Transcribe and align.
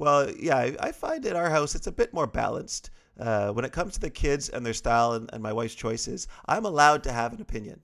Well, 0.00 0.30
yeah, 0.30 0.56
I, 0.56 0.74
I 0.80 0.92
find 0.92 1.26
at 1.26 1.36
our 1.36 1.50
house 1.50 1.74
it's 1.74 1.86
a 1.86 1.92
bit 1.92 2.14
more 2.14 2.26
balanced. 2.26 2.88
Uh, 3.18 3.50
when 3.50 3.66
it 3.66 3.72
comes 3.72 3.92
to 3.92 4.00
the 4.00 4.08
kids 4.08 4.48
and 4.48 4.64
their 4.64 4.72
style 4.72 5.12
and, 5.12 5.28
and 5.34 5.42
my 5.42 5.52
wife's 5.52 5.74
choices, 5.74 6.26
I'm 6.48 6.64
allowed 6.64 7.02
to 7.02 7.12
have 7.12 7.34
an 7.34 7.42
opinion. 7.42 7.80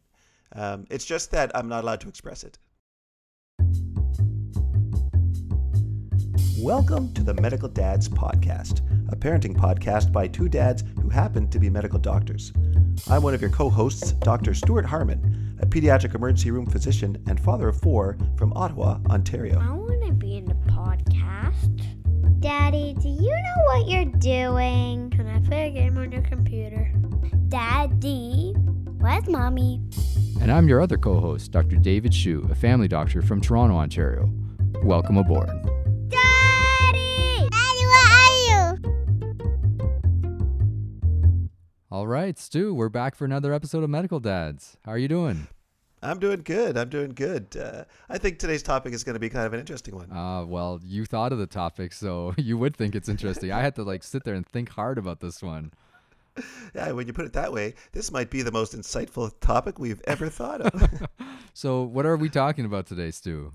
Um, 0.54 0.86
it's 0.88 1.04
just 1.04 1.30
that 1.32 1.54
I'm 1.54 1.68
not 1.68 1.84
allowed 1.84 2.00
to 2.00 2.08
express 2.08 2.42
it. 2.42 2.58
Welcome 6.58 7.12
to 7.12 7.22
the 7.22 7.34
Medical 7.38 7.68
Dads 7.68 8.08
Podcast, 8.08 8.80
a 9.12 9.16
parenting 9.16 9.54
podcast 9.54 10.10
by 10.10 10.26
two 10.26 10.48
dads 10.48 10.84
who 11.02 11.10
happen 11.10 11.50
to 11.50 11.58
be 11.58 11.68
medical 11.68 11.98
doctors. 11.98 12.50
I'm 13.10 13.22
one 13.22 13.34
of 13.34 13.42
your 13.42 13.50
co 13.50 13.68
hosts, 13.68 14.12
Dr. 14.12 14.54
Stuart 14.54 14.86
Harmon, 14.86 15.54
a 15.60 15.66
pediatric 15.66 16.14
emergency 16.14 16.50
room 16.50 16.64
physician 16.64 17.22
and 17.26 17.38
father 17.38 17.68
of 17.68 17.78
four 17.78 18.16
from 18.38 18.54
Ottawa, 18.54 19.00
Ontario. 19.10 19.58
Daddy, 22.46 22.94
do 23.00 23.08
you 23.08 23.32
know 23.32 23.64
what 23.64 23.88
you're 23.88 24.04
doing? 24.04 25.10
Can 25.10 25.26
I 25.26 25.40
play 25.40 25.66
a 25.66 25.70
game 25.72 25.98
on 25.98 26.12
your 26.12 26.22
computer? 26.22 26.92
Daddy, 27.48 28.54
where's 28.98 29.26
mommy? 29.26 29.82
And 30.40 30.52
I'm 30.52 30.68
your 30.68 30.80
other 30.80 30.96
co 30.96 31.18
host, 31.18 31.50
Dr. 31.50 31.74
David 31.74 32.14
Shu, 32.14 32.46
a 32.48 32.54
family 32.54 32.86
doctor 32.86 33.20
from 33.20 33.40
Toronto, 33.40 33.74
Ontario. 33.74 34.30
Welcome 34.84 35.16
aboard. 35.16 35.48
Daddy! 36.06 37.48
Daddy, 37.50 37.84
where 37.90 38.06
are 38.14 38.38
you? 38.46 38.78
All 41.90 42.06
right, 42.06 42.38
Stu, 42.38 42.72
we're 42.72 42.88
back 42.88 43.16
for 43.16 43.24
another 43.24 43.52
episode 43.52 43.82
of 43.82 43.90
Medical 43.90 44.20
Dads. 44.20 44.76
How 44.84 44.92
are 44.92 44.98
you 44.98 45.08
doing? 45.08 45.48
I'm 46.02 46.18
doing 46.18 46.42
good. 46.42 46.76
I'm 46.76 46.88
doing 46.88 47.12
good. 47.12 47.56
Uh, 47.56 47.84
I 48.08 48.18
think 48.18 48.38
today's 48.38 48.62
topic 48.62 48.92
is 48.92 49.02
going 49.02 49.14
to 49.14 49.20
be 49.20 49.28
kind 49.28 49.46
of 49.46 49.54
an 49.54 49.60
interesting 49.60 49.94
one. 49.94 50.12
Uh, 50.12 50.44
well, 50.44 50.80
you 50.84 51.04
thought 51.06 51.32
of 51.32 51.38
the 51.38 51.46
topic, 51.46 51.92
so 51.92 52.34
you 52.38 52.58
would 52.58 52.76
think 52.76 52.94
it's 52.94 53.08
interesting. 53.08 53.50
I 53.52 53.62
had 53.62 53.74
to 53.76 53.82
like 53.82 54.02
sit 54.02 54.24
there 54.24 54.34
and 54.34 54.46
think 54.46 54.68
hard 54.70 54.98
about 54.98 55.20
this 55.20 55.42
one. 55.42 55.72
Yeah, 56.74 56.92
when 56.92 57.06
you 57.06 57.14
put 57.14 57.24
it 57.24 57.32
that 57.32 57.50
way, 57.50 57.72
this 57.92 58.12
might 58.12 58.28
be 58.28 58.42
the 58.42 58.52
most 58.52 58.76
insightful 58.76 59.32
topic 59.40 59.78
we've 59.78 60.02
ever 60.06 60.28
thought 60.28 60.60
of. 60.60 61.08
So, 61.54 61.84
what 61.84 62.04
are 62.04 62.18
we 62.18 62.28
talking 62.28 62.66
about 62.66 62.84
today, 62.86 63.10
Stu? 63.10 63.54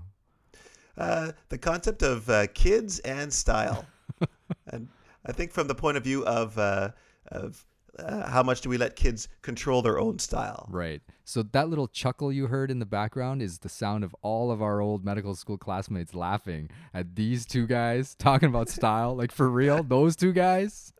uh, 0.98 1.30
the 1.48 1.58
concept 1.58 2.02
of 2.02 2.28
uh, 2.28 2.48
kids 2.48 2.98
and 3.00 3.32
style, 3.32 3.86
and 4.66 4.88
I 5.24 5.30
think 5.30 5.52
from 5.52 5.68
the 5.68 5.76
point 5.76 5.96
of 5.96 6.02
view 6.02 6.24
of 6.26 6.58
uh, 6.58 6.90
of 7.28 7.64
uh, 7.98 8.28
how 8.28 8.42
much 8.42 8.60
do 8.62 8.68
we 8.68 8.76
let 8.76 8.96
kids 8.96 9.28
control 9.42 9.82
their 9.82 10.00
own 10.00 10.18
style? 10.18 10.66
Right. 10.68 11.00
So, 11.24 11.42
that 11.42 11.68
little 11.68 11.88
chuckle 11.88 12.32
you 12.32 12.48
heard 12.48 12.70
in 12.70 12.78
the 12.78 12.86
background 12.86 13.42
is 13.42 13.58
the 13.58 13.68
sound 13.68 14.02
of 14.04 14.14
all 14.22 14.50
of 14.50 14.60
our 14.60 14.80
old 14.80 15.04
medical 15.04 15.34
school 15.34 15.56
classmates 15.56 16.14
laughing 16.14 16.68
at 16.92 17.14
these 17.14 17.46
two 17.46 17.66
guys 17.66 18.14
talking 18.18 18.48
about 18.48 18.68
style. 18.68 19.14
Like, 19.14 19.32
for 19.32 19.48
real, 19.48 19.82
those 19.82 20.16
two 20.16 20.32
guys? 20.32 20.92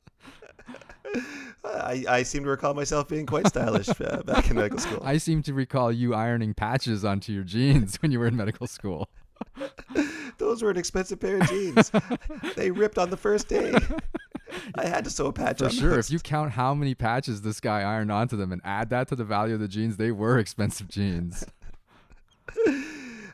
I, 1.65 2.05
I 2.09 2.23
seem 2.23 2.45
to 2.45 2.51
recall 2.51 2.75
myself 2.75 3.09
being 3.09 3.27
quite 3.27 3.47
stylish 3.47 3.89
uh, 4.01 4.23
back 4.23 4.51
in 4.51 4.57
medical 4.57 4.79
school. 4.79 5.01
I 5.05 5.19
seem 5.19 5.43
to 5.45 5.55
recall 5.55 5.93
you 5.93 6.15
ironing 6.15 6.55
patches 6.55 7.05
onto 7.05 7.33
your 7.33 7.45
jeans 7.45 7.97
when 8.03 8.11
you 8.11 8.19
were 8.19 8.27
in 8.27 8.37
medical 8.37 8.67
school. 8.67 9.09
Those 10.39 10.63
were 10.63 10.71
an 10.71 10.77
expensive 10.77 11.21
pair 11.21 11.39
of 11.39 11.49
jeans. 11.49 11.91
they 12.57 12.71
ripped 12.71 12.99
on 12.99 13.11
the 13.11 13.17
first 13.17 13.49
day. 13.49 13.75
I 14.75 14.87
had 14.87 15.05
to 15.05 15.11
sew 15.11 15.27
a 15.27 15.33
patch 15.33 15.59
For 15.59 15.67
on 15.67 15.71
sure. 15.71 15.99
If 15.99 16.11
you 16.11 16.19
count 16.19 16.53
how 16.53 16.75
many 16.75 16.95
patches 16.95 17.43
this 17.43 17.61
guy 17.61 17.81
ironed 17.81 18.13
onto 18.13 18.37
them 18.37 18.53
and 18.53 18.61
add 18.65 18.91
that 18.91 19.09
to 19.09 19.17
the 19.17 19.25
value 19.25 19.55
of 19.55 19.61
the 19.61 19.69
jeans, 19.69 19.97
they 19.97 20.11
were 20.13 20.39
expensive 20.41 20.89
jeans. 20.89 21.45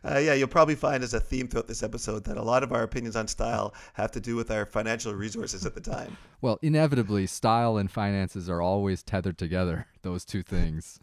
Uh, 0.05 0.19
yeah, 0.19 0.33
you'll 0.33 0.48
probably 0.48 0.77
find 0.77 1.03
as 1.03 1.12
a 1.12 1.20
theme 1.20 1.48
throughout 1.48 1.67
this 1.67 1.83
episode 1.83 2.25
that 2.25 2.37
a 2.37 2.43
lot 2.43 2.62
of 2.62 2.73
our 2.73 2.83
opinions 2.83 3.17
on 3.17 3.27
style 3.27 3.75
have 3.95 4.11
to 4.12 4.20
do 4.20 4.37
with 4.37 4.51
our 4.51 4.65
financial 4.65 5.12
resources 5.12 5.67
at 5.67 5.75
the 5.75 5.81
time. 5.81 6.17
Well, 6.41 6.61
inevitably, 6.62 7.27
style 7.27 7.77
and 7.77 7.91
finances 7.91 8.48
are 8.48 8.63
always 8.63 9.03
tethered 9.03 9.39
together, 9.39 9.89
those 10.03 10.25
two 10.25 10.45
things. 10.45 11.01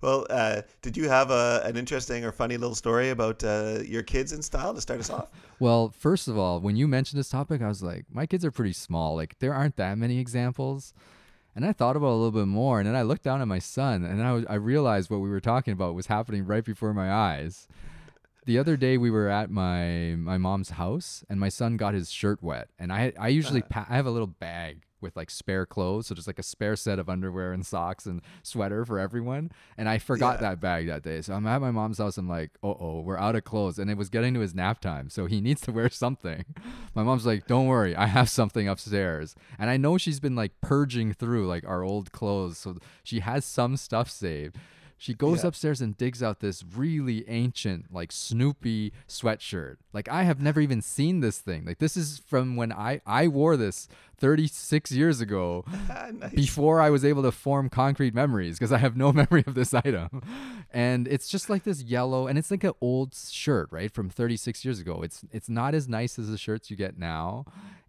Well, 0.00 0.26
uh, 0.30 0.62
did 0.82 0.96
you 0.96 1.08
have 1.08 1.30
a, 1.30 1.62
an 1.64 1.76
interesting 1.76 2.24
or 2.24 2.32
funny 2.32 2.56
little 2.56 2.74
story 2.74 3.10
about 3.10 3.44
uh, 3.44 3.78
your 3.84 4.02
kids 4.02 4.32
in 4.32 4.42
style 4.42 4.74
to 4.74 4.80
start 4.80 5.00
us 5.00 5.10
off? 5.10 5.28
Well, 5.60 5.94
first 5.96 6.26
of 6.26 6.36
all, 6.36 6.58
when 6.58 6.74
you 6.74 6.88
mentioned 6.88 7.20
this 7.20 7.28
topic, 7.28 7.62
I 7.62 7.68
was 7.68 7.84
like, 7.84 8.06
my 8.10 8.26
kids 8.26 8.44
are 8.44 8.50
pretty 8.50 8.72
small. 8.72 9.14
Like, 9.14 9.38
there 9.38 9.54
aren't 9.54 9.76
that 9.76 9.96
many 9.96 10.18
examples. 10.18 10.92
And 11.54 11.64
I 11.64 11.72
thought 11.72 11.94
about 11.94 12.08
it 12.08 12.14
a 12.14 12.16
little 12.16 12.32
bit 12.32 12.48
more, 12.48 12.80
and 12.80 12.88
then 12.88 12.96
I 12.96 13.02
looked 13.02 13.22
down 13.22 13.40
at 13.40 13.46
my 13.46 13.60
son, 13.60 14.04
and 14.04 14.20
I, 14.48 14.54
realized 14.54 15.08
what 15.08 15.20
we 15.20 15.28
were 15.28 15.38
talking 15.38 15.72
about 15.72 15.94
was 15.94 16.06
happening 16.06 16.46
right 16.46 16.64
before 16.64 16.92
my 16.92 17.12
eyes. 17.12 17.68
The 18.44 18.58
other 18.58 18.76
day, 18.76 18.96
we 18.98 19.10
were 19.10 19.28
at 19.28 19.50
my 19.50 20.16
my 20.16 20.38
mom's 20.38 20.70
house, 20.70 21.24
and 21.28 21.38
my 21.38 21.50
son 21.50 21.76
got 21.76 21.94
his 21.94 22.10
shirt 22.10 22.42
wet. 22.42 22.70
And 22.78 22.92
I 22.92 23.12
I 23.20 23.28
usually 23.28 23.62
pa- 23.62 23.86
I 23.88 23.96
have 23.96 24.06
a 24.06 24.10
little 24.10 24.26
bag 24.26 24.86
with 25.02 25.16
like 25.16 25.28
spare 25.30 25.66
clothes, 25.66 26.06
so 26.06 26.14
just 26.14 26.26
like 26.26 26.38
a 26.38 26.42
spare 26.42 26.76
set 26.76 26.98
of 26.98 27.08
underwear 27.08 27.52
and 27.52 27.66
socks 27.66 28.06
and 28.06 28.22
sweater 28.42 28.84
for 28.84 28.98
everyone. 28.98 29.50
And 29.76 29.88
I 29.88 29.98
forgot 29.98 30.36
Yeah. 30.36 30.50
that 30.50 30.60
bag 30.60 30.86
that 30.86 31.02
day, 31.02 31.20
so 31.22 31.34
I'm 31.34 31.46
at 31.46 31.60
my 31.60 31.70
mom's 31.70 31.98
house. 31.98 32.16
I'm 32.16 32.28
like, 32.28 32.52
oh 32.62 32.76
oh, 32.80 33.00
we're 33.00 33.18
out 33.18 33.36
of 33.36 33.44
clothes, 33.44 33.78
and 33.78 33.90
it 33.90 33.96
was 33.98 34.08
getting 34.08 34.32
to 34.34 34.40
his 34.40 34.54
nap 34.54 34.80
time, 34.80 35.10
so 35.10 35.26
he 35.26 35.40
needs 35.42 35.60
to 35.62 35.72
wear 35.72 35.88
something. 35.90 36.44
My 36.94 37.02
mom's 37.02 37.26
like, 37.26 37.46
don't 37.46 37.66
worry, 37.66 37.94
I 37.96 38.06
have 38.06 38.28
something 38.28 38.68
upstairs, 38.68 39.34
and 39.58 39.68
I 39.68 39.76
know 39.76 39.98
she's 39.98 40.20
been 40.20 40.36
like 40.36 40.52
purging 40.60 41.12
through 41.12 41.46
like 41.48 41.66
our 41.66 41.82
old 41.82 42.12
clothes, 42.12 42.58
so 42.58 42.76
she 43.02 43.20
has 43.20 43.44
some 43.44 43.76
stuff 43.76 44.08
saved. 44.10 44.56
She 45.02 45.14
goes 45.14 45.42
Yeah. 45.42 45.48
upstairs 45.48 45.80
and 45.80 45.98
digs 45.98 46.22
out 46.22 46.38
this 46.38 46.62
really 46.76 47.28
ancient, 47.28 47.92
like 47.92 48.12
Snoopy 48.12 48.92
sweatshirt. 49.08 49.78
Like 49.92 50.08
I 50.08 50.22
have 50.22 50.40
never 50.40 50.60
even 50.60 50.80
seen 50.80 51.18
this 51.18 51.38
thing. 51.40 51.64
Like 51.64 51.80
this 51.80 51.96
is 51.96 52.20
from 52.24 52.54
when 52.54 52.70
I 52.72 53.00
I 53.04 53.26
wore 53.26 53.56
this 53.56 53.88
36 54.18 54.92
years 54.92 55.20
ago 55.20 55.64
nice. 56.12 56.30
before 56.32 56.80
I 56.80 56.88
was 56.90 57.04
able 57.04 57.22
to 57.24 57.32
form 57.32 57.68
concrete 57.68 58.14
memories 58.14 58.60
because 58.60 58.70
I 58.70 58.78
have 58.78 58.96
no 58.96 59.12
memory 59.22 59.42
of 59.44 59.54
this 59.56 59.74
item. 59.74 60.22
And 60.72 61.08
it's 61.08 61.28
just 61.28 61.50
like 61.50 61.64
this 61.64 61.82
yellow 61.82 62.28
and 62.28 62.38
it's 62.38 62.52
like 62.52 62.62
an 62.62 62.74
old 62.80 63.12
shirt, 63.16 63.70
right? 63.72 63.90
From 63.90 64.08
36 64.08 64.64
years 64.64 64.78
ago. 64.78 65.02
It's 65.02 65.24
it's 65.32 65.48
not 65.48 65.74
as 65.74 65.88
nice 65.88 66.16
as 66.16 66.28
the 66.30 66.38
shirts 66.38 66.70
you 66.70 66.76
get 66.76 66.96
now. 66.96 67.44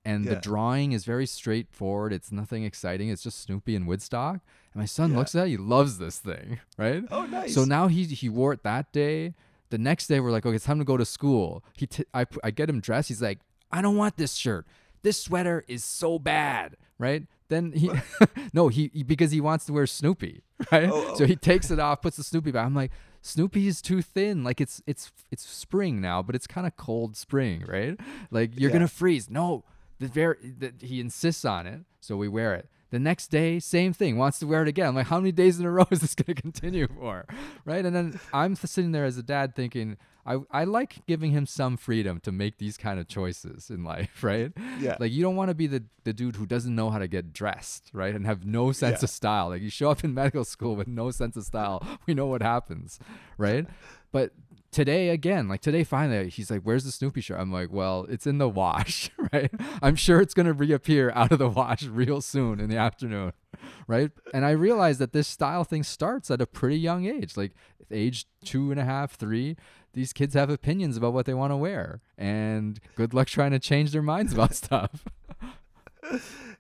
And 0.06 0.25
the 0.25 0.36
drawing 0.36 0.91
is 0.91 1.06
very 1.06 1.25
straightforward. 1.25 2.12
It's 2.12 2.31
nothing 2.31 2.64
exciting. 2.66 3.08
It's 3.09 3.24
just 3.24 3.40
Snoopy 3.41 3.75
and 3.75 3.88
Woodstock. 3.88 4.40
And 4.74 4.81
my 4.81 4.86
son 4.86 5.12
Yeah. 5.12 5.18
looks 5.18 5.34
at 5.36 5.47
it, 5.47 5.52
he 5.52 5.58
loves 5.58 5.97
this 5.97 6.19
thing, 6.19 6.59
right? 6.78 7.03
Oh, 7.09 7.25
nice. 7.25 7.53
So 7.53 7.64
now 7.64 7.88
he 7.88 8.03
he 8.06 8.28
wore 8.28 8.52
it 8.53 8.64
that 8.64 8.91
day. 8.91 9.34
The 9.69 9.78
next 9.78 10.08
day 10.08 10.19
we're 10.19 10.31
like, 10.31 10.46
okay, 10.46 10.56
it's 10.56 10.66
time 10.66 10.80
to 10.80 10.86
go 10.86 10.97
to 10.97 11.06
school. 11.06 11.64
He 11.78 11.88
t- 11.88 12.06
I 12.14 12.25
I 12.44 12.52
get 12.52 12.69
him 12.69 12.80
dressed. 12.81 13.08
He's 13.08 13.22
like, 13.22 13.40
I 13.72 13.81
don't 13.81 13.96
want 13.96 14.18
this 14.18 14.34
shirt. 14.36 14.66
This 15.03 15.22
sweater 15.22 15.64
is 15.68 15.84
so 15.84 16.20
bad, 16.20 16.75
right? 17.00 17.24
Then 17.50 17.72
he 17.72 17.90
no 18.53 18.68
he, 18.68 18.90
he- 18.94 19.03
because 19.03 19.31
he 19.31 19.40
wants 19.41 19.66
to 19.68 19.74
wear 19.74 19.88
Snoopy, 19.88 20.44
right? 20.72 20.90
Oh, 20.91 21.16
So 21.16 21.24
oh. 21.24 21.28
he 21.28 21.35
takes 21.38 21.72
it 21.72 21.80
off, 21.80 22.02
puts 22.02 22.18
the 22.18 22.24
Snoopy 22.24 22.52
back. 22.52 22.66
I'm 22.66 22.75
like, 22.75 22.91
Snoopy 23.22 23.68
is 23.68 23.81
too 23.81 24.02
thin. 24.02 24.44
Like 24.44 24.59
it's 24.59 24.81
it's 24.85 25.12
it's 25.31 25.46
spring 25.47 26.02
now, 26.02 26.22
but 26.22 26.35
it's 26.35 26.46
kind 26.47 26.68
of 26.68 26.75
cold 26.75 27.16
spring, 27.16 27.64
right? 27.68 27.97
Like 28.31 28.59
you're 28.59 28.70
Yeah. 28.70 28.74
gonna 28.74 28.88
freeze. 28.90 29.30
No, 29.30 29.64
the 29.99 30.07
very 30.07 30.37
the, 30.41 30.73
he 30.81 30.99
insists 30.99 31.45
on 31.45 31.67
it, 31.67 31.81
so 31.99 32.15
we 32.17 32.27
wear 32.27 32.53
it. 32.55 32.67
The 32.91 32.99
next 32.99 33.29
day, 33.29 33.59
same 33.59 33.91
thing, 33.91 34.17
wants 34.19 34.37
to 34.39 34.45
wear 34.45 34.61
it 34.61 34.67
again. 34.67 34.87
I'm 34.89 34.95
like, 34.95 35.07
how 35.07 35.17
many 35.19 35.31
days 35.31 35.59
in 35.59 35.65
a 35.65 35.71
row 35.71 35.87
is 35.89 36.01
this 36.01 36.13
going 36.13 36.35
to 36.35 36.39
continue 36.41 36.87
for? 36.87 37.25
Right. 37.65 37.83
And 37.83 37.95
then 37.95 38.19
I'm 38.31 38.55
sitting 38.55 38.91
there 38.91 39.05
as 39.05 39.17
a 39.17 39.23
dad 39.23 39.55
thinking, 39.55 39.97
I, 40.27 40.37
I 40.51 40.63
like 40.65 41.03
giving 41.07 41.31
him 41.31 41.47
some 41.47 41.75
freedom 41.75 42.19
to 42.19 42.31
make 42.31 42.59
these 42.59 42.77
kind 42.77 42.99
of 42.99 43.07
choices 43.07 43.71
in 43.71 43.83
life, 43.83 44.23
right? 44.23 44.51
Yeah. 44.79 44.97
Like, 44.99 45.11
you 45.11 45.23
don't 45.23 45.35
want 45.35 45.49
to 45.49 45.55
be 45.55 45.65
the, 45.65 45.83
the 46.03 46.13
dude 46.13 46.35
who 46.35 46.45
doesn't 46.45 46.75
know 46.75 46.91
how 46.91 46.99
to 46.99 47.07
get 47.07 47.33
dressed, 47.33 47.89
right? 47.93 48.13
And 48.13 48.27
have 48.27 48.45
no 48.45 48.71
sense 48.71 49.01
Yeah. 49.01 49.05
of 49.05 49.09
style. 49.09 49.49
Like, 49.49 49.63
you 49.63 49.71
show 49.71 49.89
up 49.89 50.03
in 50.03 50.13
medical 50.21 50.45
school 50.45 50.75
with 50.75 50.87
no 50.87 51.09
sense 51.09 51.35
of 51.35 51.45
style, 51.45 51.83
we 52.05 52.13
know 52.13 52.27
what 52.27 52.43
happens, 52.43 52.99
right? 53.39 53.65
But 54.11 54.33
today 54.73 55.09
again 55.09 55.47
like 55.47 55.61
today 55.61 55.84
finally 55.84 56.29
he's 56.29 56.51
like 56.51 56.61
where's 56.63 56.84
the 56.84 56.91
snoopy 56.91 57.22
shirt? 57.22 57.39
I'm 57.39 57.51
like 57.51 57.72
well 57.72 58.06
it's 58.09 58.28
in 58.28 58.39
the 58.39 58.50
wash 58.50 59.09
right? 59.34 59.51
I'm 59.81 59.96
sure 59.96 60.20
it's 60.20 60.34
to 60.34 60.53
reappear 60.53 61.11
out 61.16 61.31
of 61.31 61.40
the 61.40 61.49
wash 61.49 61.84
real 61.84 62.22
soon 62.22 62.59
in 62.59 62.70
the 62.70 62.78
afternoon 62.78 63.34
right? 63.87 64.11
And 64.34 64.46
i 64.46 64.52
realized 64.52 64.99
that 64.99 65.14
this 65.14 65.28
style 65.28 65.64
thing 65.64 65.84
starts 65.84 66.29
at 66.29 66.41
a 66.41 66.46
pretty 66.46 66.78
young 66.78 67.05
age 67.05 67.37
like 67.37 67.53
age 67.91 68.25
two 68.43 68.72
and 68.72 68.79
a 68.79 68.85
half 68.85 69.14
three 69.14 69.55
these 69.93 70.11
kids 70.14 70.34
have 70.34 70.49
opinions 70.49 70.97
about 70.97 71.14
what 71.14 71.25
they 71.25 71.34
want 71.34 71.52
to 71.52 71.58
wear 71.58 72.02
and 72.17 72.79
good 72.96 73.14
luck 73.14 73.28
trying 73.28 73.52
to 73.52 73.59
change 73.59 73.91
their 73.91 74.02
minds 74.02 74.34
about 74.34 74.55
stuff 74.64 75.05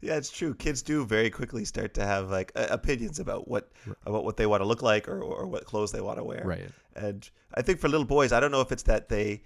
Yeah, 0.01 0.17
it's 0.17 0.29
true. 0.29 0.53
Kids 0.53 0.81
do 0.81 1.05
very 1.05 1.29
quickly 1.29 1.63
start 1.65 1.93
to 1.93 2.05
have 2.05 2.29
like 2.29 2.51
uh, 2.55 2.67
opinions 2.69 3.19
about 3.19 3.47
what 3.47 3.71
about 4.05 4.25
what 4.25 4.37
they 4.37 4.45
want 4.45 4.61
to 4.61 4.67
look 4.67 4.81
like 4.81 5.07
or, 5.07 5.21
or 5.21 5.47
what 5.47 5.65
clothes 5.65 5.91
they 5.91 6.01
want 6.01 6.17
to 6.17 6.23
wear. 6.23 6.43
Right. 6.45 6.69
And 6.95 7.29
I 7.53 7.61
think 7.61 7.79
for 7.79 7.87
little 7.87 8.05
boys, 8.05 8.31
I 8.31 8.39
don't 8.39 8.51
know 8.51 8.61
if 8.61 8.71
it's 8.71 8.83
that 8.83 9.07
they 9.07 9.43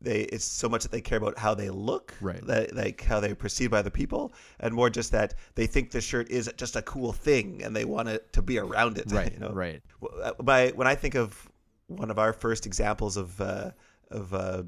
they 0.00 0.20
it's 0.22 0.44
so 0.44 0.68
much 0.68 0.82
that 0.82 0.92
they 0.92 1.00
care 1.00 1.18
about 1.18 1.38
how 1.38 1.54
they 1.54 1.70
look, 1.70 2.14
Right. 2.20 2.44
That, 2.46 2.74
like 2.74 3.02
how 3.02 3.20
they 3.20 3.34
perceived 3.34 3.72
by 3.72 3.80
other 3.80 3.90
people, 3.90 4.32
and 4.60 4.74
more 4.74 4.90
just 4.90 5.12
that 5.12 5.34
they 5.54 5.66
think 5.66 5.90
the 5.90 6.00
shirt 6.00 6.30
is 6.30 6.50
just 6.56 6.76
a 6.76 6.82
cool 6.82 7.12
thing 7.12 7.62
and 7.64 7.74
they 7.74 7.84
want 7.84 8.08
it 8.08 8.32
to 8.34 8.42
be 8.42 8.58
around 8.58 8.98
it. 8.98 9.06
right 9.12 9.32
You 9.32 9.40
know. 9.40 9.52
right 9.52 9.82
uh, 10.22 10.32
By 10.40 10.68
when 10.70 10.86
I 10.86 10.94
think 10.94 11.14
of 11.16 11.50
one 11.88 12.10
of 12.10 12.18
our 12.18 12.32
first 12.32 12.66
examples 12.66 13.16
of 13.16 13.40
uh, 13.40 13.72
of 14.10 14.32
uh, 14.32 14.62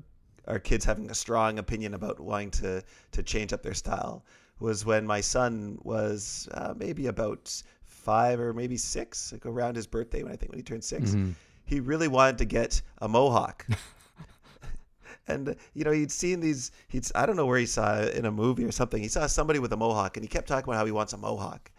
our 0.49 0.58
kids 0.58 0.85
having 0.85 1.11
a 1.11 1.15
strong 1.15 1.58
opinion 1.58 1.94
about 1.94 2.19
wanting 2.19 2.50
to 2.50 2.82
to 3.12 3.23
change 3.23 3.53
up 3.53 3.62
their 3.62 3.75
style 3.75 4.25
was 4.62 4.87
when 4.87 5.06
my 5.06 5.20
son 5.20 5.79
was 5.82 6.49
uh, 6.53 6.73
maybe 6.76 7.06
about 7.09 7.62
five 7.85 8.41
or 8.41 8.53
maybe 8.55 8.76
six, 8.76 9.32
like 9.32 9.44
around 9.47 9.76
his 9.76 9.87
birthday 9.87 10.23
when 10.23 10.32
I 10.32 10.37
think 10.37 10.50
when 10.53 10.59
he 10.59 10.62
turned 10.62 10.85
6 10.85 11.14
Mhm. 11.14 11.35
He 11.64 11.81
really 11.81 12.09
wanted 12.09 12.38
to 12.38 12.44
get 12.44 12.82
a 12.99 13.09
mohawk. 13.09 13.67
And 15.29 15.50
uh, 15.50 15.55
you 15.73 15.85
know 15.85 15.93
he'd 15.93 16.11
seen 16.11 16.41
these. 16.41 16.73
He'd 16.88 17.06
I 17.14 17.26
don't 17.26 17.37
know 17.37 17.47
where 17.47 17.59
he 17.59 17.67
saw 17.67 17.99
it 17.99 18.14
in 18.17 18.25
a 18.25 18.31
movie 18.32 18.64
or 18.64 18.73
something. 18.73 19.00
He 19.00 19.09
saw 19.09 19.26
somebody 19.29 19.61
with 19.61 19.73
a 19.73 19.76
mohawk, 19.76 20.17
and 20.17 20.25
he 20.25 20.29
kept 20.29 20.49
talking 20.49 20.65
about 20.65 20.79
how 20.79 20.85
he 20.85 20.91
wants 20.91 21.12
a 21.12 21.17
mohawk. 21.17 21.70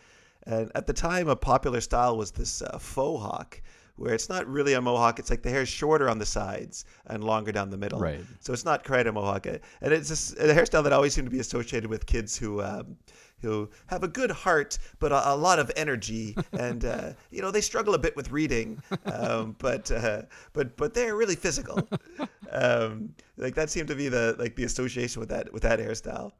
And 0.47 0.71
at 0.75 0.87
the 0.87 0.93
time, 0.93 1.27
a 1.27 1.35
popular 1.35 1.81
style 1.81 2.15
was 2.17 2.31
this 2.31 2.61
uh, 2.61 2.77
faux 2.77 3.21
hawk, 3.21 3.61
where 3.95 4.13
it's 4.13 4.29
not 4.29 4.47
really 4.47 4.73
a 4.73 4.81
mohawk. 4.81 5.19
It's 5.19 5.29
like 5.29 5.43
the 5.43 5.49
hair's 5.49 5.69
shorter 5.69 6.09
on 6.09 6.19
the 6.19 6.25
sides 6.25 6.85
and 7.07 7.23
longer 7.23 7.51
down 7.51 7.69
the 7.69 7.77
middle. 7.77 7.99
Right. 7.99 8.21
So 8.39 8.53
it's 8.53 8.65
not 8.65 8.83
quite 8.83 9.07
a 9.07 9.11
mohawk, 9.11 9.45
and 9.45 9.59
it's 9.81 10.09
just 10.09 10.37
a 10.37 10.43
hairstyle 10.53 10.83
that 10.83 10.93
always 10.93 11.13
seemed 11.13 11.27
to 11.27 11.31
be 11.31 11.39
associated 11.39 11.89
with 11.89 12.05
kids 12.05 12.37
who. 12.37 12.61
Um, 12.61 12.97
who 13.43 13.69
have 13.87 14.03
a 14.03 14.07
good 14.07 14.31
heart 14.31 14.79
but 14.99 15.11
a, 15.11 15.33
a 15.33 15.35
lot 15.35 15.59
of 15.59 15.69
energy 15.75 16.35
and 16.53 16.85
uh, 16.85 17.11
you 17.29 17.41
know 17.41 17.51
they 17.51 17.61
struggle 17.61 17.93
a 17.93 17.99
bit 17.99 18.15
with 18.15 18.31
reading 18.31 18.81
um, 19.05 19.53
but 19.59 19.91
uh, 19.91 20.21
but 20.53 20.75
but 20.77 20.93
they're 20.93 21.15
really 21.15 21.35
physical 21.35 21.87
um, 22.51 23.13
like 23.37 23.53
that 23.53 23.69
seemed 23.69 23.89
to 23.89 23.95
be 23.95 24.07
the 24.07 24.35
like 24.39 24.55
the 24.55 24.63
association 24.63 25.19
with 25.19 25.29
that 25.29 25.51
with 25.53 25.61
that 25.61 25.77
hairstyle 25.77 26.31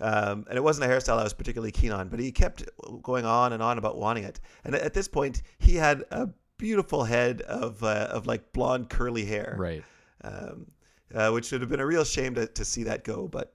um, 0.00 0.46
and 0.48 0.56
it 0.56 0.62
wasn't 0.62 0.88
a 0.88 0.88
hairstyle 0.88 1.18
I 1.18 1.24
was 1.24 1.34
particularly 1.34 1.72
keen 1.72 1.90
on 1.90 2.08
but 2.08 2.20
he 2.20 2.30
kept 2.30 2.68
going 3.02 3.26
on 3.26 3.52
and 3.52 3.60
on 3.60 3.76
about 3.78 3.98
wanting 3.98 4.22
it 4.22 4.38
and 4.64 4.76
at 4.76 4.94
this 4.94 5.08
point 5.08 5.42
he 5.58 5.74
had 5.74 6.04
a 6.12 6.28
beautiful 6.58 7.04
head 7.04 7.40
of 7.42 7.82
uh, 7.82 8.08
of 8.10 8.26
like 8.26 8.52
blonde 8.52 8.88
curly 8.88 9.24
hair 9.24 9.56
Right. 9.58 9.84
um, 10.22 10.66
uh, 11.14 11.30
which 11.30 11.52
would 11.52 11.60
have 11.60 11.70
been 11.70 11.80
a 11.80 11.86
real 11.86 12.04
shame 12.04 12.34
to, 12.34 12.46
to 12.46 12.64
see 12.64 12.84
that 12.84 13.04
go. 13.04 13.28
But 13.28 13.54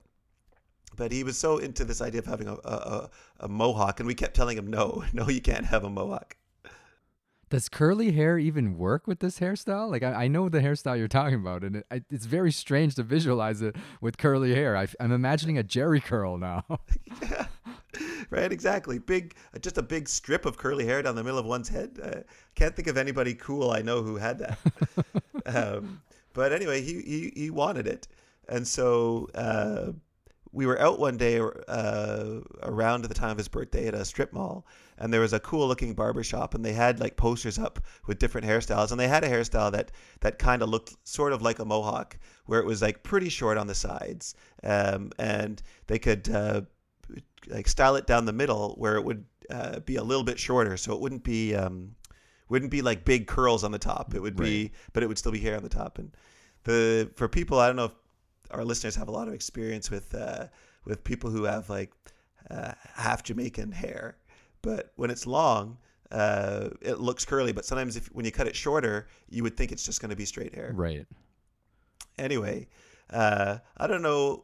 but 0.96 1.12
he 1.12 1.24
was 1.24 1.38
so 1.38 1.58
into 1.58 1.84
this 1.84 2.02
idea 2.02 2.20
of 2.20 2.26
having 2.26 2.48
a, 2.48 2.54
a, 2.54 3.10
a, 3.40 3.48
mohawk, 3.48 4.00
and 4.00 4.06
we 4.06 4.14
kept 4.14 4.34
telling 4.34 4.58
him, 4.58 4.66
no, 4.66 5.04
no, 5.12 5.28
you 5.28 5.40
can't 5.40 5.66
have 5.66 5.84
a 5.84 5.90
mohawk. 5.90 6.36
Does 7.50 7.70
curly 7.70 8.12
hair 8.12 8.36
even 8.38 8.76
work 8.76 9.06
with 9.06 9.20
this 9.20 9.38
hairstyle? 9.38 9.90
Like, 9.90 10.02
I, 10.02 10.24
I 10.24 10.28
know 10.28 10.50
the 10.50 10.60
hairstyle 10.60 10.98
you're 10.98 11.08
talking 11.08 11.36
about, 11.36 11.64
and 11.64 11.76
it, 11.76 11.86
I, 11.90 12.02
it's 12.10 12.26
very 12.26 12.52
strange 12.52 12.94
to 12.96 13.02
visualize 13.02 13.62
it 13.62 13.74
with 14.02 14.18
curly 14.18 14.54
hair. 14.54 14.76
I, 14.76 14.86
am 15.00 15.12
imagining 15.12 15.56
a 15.56 15.62
Jheri 15.62 16.02
curl 16.02 16.36
now. 16.36 16.64
right, 18.30 18.52
exactly. 18.52 18.98
Big, 18.98 19.34
just 19.60 19.78
a 19.78 19.82
big 19.82 20.08
strip 20.08 20.44
of 20.46 20.56
curly 20.56 20.84
hair 20.84 21.02
down 21.02 21.14
the 21.14 21.24
middle 21.24 21.38
of 21.38 21.46
one's 21.46 21.68
head. 21.68 21.98
Uh, 22.02 22.20
can't 22.54 22.74
think 22.76 22.88
of 22.88 22.96
anybody 22.96 23.34
cool 23.34 23.70
I 23.70 23.82
know 23.82 24.02
who 24.02 24.16
had 24.16 24.38
that. 24.38 24.58
um, 25.46 26.02
but 26.32 26.52
anyway, 26.52 26.82
he, 26.82 27.00
he 27.02 27.32
he 27.34 27.50
wanted 27.50 27.86
it, 27.86 28.06
and 28.48 28.66
so 28.66 29.28
uh, 29.34 29.92
we 30.52 30.66
were 30.66 30.80
out 30.80 30.98
one 30.98 31.16
day 31.16 31.40
uh, 31.40 32.40
around 32.62 33.02
the 33.02 33.14
time 33.14 33.32
of 33.32 33.38
his 33.38 33.48
birthday 33.48 33.86
at 33.88 33.94
a 33.94 34.04
strip 34.04 34.32
mall, 34.32 34.66
and 34.98 35.12
there 35.12 35.20
was 35.20 35.32
a 35.32 35.40
cool 35.40 35.66
looking 35.66 35.94
barber 35.94 36.22
shop, 36.22 36.54
and 36.54 36.64
they 36.64 36.72
had 36.72 37.00
like 37.00 37.16
posters 37.16 37.58
up 37.58 37.80
with 38.06 38.18
different 38.18 38.46
hairstyles, 38.46 38.90
and 38.90 39.00
they 39.00 39.08
had 39.08 39.24
a 39.24 39.28
hairstyle 39.28 39.72
that 39.72 39.90
that 40.20 40.38
kind 40.38 40.62
of 40.62 40.68
looked 40.68 40.94
sort 41.04 41.32
of 41.32 41.42
like 41.42 41.58
a 41.58 41.64
mohawk, 41.64 42.18
where 42.46 42.60
it 42.60 42.66
was 42.66 42.82
like 42.82 43.02
pretty 43.02 43.28
short 43.28 43.58
on 43.58 43.66
the 43.66 43.74
sides, 43.74 44.34
um, 44.62 45.10
and 45.18 45.62
they 45.86 45.98
could. 45.98 46.28
Uh, 46.28 46.62
like 47.48 47.68
style 47.68 47.96
it 47.96 48.06
down 48.06 48.24
the 48.24 48.32
middle 48.32 48.74
where 48.76 48.96
it 48.96 49.04
would 49.04 49.24
uh, 49.50 49.80
be 49.80 49.96
a 49.96 50.02
little 50.02 50.24
bit 50.24 50.38
shorter, 50.38 50.76
so 50.76 50.92
it 50.92 51.00
wouldn't 51.00 51.24
be 51.24 51.54
um, 51.54 51.94
wouldn't 52.48 52.70
be 52.70 52.82
like 52.82 53.04
big 53.04 53.26
curls 53.26 53.64
on 53.64 53.72
the 53.72 53.78
top. 53.78 54.14
It 54.14 54.20
would 54.20 54.36
be, 54.36 54.72
but 54.92 55.02
it 55.02 55.06
would 55.06 55.18
still 55.18 55.32
be 55.32 55.38
hair 55.38 55.56
on 55.56 55.62
the 55.62 55.68
top. 55.68 55.98
And 55.98 56.12
the 56.64 57.10
for 57.14 57.28
people, 57.28 57.58
I 57.58 57.66
don't 57.66 57.76
know 57.76 57.86
if 57.86 57.94
our 58.50 58.64
listeners 58.64 58.96
have 58.96 59.08
a 59.08 59.10
lot 59.10 59.28
of 59.28 59.34
experience 59.34 59.90
with 59.90 60.14
uh, 60.14 60.46
with 60.84 61.04
people 61.04 61.30
who 61.30 61.44
have 61.44 61.68
like 61.70 61.92
uh, 62.50 62.72
half 62.94 63.22
Jamaican 63.22 63.72
hair, 63.72 64.16
but 64.62 64.92
when 64.96 65.10
it's 65.10 65.26
long, 65.26 65.78
uh, 66.10 66.70
it 66.80 67.00
looks 67.00 67.24
curly. 67.24 67.52
But 67.52 67.64
sometimes 67.64 67.96
if 67.96 68.06
when 68.08 68.24
you 68.24 68.32
cut 68.32 68.46
it 68.46 68.56
shorter, 68.56 69.08
you 69.28 69.42
would 69.42 69.56
think 69.56 69.72
it's 69.72 69.84
just 69.84 70.00
going 70.00 70.10
to 70.10 70.16
be 70.16 70.24
straight 70.24 70.54
hair. 70.54 70.72
right. 70.74 71.06
Anyway, 72.18 72.66
uh, 73.10 73.58
I 73.76 73.86
don't 73.86 74.02
know. 74.02 74.42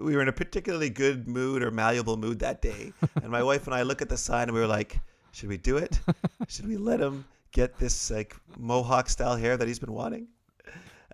We 0.00 0.14
were 0.14 0.22
in 0.22 0.28
a 0.28 0.32
particularly 0.32 0.90
good 0.90 1.26
mood 1.26 1.62
or 1.62 1.70
malleable 1.70 2.16
mood 2.16 2.40
that 2.40 2.60
day, 2.60 2.92
and 3.16 3.30
my 3.30 3.42
wife 3.42 3.66
and 3.66 3.74
I 3.74 3.82
look 3.82 4.02
at 4.02 4.08
the 4.08 4.16
sign 4.16 4.44
and 4.44 4.52
we 4.52 4.60
were 4.60 4.66
like, 4.66 5.00
"Should 5.32 5.48
we 5.48 5.56
do 5.56 5.76
it? 5.78 6.00
Should 6.48 6.68
we 6.68 6.76
let 6.76 7.00
him 7.00 7.24
get 7.52 7.78
this 7.78 8.10
like 8.10 8.36
mohawk 8.58 9.08
style 9.08 9.36
hair 9.36 9.56
that 9.56 9.66
he's 9.66 9.78
been 9.78 9.92
wanting?" 9.92 10.28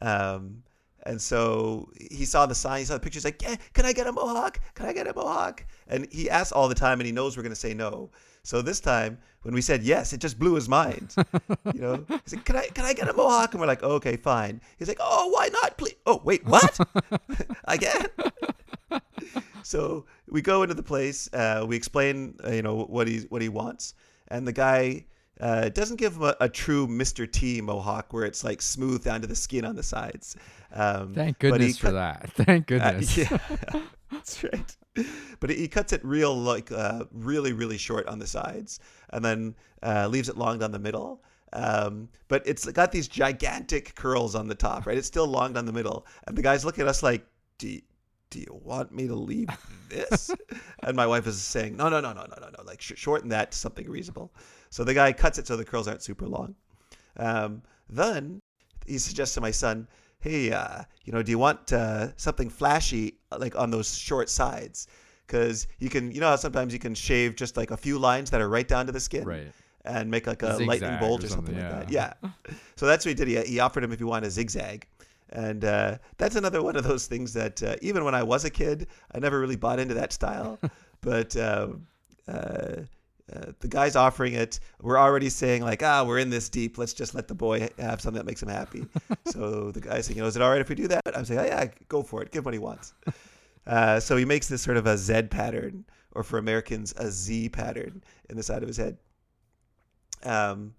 Um, 0.03 0.63
and 1.05 1.21
so 1.21 1.91
he 2.11 2.25
saw 2.25 2.47
the 2.47 2.55
sign, 2.55 2.81
he 2.81 2.85
saw 2.85 2.95
the 2.95 3.01
pictures, 3.01 3.25
like, 3.25 3.41
yeah, 3.43 3.57
"Can 3.73 3.87
I 3.87 3.93
get 3.93 4.07
a 4.07 4.13
mohawk? 4.13 4.61
Can 4.75 4.87
I 4.87 4.93
get 4.93 5.07
a 5.07 5.15
mohawk?" 5.15 5.65
And 5.87 6.09
he 6.11 6.29
asks 6.29 6.53
all 6.53 6.69
the 6.69 6.75
time, 6.75 7.01
and 7.01 7.07
he 7.07 7.13
knows 7.13 7.37
we're 7.37 7.43
gonna 7.43 7.55
say 7.55 7.73
no. 7.75 8.11
So 8.51 8.63
this 8.63 8.81
time, 8.81 9.19
when 9.43 9.55
we 9.55 9.61
said 9.61 9.85
yes, 9.85 10.13
it 10.13 10.19
just 10.19 10.37
blew 10.37 10.55
his 10.55 10.69
mind. 10.69 11.15
You 11.73 11.81
know, 11.81 12.05
he's 12.09 12.35
like, 12.35 12.45
"Can 12.45 12.57
I 12.57 12.67
can 12.67 12.85
I 12.85 12.95
get 12.95 13.09
a 13.09 13.13
mohawk?" 13.13 13.53
And 13.53 13.61
we're 13.61 13.69
like, 13.69 13.85
"Okay, 13.85 14.17
fine." 14.17 14.61
He's 14.77 14.89
like, 14.89 14.99
"Oh, 14.99 15.29
why 15.29 15.51
not, 15.53 15.79
please?" 15.79 15.95
Oh, 16.05 16.21
wait, 16.25 16.45
what? 16.45 16.77
Again? 17.67 18.07
so 19.63 20.05
we 20.29 20.43
go 20.43 20.65
into 20.65 20.75
the 20.75 20.83
place. 20.83 21.33
Uh, 21.33 21.65
we 21.65 21.77
explain, 21.77 22.35
uh, 22.45 22.51
you 22.51 22.63
know, 22.63 22.75
what 22.75 23.07
he 23.07 23.19
what 23.29 23.41
he 23.41 23.49
wants, 23.49 23.95
and 24.27 24.49
the 24.49 24.53
guy 24.53 25.05
uh, 25.41 25.69
doesn't 25.69 25.99
give 25.99 26.17
him 26.17 26.25
a, 26.25 26.35
a 26.41 26.49
true 26.49 26.89
Mr. 26.89 27.31
T 27.31 27.61
mohawk 27.61 28.13
where 28.13 28.25
it's 28.25 28.43
like 28.43 28.61
smooth 28.61 29.05
down 29.05 29.21
to 29.21 29.29
the 29.29 29.37
skin 29.37 29.65
on 29.65 29.77
the 29.77 29.85
sides. 29.85 30.35
Um, 30.73 31.15
Thank 31.15 31.41
he 31.41 31.51
goodness 31.51 31.79
for 31.79 31.93
that. 31.93 32.33
Thank 32.35 32.65
uh, 32.73 32.79
goodness. 32.79 33.17
yeah, 33.17 33.39
that's 34.11 34.43
right. 34.43 34.77
But 35.41 35.49
he 35.49 35.69
cuts 35.69 35.95
it 35.95 36.05
real, 36.05 36.37
like 36.37 36.71
uh, 36.71 37.05
really, 37.13 37.55
really 37.55 37.79
short 37.79 38.07
on 38.07 38.19
the 38.19 38.27
sides, 38.27 38.79
and 39.09 39.25
then 39.25 39.55
uh, 39.83 40.07
leaves 40.07 40.29
it 40.29 40.37
long 40.37 40.59
down 40.59 40.71
the 40.71 40.79
middle. 40.79 41.23
Um, 41.55 42.11
but 42.29 42.43
it's 42.47 42.67
got 42.67 42.93
these 42.93 43.09
gigantic 43.09 43.95
curls 43.95 44.35
on 44.35 44.47
the 44.49 44.55
top, 44.55 44.87
right? 44.87 44.99
It's 44.99 45.07
still 45.07 45.27
long 45.27 45.55
down 45.55 45.65
the 45.65 45.73
middle, 45.73 46.07
and 46.27 46.37
the 46.37 46.43
guy's 46.43 46.65
look 46.65 46.79
at 46.79 46.87
us 46.87 47.03
like, 47.03 47.27
"Do 47.57 47.69
you, 47.69 47.81
do 48.29 48.39
you 48.39 48.61
want 48.63 48.93
me 48.93 49.07
to 49.07 49.15
leave 49.15 49.49
this?" 49.89 50.31
and 50.83 50.95
my 50.95 51.07
wife 51.07 51.27
is 51.27 51.41
saying, 51.41 51.77
"No, 51.77 51.89
no, 51.89 52.01
no, 52.01 52.13
no, 52.13 52.27
no, 52.27 52.37
no, 52.39 52.49
no. 52.49 52.63
Like 52.65 52.83
sh- 52.83 52.93
shorten 52.97 53.31
that 53.31 53.53
to 53.53 53.59
something 53.59 53.89
reasonable." 53.89 54.31
So 54.69 54.85
the 54.85 54.95
guy 54.95 55.13
cuts 55.13 55.39
it 55.39 55.47
so 55.47 55.57
the 55.57 55.65
curls 55.65 55.89
aren't 55.89 56.03
super 56.03 56.27
long. 56.27 56.55
Um, 57.17 57.63
then 57.89 58.41
he 58.87 58.99
suggests 58.99 59.35
to 59.35 59.41
my 59.41 59.51
son, 59.51 59.89
"Hey, 60.21 60.53
uh, 60.53 60.83
you 61.05 61.13
know, 61.13 61.23
do 61.23 61.31
you 61.31 61.39
want 61.39 61.73
uh, 61.73 62.17
something 62.17 62.49
flashy 62.51 63.19
like 63.37 63.57
on 63.57 63.71
those 63.71 63.97
short 63.97 64.29
sides? 64.29 64.87
Because 65.27 65.67
you 65.79 65.89
can, 65.89 66.11
you 66.11 66.21
know, 66.21 66.29
how 66.29 66.37
sometimes 66.37 66.73
you 66.73 66.79
can 66.79 66.95
shave 66.95 67.37
just 67.37 67.57
like 67.57 67.71
a 67.71 67.77
few 67.77 67.99
lines 67.99 68.31
that 68.31 68.41
are 68.41 68.49
right 68.49 68.67
down 68.67 68.87
to 68.87 68.93
the 68.93 68.99
skin, 69.01 69.25
Right. 69.25 69.53
and 69.85 70.11
make 70.11 70.27
like 70.27 70.43
a 70.43 70.57
Zigzag 70.57 70.67
lightning 70.69 70.99
bolt 70.99 71.23
or 71.23 71.27
or 71.27 71.29
something, 71.29 71.55
something, 71.55 71.79
like 71.79 71.89
that. 71.89 71.93
Yeah. 71.93 72.13
so 72.77 72.87
that's 72.87 73.05
what 73.05 73.11
he 73.11 73.15
did. 73.15 73.29
He, 73.29 73.53
he 73.55 73.61
offered 73.61 73.85
him 73.85 73.93
if 73.93 74.01
you 74.01 74.07
want 74.09 74.25
a 74.25 74.31
zigzag. 74.31 74.87
And 75.33 75.65
uh, 75.65 75.99
that's 76.19 76.35
another 76.35 76.61
one 76.63 76.75
of 76.75 76.83
those 76.83 77.07
things 77.07 77.33
that 77.35 77.63
uh, 77.63 77.77
even 77.81 78.05
when 78.05 78.17
I 78.17 78.25
was 78.25 78.45
a 78.45 78.51
kid, 78.51 78.89
I 79.15 79.21
never 79.21 79.39
really 79.39 79.55
bought 79.55 79.79
into 79.79 79.95
that 79.95 80.13
style. 80.13 80.59
but 81.01 81.37
um, 81.37 81.87
uh, 82.27 82.83
uh, 83.33 83.53
the 83.61 83.69
guy's 83.69 83.97
offering 83.97 84.35
it. 84.35 84.61
We're 84.81 84.99
already 84.99 85.29
saying 85.29 85.63
like, 85.63 85.83
ah, 85.83 86.05
we're 86.05 86.19
in 86.19 86.31
this 86.31 86.49
deep. 86.49 86.79
Let's 86.79 86.93
just 86.93 87.15
let 87.15 87.29
the 87.29 87.35
boy 87.35 87.69
have 87.79 88.01
something 88.01 88.19
that 88.19 88.27
makes 88.27 88.43
him 88.43 88.49
happy. 88.49 88.87
so 89.27 89.71
the 89.71 89.81
guy's 89.81 90.07
saying, 90.07 90.17
you 90.17 90.23
know, 90.23 90.29
is 90.29 90.37
it 90.37 90.43
all 90.43 90.51
right 90.51 90.61
if 90.61 90.69
we 90.69 90.75
do 90.75 90.89
that? 90.89 91.03
I'm 91.15 91.25
saying, 91.25 91.41
oh 91.41 91.45
yeah, 91.45 91.67
go 91.89 92.03
for 92.03 92.23
it. 92.23 92.33
Give 92.33 92.41
him 92.41 92.45
what 92.47 92.55
he 92.55 92.61
wants. 92.61 92.95
Uh, 93.67 94.01
so 94.01 94.17
he 94.17 94.25
makes 94.25 94.49
this 94.49 94.63
sort 94.63 94.77
of 94.77 94.87
a 94.87 94.97
Z 94.97 95.23
pattern, 95.31 95.85
or 96.13 96.23
for 96.23 96.39
Americans, 96.39 96.95
a 96.97 97.11
Z 97.11 97.51
pattern 97.51 98.03
in 98.29 98.37
the 98.37 98.43
side 98.43 98.63
of 98.63 98.69
his 98.69 98.79
head. 98.79 98.97
Um, 100.25 100.75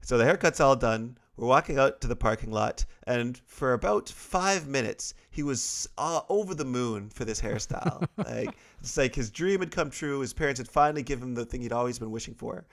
so 0.00 0.16
the 0.16 0.24
haircut's 0.24 0.60
all 0.60 0.76
done. 0.76 1.18
We're 1.40 1.46
walking 1.46 1.78
out 1.78 2.02
to 2.02 2.06
the 2.06 2.16
parking 2.16 2.50
lot, 2.50 2.84
and 3.04 3.40
for 3.46 3.72
about 3.72 4.10
five 4.10 4.68
minutes, 4.68 5.14
he 5.30 5.42
was 5.42 5.88
uh, 5.96 6.20
over 6.28 6.54
the 6.54 6.66
moon 6.66 7.08
for 7.08 7.24
this 7.24 7.40
hairstyle. 7.40 8.06
like 8.18 8.54
it's 8.80 8.98
like 8.98 9.14
his 9.14 9.30
dream 9.30 9.60
had 9.60 9.70
come 9.70 9.88
true. 9.88 10.20
His 10.20 10.34
parents 10.34 10.58
had 10.58 10.68
finally 10.68 11.02
given 11.02 11.28
him 11.28 11.34
the 11.34 11.46
thing 11.46 11.62
he'd 11.62 11.72
always 11.72 11.98
been 11.98 12.10
wishing 12.10 12.34
for. 12.34 12.66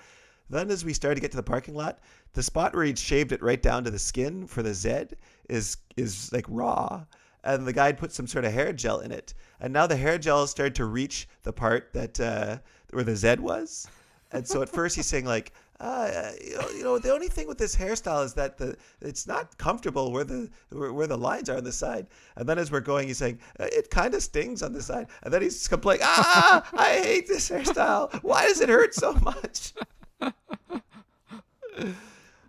Then, 0.49 0.69
as 0.69 0.83
we 0.83 0.91
started 0.91 1.15
to 1.15 1.21
get 1.21 1.31
to 1.31 1.37
the 1.37 1.43
parking 1.43 1.75
lot, 1.75 1.99
the 2.33 2.43
spot 2.43 2.75
where 2.75 2.83
he'd 2.83 2.99
shaved 2.99 3.31
it 3.31 3.41
right 3.41 3.61
down 3.61 3.85
to 3.85 3.89
the 3.89 3.97
skin 3.97 4.45
for 4.45 4.61
the 4.61 4.73
Z 4.73 5.15
is 5.47 5.77
is 5.95 6.33
like 6.33 6.45
raw, 6.49 7.05
and 7.45 7.65
the 7.65 7.71
guy 7.71 7.85
had 7.85 7.97
put 7.97 8.11
some 8.11 8.27
sort 8.27 8.43
of 8.43 8.51
hair 8.51 8.73
gel 8.73 8.99
in 8.99 9.13
it, 9.13 9.33
and 9.61 9.71
now 9.71 9.87
the 9.87 9.95
hair 9.95 10.17
gel 10.17 10.45
started 10.45 10.75
to 10.75 10.83
reach 10.83 11.29
the 11.43 11.53
part 11.53 11.93
that 11.93 12.19
uh, 12.19 12.57
where 12.91 13.05
the 13.05 13.15
Z 13.15 13.35
was, 13.39 13.87
and 14.31 14.45
so 14.45 14.61
at 14.61 14.69
first 14.69 14.95
he's 14.95 15.05
saying 15.05 15.25
like, 15.25 15.53
uh, 15.79 16.31
you, 16.43 16.57
know, 16.57 16.69
you 16.69 16.83
know, 16.83 16.97
the 16.97 17.13
only 17.13 17.27
thing 17.27 17.47
with 17.47 17.57
this 17.57 17.75
hairstyle 17.75 18.25
is 18.25 18.33
that 18.33 18.57
the 18.57 18.75
it's 19.01 19.27
not 19.27 19.57
comfortable 19.57 20.11
where 20.11 20.23
the 20.23 20.49
where, 20.69 20.91
where 20.91 21.07
the 21.07 21.17
lines 21.17 21.49
are 21.49 21.57
on 21.57 21.63
the 21.63 21.71
side. 21.71 22.07
And 22.35 22.49
then 22.49 22.57
as 22.57 22.71
we're 22.71 22.79
going, 22.79 23.07
he's 23.07 23.19
saying 23.19 23.39
uh, 23.59 23.67
it 23.71 23.91
kind 23.91 24.13
of 24.13 24.23
stings 24.23 24.63
on 24.63 24.73
the 24.73 24.81
side. 24.81 25.07
And 25.23 25.33
then 25.33 25.41
he's 25.43 25.67
complaining, 25.67 26.03
ah, 26.05 26.67
I 26.73 26.99
hate 26.99 27.27
this 27.27 27.49
hairstyle. 27.49 28.11
Why 28.23 28.47
does 28.47 28.59
it 28.61 28.69
hurt 28.69 28.93
so 28.93 29.13
much? 29.13 29.73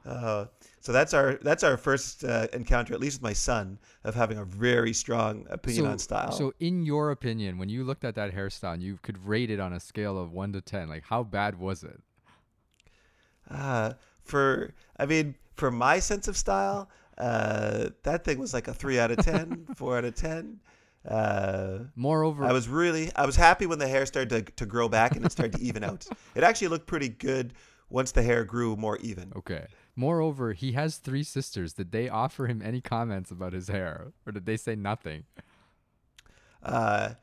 Uh, 0.07 0.47
so 0.81 0.93
that's 0.93 1.13
our 1.13 1.35
that's 1.43 1.63
our 1.63 1.77
first 1.77 2.25
uh, 2.25 2.47
encounter, 2.55 2.95
at 2.95 3.01
least 3.01 3.19
with 3.19 3.23
my 3.23 3.35
son, 3.35 3.79
of 4.05 4.15
having 4.15 4.39
a 4.39 4.45
very 4.45 4.95
strong 4.95 5.47
opinion 5.51 5.85
so, 5.85 5.91
on 5.91 5.99
style. 5.99 6.33
So, 6.33 6.55
in 6.61 6.83
your 6.83 7.11
opinion, 7.11 7.59
when 7.59 7.69
you 7.69 7.85
looked 7.85 8.07
at 8.07 8.15
that 8.15 8.35
hairstyle, 8.35 8.73
and 8.73 8.83
you 8.83 8.99
could 9.03 9.23
rate 9.27 9.51
it 9.51 9.61
on 9.61 9.75
a 9.75 9.81
scale 9.81 10.19
of 10.19 10.33
one 10.33 10.51
to 10.55 10.63
ten. 10.63 10.89
Like, 10.89 11.03
how 11.03 11.25
bad 11.25 11.59
was 11.59 11.85
it? 11.85 12.01
Uh, 13.51 13.93
for 14.23 14.75
I 14.99 15.07
mean, 15.07 15.35
for 15.57 15.71
my 15.71 15.99
sense 15.99 16.29
of 16.29 16.37
style, 16.37 16.89
uh, 17.17 17.89
that 18.03 18.25
thing 18.25 18.39
was 18.39 18.53
like 18.55 18.69
a 18.69 18.75
three 18.75 18.99
out 18.99 19.11
of 19.11 19.19
ten, 19.19 19.67
four 19.77 19.97
out 19.99 20.05
of 20.05 20.15
ten. 20.15 20.61
Uh, 21.07 21.79
Moreover, 21.97 22.45
I 22.45 22.53
was 22.53 22.69
really 22.69 23.11
I 23.17 23.25
was 23.25 23.37
happy 23.37 23.67
when 23.67 23.79
the 23.79 23.89
hair 23.89 24.05
started 24.07 24.47
to, 24.47 24.53
to 24.53 24.67
grow 24.67 24.89
back 24.89 25.17
and 25.17 25.25
it 25.25 25.33
started 25.33 25.59
to 25.59 25.63
even 25.65 25.85
out. 25.85 26.07
It 26.35 26.45
actually 26.45 26.69
looked 26.69 26.87
pretty 26.87 27.09
good 27.09 27.55
once 27.91 28.13
the 28.13 28.23
hair 28.23 28.45
grew 28.45 28.77
more 28.77 28.99
even. 28.99 29.33
okay. 29.37 29.67
Moreover, 29.97 30.53
he 30.53 30.73
has 30.73 30.99
three 30.99 31.25
sisters. 31.25 31.73
Did 31.73 31.91
they 31.91 32.09
offer 32.09 32.47
him 32.47 32.63
any 32.63 32.81
comments 32.81 33.33
about 33.33 33.53
his 33.53 33.67
hair, 33.67 34.13
or 34.25 34.33
did 34.33 34.47
they 34.47 34.57
say 34.57 34.77
nothing? 34.77 35.25
Uh, 36.63 37.15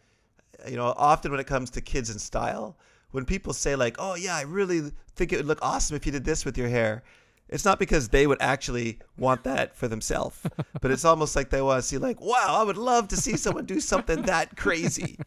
you 0.67 0.75
know, 0.75 0.94
often 0.98 1.32
when 1.32 1.39
it 1.39 1.48
comes 1.48 1.70
to 1.72 1.82
kids 1.82 2.10
and 2.10 2.20
style, 2.20 2.77
when 3.12 3.26
people 3.26 3.54
say 3.54 3.76
like, 3.76 3.96
"Oh 4.00 4.16
yeah, 4.16 4.36
I 4.36 4.42
really 4.42 4.92
think 5.16 5.32
it 5.32 5.38
would 5.38 5.46
look 5.46 5.60
awesome 5.62 5.96
if 5.96 6.06
you 6.06 6.12
did 6.12 6.26
this 6.26 6.46
with 6.46 6.58
your 6.58 6.70
hair," 6.70 7.04
it's 7.48 7.66
not 7.66 7.80
because 7.80 8.10
they 8.10 8.28
would 8.28 8.42
actually 8.42 9.00
want 9.18 9.44
that 9.44 9.76
for 9.76 9.88
themselves, 9.88 10.40
but 10.82 10.92
it's 10.92 11.06
almost 11.06 11.36
like 11.36 11.50
they 11.50 11.62
want 11.62 11.82
to 11.82 11.88
see 11.88 11.98
like, 11.98 12.20
"Wow, 12.20 12.58
I 12.60 12.64
would 12.64 12.78
love 12.78 13.08
to 13.10 13.18
see 13.18 13.38
someone 13.38 13.66
do 13.66 13.80
something 13.80 14.24
that 14.24 14.58
crazy." 14.58 15.20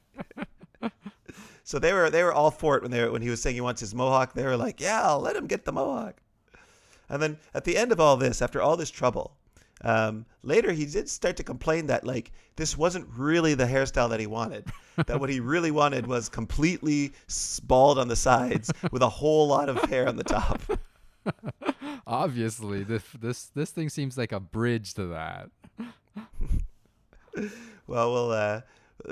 so 1.65 1.79
they 1.79 1.93
were 1.93 2.11
they 2.11 2.23
were 2.23 2.33
all 2.33 2.51
for 2.51 2.77
it 2.77 2.83
when 2.83 2.91
they 2.91 3.03
were, 3.03 3.13
when 3.13 3.23
he 3.23 3.31
was 3.31 3.41
saying 3.41 3.55
he 3.55 3.61
wants 3.61 3.81
his 3.81 3.95
mohawk. 3.95 4.35
They 4.35 4.45
were 4.45 4.57
like, 4.57 4.81
"Yeah, 4.81 5.03
I'll 5.03 5.21
let 5.21 5.37
him 5.37 5.47
get 5.47 5.65
the 5.65 5.73
mohawk." 5.73 6.21
And 7.09 7.23
then 7.23 7.39
at 7.55 7.65
the 7.65 7.77
end 7.77 7.93
of 7.93 8.01
all 8.01 8.17
this, 8.17 8.43
after 8.43 8.61
all 8.61 8.77
this 8.77 8.91
trouble, 8.91 9.38
um, 9.83 10.27
later 10.43 10.73
he 10.73 10.87
did 10.87 11.09
start 11.09 11.37
to 11.37 11.43
complain 11.43 11.87
that 11.87 12.05
like 12.05 12.33
this 12.57 12.77
wasn't 12.77 13.07
really 13.17 13.55
the 13.55 13.65
hairstyle 13.65 14.11
that 14.11 14.21
he 14.21 14.27
wanted. 14.27 14.65
that 15.07 15.21
what 15.21 15.31
he 15.31 15.41
really 15.41 15.71
wanted 15.71 16.07
was 16.07 16.29
completely 16.29 17.13
bald 17.65 17.99
on 17.99 18.09
the 18.09 18.17
sides 18.17 18.73
with 18.91 19.03
a 19.03 19.09
whole 19.09 19.47
lot 19.47 19.69
of 19.69 19.79
hair 19.85 20.09
on 20.09 20.17
the 20.17 20.25
top. 20.25 20.61
Obviously, 22.07 22.83
this 22.83 23.03
this 23.21 23.47
this 23.55 23.71
thing 23.71 23.89
seems 23.89 24.17
like 24.17 24.33
a 24.33 24.41
bridge 24.41 24.95
to 24.95 25.07
that. 25.07 25.51
well, 27.87 28.13
we'll 28.13 28.31
uh, 28.33 28.61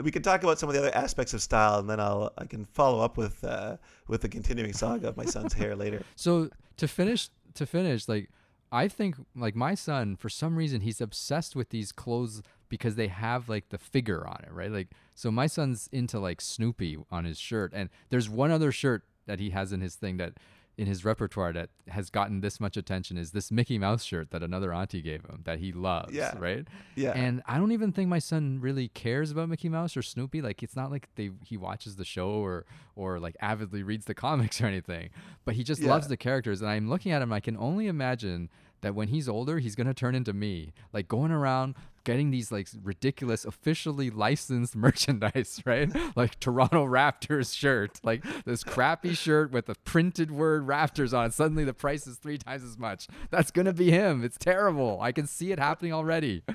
we 0.02 0.10
can 0.10 0.22
talk 0.22 0.42
about 0.42 0.58
some 0.58 0.68
of 0.68 0.74
the 0.74 0.80
other 0.80 0.94
aspects 0.94 1.34
of 1.34 1.42
style, 1.42 1.78
and 1.78 1.88
then 1.88 2.00
I'll 2.00 2.32
I 2.38 2.46
can 2.46 2.64
follow 2.64 3.00
up 3.00 3.16
with 3.16 3.42
uh, 3.44 3.76
with 4.08 4.22
the 4.22 4.28
continuing 4.28 4.72
saga 4.72 5.08
of 5.08 5.16
my 5.16 5.24
son's 5.24 5.52
hair 5.52 5.76
later. 5.76 6.02
So 6.16 6.50
to 6.78 6.88
finish 6.88 7.28
to 7.54 7.66
finish, 7.66 8.08
like 8.08 8.30
I 8.72 8.88
think 8.88 9.16
like 9.34 9.54
my 9.54 9.74
son 9.74 10.16
for 10.16 10.28
some 10.28 10.56
reason 10.56 10.80
he's 10.80 11.00
obsessed 11.00 11.54
with 11.54 11.70
these 11.70 11.92
clothes 11.92 12.42
because 12.68 12.96
they 12.96 13.08
have 13.08 13.48
like 13.48 13.68
the 13.68 13.78
figure 13.78 14.26
on 14.26 14.42
it, 14.44 14.52
right? 14.52 14.70
Like 14.70 14.88
so 15.14 15.30
my 15.30 15.46
son's 15.46 15.88
into 15.92 16.18
like 16.18 16.40
Snoopy 16.40 16.98
on 17.10 17.24
his 17.24 17.38
shirt 17.38 17.72
and 17.74 17.90
there's 18.10 18.28
one 18.28 18.50
other 18.50 18.72
shirt 18.72 19.04
that 19.26 19.40
he 19.40 19.50
has 19.50 19.72
in 19.72 19.80
his 19.80 19.94
thing 19.94 20.16
that 20.16 20.34
in 20.78 20.86
his 20.86 21.04
repertoire 21.06 21.52
that 21.54 21.70
has 21.88 22.10
gotten 22.10 22.40
this 22.42 22.60
much 22.60 22.76
attention 22.76 23.16
is 23.16 23.30
this 23.30 23.50
Mickey 23.50 23.78
Mouse 23.78 24.04
shirt 24.04 24.30
that 24.30 24.42
another 24.42 24.74
auntie 24.74 25.00
gave 25.00 25.24
him 25.24 25.40
that 25.44 25.58
he 25.58 25.72
loves, 25.72 26.12
Yeah. 26.14 26.34
right? 26.38 26.68
Yeah. 26.94 27.12
And 27.12 27.42
I 27.46 27.56
don't 27.56 27.72
even 27.72 27.92
think 27.92 28.10
my 28.10 28.18
son 28.18 28.58
really 28.60 28.88
cares 28.88 29.30
about 29.30 29.48
Mickey 29.48 29.70
Mouse 29.70 29.96
or 29.96 30.02
Snoopy. 30.02 30.42
Like 30.42 30.62
it's 30.62 30.76
not 30.76 30.90
like 30.90 31.08
they 31.14 31.30
he 31.44 31.56
watches 31.56 31.96
the 31.96 32.04
show 32.04 32.28
or 32.28 32.66
or 32.94 33.18
like 33.18 33.36
avidly 33.40 33.82
reads 33.82 34.04
the 34.04 34.14
comics 34.26 34.60
or 34.60 34.66
anything. 34.66 35.08
But 35.46 35.54
he 35.54 35.64
just 35.64 35.80
Yeah. 35.80 35.88
loves 35.90 36.08
the 36.08 36.16
characters 36.18 36.60
and 36.60 36.70
I'm 36.70 36.90
looking 36.90 37.10
at 37.12 37.22
him 37.22 37.32
I 37.32 37.40
can 37.40 37.56
only 37.56 37.86
imagine 37.86 38.50
that 38.82 38.94
when 38.94 39.08
he's 39.08 39.28
older 39.30 39.58
he's 39.58 39.76
going 39.76 39.86
to 39.86 39.94
turn 39.94 40.14
into 40.14 40.34
me. 40.34 40.74
Like 40.92 41.08
going 41.08 41.30
around 41.32 41.74
getting 42.06 42.30
these 42.30 42.50
like 42.50 42.68
ridiculous 42.82 43.44
officially 43.44 44.08
licensed 44.08 44.74
merchandise, 44.86 45.60
right? 45.66 45.90
Like 46.16 46.40
Toronto 46.40 46.86
Raptors 46.86 47.54
shirt, 47.54 48.00
like 48.02 48.24
this 48.44 48.64
crappy 48.64 49.12
shirt 49.12 49.50
with 49.50 49.68
a 49.68 49.74
printed 49.84 50.30
word 50.30 50.66
Raptors 50.66 51.12
on. 51.16 51.32
Suddenly 51.32 51.64
the 51.64 51.74
price 51.74 52.06
is 52.06 52.16
three 52.16 52.38
times 52.38 52.62
as 52.62 52.78
much. 52.78 53.08
That's 53.30 53.50
gonna 53.50 53.74
be 53.74 53.90
him. 53.90 54.24
It's 54.24 54.38
terrible. 54.38 54.98
I 55.02 55.12
can 55.12 55.26
see 55.26 55.52
it 55.52 55.58
happening 55.58 55.92
already. 55.92 56.42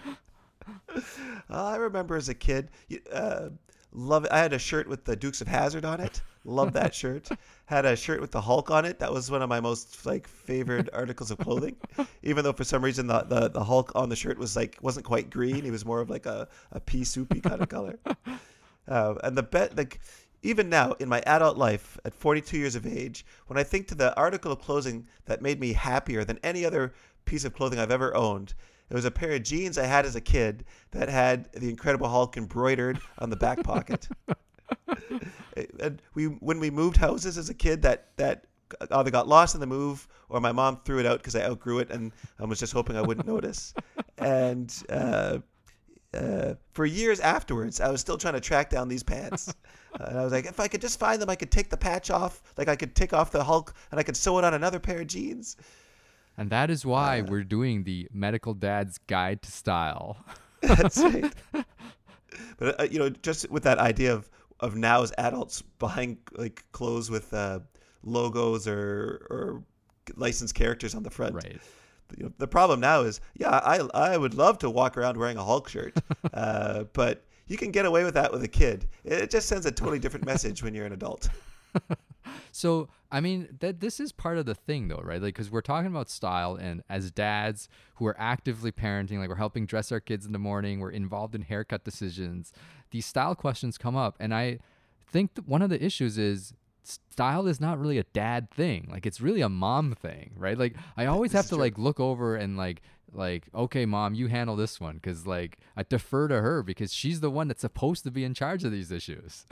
Uh, 1.50 1.66
I 1.66 1.76
remember 1.78 2.16
as 2.16 2.30
a 2.30 2.36
kid, 2.36 2.70
uh, 3.12 3.50
love. 3.94 4.26
I 4.32 4.40
had 4.40 4.54
a 4.54 4.60
shirt 4.60 4.88
with 4.88 5.06
the 5.06 5.16
Dukes 5.16 5.42
of 5.42 5.48
Hazzard 5.48 5.86
on 5.86 6.00
it. 6.00 6.22
Love 6.46 6.74
that 6.74 6.94
shirt. 7.02 7.30
Had 7.66 7.86
a 7.86 7.96
shirt 7.96 8.22
with 8.22 8.32
the 8.32 8.42
Hulk 8.42 8.72
on 8.72 8.86
it. 8.86 9.00
That 9.00 9.12
was 9.12 9.30
one 9.30 9.42
of 9.42 9.50
my 9.50 9.60
most 9.60 10.06
like 10.06 10.28
favorite 10.28 10.90
articles 10.94 11.32
of 11.32 11.38
clothing. 11.40 11.76
Even 12.24 12.44
though 12.44 12.54
for 12.54 12.64
some 12.64 12.84
reason 12.84 13.08
the, 13.08 13.22
the, 13.24 13.50
the 13.50 13.64
Hulk 13.64 13.92
on 13.96 14.10
the 14.10 14.16
shirt 14.16 14.38
was 14.38 14.56
like 14.56 14.78
wasn't 14.82 15.06
quite 15.06 15.30
green. 15.30 15.64
He 15.64 15.72
was 15.72 15.86
more 15.86 16.02
of 16.02 16.10
like 16.10 16.26
a, 16.26 16.48
a 16.72 16.80
pea 16.80 17.04
soupy 17.04 17.42
kind 17.42 17.62
of 17.62 17.70
color. 17.70 18.00
Uh, 18.88 19.14
and 19.24 19.38
the 19.38 19.44
bet 19.44 19.78
like 19.78 20.00
even 20.42 20.68
now 20.68 20.94
in 20.94 21.08
my 21.08 21.22
adult 21.28 21.56
life 21.56 22.00
at 22.04 22.16
42 22.16 22.58
years 22.58 22.76
of 22.76 22.86
age, 22.86 23.24
when 23.46 23.60
I 23.60 23.64
think 23.64 23.88
to 23.88 23.96
the 23.96 24.14
article 24.16 24.52
of 24.52 24.60
clothing 24.60 25.08
that 25.26 25.42
made 25.42 25.60
me 25.60 25.74
happier 25.74 26.24
than 26.24 26.40
any 26.44 26.66
other 26.66 26.94
piece 27.26 27.46
of 27.46 27.54
clothing 27.54 27.80
I've 27.80 27.92
ever 27.92 28.16
owned, 28.16 28.54
it 28.92 28.94
was 28.94 29.06
a 29.06 29.12
pair 29.12 29.32
of 29.32 29.44
jeans 29.44 29.78
I 29.78 29.86
had 29.86 30.06
as 30.06 30.18
a 30.18 30.22
kid 30.22 30.66
that 30.92 31.08
had 31.08 31.50
the 31.54 31.70
Incredible 31.70 32.10
Hulk 32.10 32.36
embroidered 32.36 33.00
on 33.20 33.30
the 33.30 33.38
back 33.38 33.64
pocket. 33.64 34.10
and 35.80 36.02
we 36.14 36.26
when 36.26 36.60
we 36.60 36.70
moved 36.70 36.98
houses 36.98 37.38
as 37.38 37.50
a 37.50 37.54
kid, 37.54 37.82
that 37.84 38.10
that 38.18 38.48
either 38.92 39.10
got 39.10 39.30
lost 39.30 39.56
in 39.56 39.62
the 39.62 39.68
move 39.68 40.10
or 40.28 40.42
my 40.42 40.52
mom 40.52 40.82
threw 40.84 41.00
it 41.00 41.06
out 41.06 41.20
because 41.20 41.38
I 41.38 41.44
outgrew 41.44 41.80
it 41.80 41.90
and 41.90 42.12
I 42.38 42.44
was 42.44 42.60
just 42.60 42.74
hoping 42.74 42.98
I 42.98 43.02
wouldn't 43.02 43.28
notice. 43.28 43.74
And 44.18 44.72
uh, 44.90 45.40
uh, 46.14 46.54
for 46.74 46.86
years 46.86 47.20
afterwards, 47.22 47.82
I 47.82 47.90
was 47.90 48.02
still 48.02 48.20
trying 48.20 48.36
to 48.36 48.40
track 48.40 48.70
down 48.70 48.88
these 48.88 49.02
pants. 49.02 49.52
Uh, 50.00 50.04
and 50.10 50.20
I 50.20 50.24
was 50.24 50.32
like, 50.32 50.46
if 50.46 50.60
I 50.60 50.68
could 50.68 50.82
just 50.82 51.00
find 51.00 51.20
them, 51.20 51.30
I 51.30 51.36
could 51.36 51.50
take 51.50 51.72
the 51.72 51.78
patch 51.78 52.12
off. 52.12 52.44
Like 52.56 52.68
I 52.68 52.76
could 52.76 52.94
take 52.94 53.14
off 53.14 53.32
the 53.32 53.44
Hulk 53.44 53.74
and 53.90 54.00
I 54.00 54.04
could 54.04 54.16
sew 54.16 54.38
it 54.38 54.44
on 54.44 54.54
another 54.54 54.80
pair 54.80 55.02
of 55.02 55.08
jeans. 55.08 55.58
And 56.42 56.50
that 56.50 56.72
is 56.72 56.84
why 56.84 57.22
we're 57.22 57.44
doing 57.44 57.84
the 57.84 58.08
Medical 58.12 58.56
Dad's 58.56 58.98
Guide 58.98 59.44
to 59.44 59.52
Style. 59.52 60.26
That's 60.64 60.98
right. 60.98 61.32
but 62.58 62.82
uh, 62.82 62.88
you 62.90 62.98
know, 62.98 63.10
just 63.10 63.48
with 63.52 63.62
that 63.62 63.78
idea 63.78 64.12
of 64.12 64.28
of 64.60 64.76
now 64.76 65.04
as 65.04 65.14
adults 65.20 65.62
buying 65.62 66.18
like 66.36 66.66
clothes 66.72 67.12
with 67.12 67.32
uh, 67.32 67.60
logos 68.02 68.68
or 68.68 69.28
or 69.30 69.64
licensed 70.16 70.56
characters 70.56 70.96
on 70.96 71.04
the 71.04 71.12
front. 71.12 71.36
Right. 71.36 71.60
You 72.18 72.24
know, 72.24 72.34
the 72.40 72.48
problem 72.48 72.80
now 72.80 73.02
is, 73.02 73.22
yeah, 73.36 73.60
I 73.64 73.88
I 73.94 74.18
would 74.18 74.34
love 74.34 74.58
to 74.60 74.70
walk 74.72 74.98
around 74.98 75.18
wearing 75.18 75.38
a 75.38 75.44
Hulk 75.44 75.70
shirt, 75.70 75.96
uh, 76.34 76.86
but 76.94 77.24
you 77.46 77.56
can 77.56 77.70
get 77.70 77.86
away 77.86 78.04
with 78.04 78.16
that 78.16 78.32
with 78.32 78.42
a 78.42 78.48
kid. 78.48 78.88
It 79.04 79.30
just 79.30 79.48
sends 79.48 79.68
a 79.68 79.72
totally 79.72 80.00
different 80.00 80.26
message 80.26 80.64
when 80.64 80.74
you're 80.74 80.88
an 80.88 80.94
adult. 80.94 81.30
So, 82.52 82.90
I 83.12 83.20
mean, 83.22 83.58
that 83.60 83.80
this 83.80 84.00
is 84.00 84.12
part 84.12 84.38
of 84.38 84.46
the 84.46 84.56
thing, 84.56 84.88
though, 84.88 85.02
right? 85.04 85.22
Like, 85.22 85.36
because 85.36 85.52
we're 85.52 85.62
talking 85.62 85.88
about 85.88 86.10
style, 86.10 86.56
and 86.56 86.84
as 86.90 87.12
dads 87.12 87.70
who 87.96 88.06
are 88.06 88.16
actively 88.20 88.72
parenting, 88.72 89.20
like 89.20 89.30
we're 89.30 89.36
helping 89.36 89.66
dress 89.66 89.92
our 89.92 90.00
kids 90.00 90.26
in 90.26 90.32
the 90.32 90.40
morning, 90.40 90.80
we're 90.80 90.92
involved 90.92 91.36
in 91.36 91.42
haircut 91.44 91.84
decisions. 91.84 92.52
These 92.92 93.06
style 93.06 93.36
questions 93.36 93.78
come 93.78 93.96
up, 93.96 94.16
and 94.20 94.34
I 94.34 94.60
think 95.12 95.36
that 95.36 95.48
one 95.48 95.62
of 95.62 95.70
the 95.70 95.84
issues 95.84 96.18
is 96.18 96.54
style 96.84 97.48
is 97.48 97.62
not 97.62 97.80
really 97.80 97.98
a 97.98 98.04
dad 98.04 98.50
thing. 98.50 98.88
Like, 98.92 99.06
it's 99.06 99.22
really 99.22 99.42
a 99.42 99.50
mom 99.50 99.94
thing, 99.94 100.32
right? 100.36 100.58
Like, 100.58 100.76
I 100.98 101.06
always 101.08 101.32
have 101.34 101.46
to 101.46 101.50
true. 101.50 101.60
like 101.60 101.78
look 101.78 102.00
over 102.00 102.36
and 102.36 102.58
like 102.58 102.82
like 103.14 103.48
okay 103.54 103.86
mom 103.86 104.14
you 104.14 104.28
handle 104.28 104.56
this 104.56 104.80
one 104.80 104.96
because 104.96 105.28
like 105.28 105.58
i 105.76 105.84
defer 105.84 106.28
to 106.28 106.42
her 106.42 106.64
because 106.64 106.94
she's 106.94 107.20
the 107.20 107.30
one 107.30 107.48
that's 107.48 107.62
supposed 107.62 108.04
to 108.04 108.12
be 108.12 108.24
in 108.24 108.34
charge 108.34 108.64
of 108.64 108.72
these 108.72 108.92
issues 108.92 109.46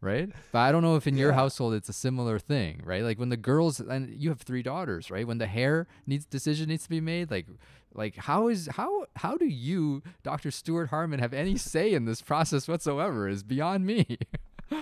right 0.00 0.30
but 0.52 0.58
i 0.58 0.72
don't 0.72 0.82
know 0.82 0.96
if 0.96 1.06
in 1.06 1.16
your 1.16 1.32
household 1.32 1.74
it's 1.74 1.88
a 1.88 1.92
similar 1.92 2.38
thing 2.38 2.80
right 2.84 3.02
like 3.02 3.18
when 3.18 3.28
the 3.28 3.36
girls 3.36 3.80
and 3.80 4.08
you 4.20 4.28
have 4.28 4.40
three 4.40 4.62
daughters 4.62 5.10
right 5.10 5.26
when 5.26 5.38
the 5.38 5.46
hair 5.46 5.86
needs 6.06 6.24
decision 6.24 6.68
needs 6.68 6.84
to 6.84 6.90
be 6.90 7.00
made 7.00 7.30
like 7.30 7.46
like 7.94 8.16
how 8.16 8.48
is 8.48 8.68
how 8.72 9.06
how 9.16 9.36
do 9.36 9.46
you 9.46 10.02
dr 10.22 10.50
stuart 10.50 10.88
harmon 10.88 11.20
have 11.20 11.32
any 11.32 11.56
say 11.56 11.92
in 11.92 12.04
this 12.04 12.22
process 12.22 12.68
whatsoever 12.68 13.28
is 13.28 13.42
beyond 13.42 13.84
me 13.86 14.18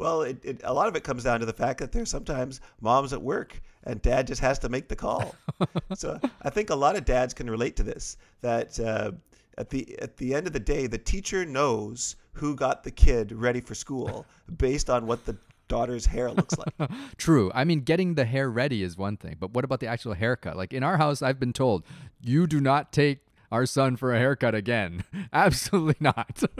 Well, 0.00 0.22
it, 0.22 0.42
it, 0.42 0.60
a 0.64 0.72
lot 0.72 0.88
of 0.88 0.96
it 0.96 1.04
comes 1.04 1.24
down 1.24 1.40
to 1.40 1.46
the 1.46 1.52
fact 1.52 1.78
that 1.80 1.92
there's 1.92 2.08
sometimes 2.08 2.62
moms 2.80 3.12
at 3.12 3.20
work 3.20 3.60
and 3.84 4.00
dad 4.00 4.26
just 4.26 4.40
has 4.40 4.58
to 4.60 4.70
make 4.70 4.88
the 4.88 4.96
call. 4.96 5.34
so 5.94 6.18
I 6.40 6.48
think 6.48 6.70
a 6.70 6.74
lot 6.74 6.96
of 6.96 7.04
dads 7.04 7.34
can 7.34 7.50
relate 7.50 7.76
to 7.76 7.82
this. 7.82 8.16
That 8.40 8.80
uh, 8.80 9.12
at 9.58 9.68
the 9.68 9.98
at 10.00 10.16
the 10.16 10.34
end 10.34 10.46
of 10.46 10.54
the 10.54 10.58
day, 10.58 10.86
the 10.86 10.96
teacher 10.96 11.44
knows 11.44 12.16
who 12.32 12.54
got 12.54 12.84
the 12.84 12.90
kid 12.90 13.32
ready 13.32 13.60
for 13.60 13.74
school 13.74 14.26
based 14.58 14.88
on 14.88 15.06
what 15.06 15.24
the 15.26 15.36
daughter's 15.68 16.06
hair 16.06 16.30
looks 16.30 16.54
like. 16.58 16.90
True. 17.16 17.50
I 17.54 17.64
mean, 17.64 17.80
getting 17.80 18.14
the 18.14 18.24
hair 18.24 18.50
ready 18.50 18.82
is 18.82 18.98
one 18.98 19.16
thing, 19.16 19.36
but 19.38 19.52
what 19.52 19.64
about 19.64 19.80
the 19.80 19.86
actual 19.86 20.14
haircut? 20.14 20.56
Like 20.56 20.72
in 20.72 20.82
our 20.82 20.98
house, 20.98 21.22
I've 21.22 21.38
been 21.38 21.52
told 21.52 21.84
you 22.22 22.46
do 22.46 22.60
not 22.60 22.92
take 22.92 23.20
our 23.50 23.66
son 23.66 23.96
for 23.96 24.14
a 24.14 24.18
haircut 24.18 24.54
again. 24.54 25.04
Absolutely 25.32 25.96
not. 26.00 26.42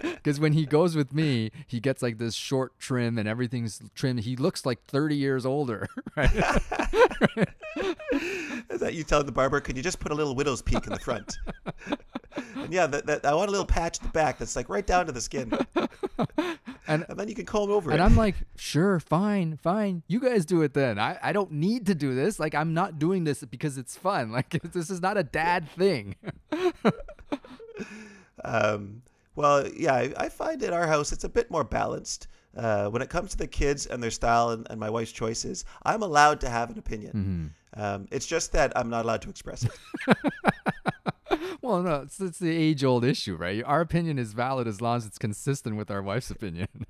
Because 0.00 0.40
when 0.40 0.54
he 0.54 0.64
goes 0.66 0.96
with 0.96 1.12
me, 1.12 1.50
he 1.66 1.78
gets 1.80 2.02
like 2.02 2.18
this 2.18 2.34
short 2.34 2.78
trim 2.78 3.18
and 3.18 3.28
everything's 3.28 3.80
trimmed. 3.94 4.20
He 4.20 4.34
looks 4.34 4.64
like 4.66 4.82
30 4.86 5.14
years 5.16 5.44
older. 5.46 5.86
Right? 6.16 6.32
Is 8.70 8.80
that 8.80 8.94
you 8.94 9.04
telling 9.04 9.26
the 9.26 9.32
barber, 9.32 9.60
can 9.60 9.76
you 9.76 9.82
just 9.82 10.00
put 10.00 10.12
a 10.12 10.14
little 10.14 10.34
widow's 10.34 10.62
peak 10.62 10.86
in 10.86 10.92
the 10.92 10.98
front? 10.98 11.36
and 12.56 12.72
yeah, 12.72 12.86
that, 12.86 13.06
that, 13.06 13.24
I 13.26 13.34
want 13.34 13.48
a 13.48 13.52
little 13.52 13.66
patch 13.66 13.98
at 13.98 14.02
the 14.02 14.08
back 14.10 14.38
that's 14.38 14.56
like 14.56 14.68
right 14.68 14.86
down 14.86 15.06
to 15.06 15.12
the 15.12 15.20
skin. 15.20 15.52
And- 16.88 17.04
and 17.08 17.18
then 17.18 17.26
you 17.28 17.34
can 17.34 17.44
comb 17.46 17.70
over 17.70 17.90
And 17.90 18.00
it. 18.00 18.02
I'm 18.04 18.16
like, 18.16 18.36
sure, 18.56 19.00
fine, 19.00 19.56
fine. 19.56 20.04
You 20.06 20.20
guys 20.20 20.44
do 20.46 20.62
it 20.62 20.72
then. 20.72 21.00
I, 21.00 21.18
I 21.20 21.32
don't 21.32 21.50
need 21.50 21.86
to 21.86 21.96
do 21.96 22.14
this. 22.14 22.38
Like, 22.38 22.54
I'm 22.54 22.74
not 22.74 22.98
doing 23.00 23.24
this 23.24 23.42
because 23.44 23.76
it's 23.76 23.96
fun. 23.96 24.30
Like, 24.30 24.50
this 24.72 24.88
is 24.88 25.00
not 25.02 25.16
a 25.18 25.24
dad 25.24 25.68
thing. 25.70 26.14
Um, 28.44 29.02
well, 29.34 29.66
yeah, 29.76 29.94
I, 29.94 30.12
I 30.16 30.28
find 30.28 30.62
in 30.62 30.72
our 30.72 30.86
house 30.86 31.12
it's 31.12 31.24
a 31.24 31.28
bit 31.28 31.50
more 31.50 31.64
balanced. 31.64 32.28
Uh, 32.56 32.88
when 32.88 33.02
it 33.02 33.10
comes 33.10 33.32
to 33.32 33.36
the 33.36 33.46
kids 33.46 33.84
and 33.84 34.02
their 34.02 34.10
style 34.10 34.50
and, 34.50 34.66
and 34.70 34.80
my 34.80 34.88
wife's 34.88 35.12
choices, 35.12 35.66
I'm 35.82 36.02
allowed 36.02 36.40
to 36.40 36.48
have 36.48 36.70
an 36.70 36.78
opinion. 36.78 37.10
Um, 37.74 38.08
it's 38.10 38.24
just 38.24 38.52
that 38.52 38.72
I'm 38.74 38.88
not 38.88 39.04
allowed 39.04 39.20
to 39.22 39.28
express 39.28 39.64
it. 39.64 40.16
well, 41.60 41.82
no, 41.82 41.96
it's, 41.96 42.18
it's 42.18 42.38
the 42.38 42.50
age 42.50 42.82
old 42.82 43.04
issue, 43.04 43.36
right? 43.36 43.62
Our 43.62 43.82
opinion 43.82 44.18
is 44.18 44.32
valid 44.32 44.66
as 44.66 44.80
long 44.80 44.96
as 44.96 45.04
it's 45.04 45.18
consistent 45.18 45.76
with 45.76 45.90
our 45.90 46.00
wife's 46.00 46.30
opinion. 46.30 46.68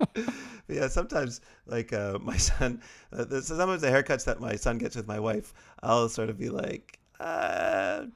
Yeah, 0.68 0.88
sometimes 0.88 1.40
like 1.66 1.92
uh, 1.92 2.18
my 2.20 2.36
son, 2.36 2.82
uh, 3.12 3.40
sometimes 3.40 3.82
the 3.82 3.88
haircuts 3.88 4.24
that 4.24 4.40
my 4.40 4.56
son 4.56 4.78
gets 4.78 4.96
with 4.96 5.06
my 5.06 5.20
wife, 5.20 5.54
I'll 5.82 6.08
sort 6.08 6.28
of 6.28 6.38
be 6.38 6.48
like, 6.48 6.98
uh, 7.20 8.06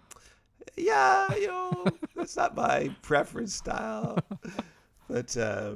yeah, 0.77 1.35
you 1.35 1.49
know, 1.49 1.85
that's 2.17 2.37
not 2.37 2.55
my 2.55 2.95
preference 3.03 3.55
style. 3.55 4.19
But 5.09 5.37
uh, 5.37 5.75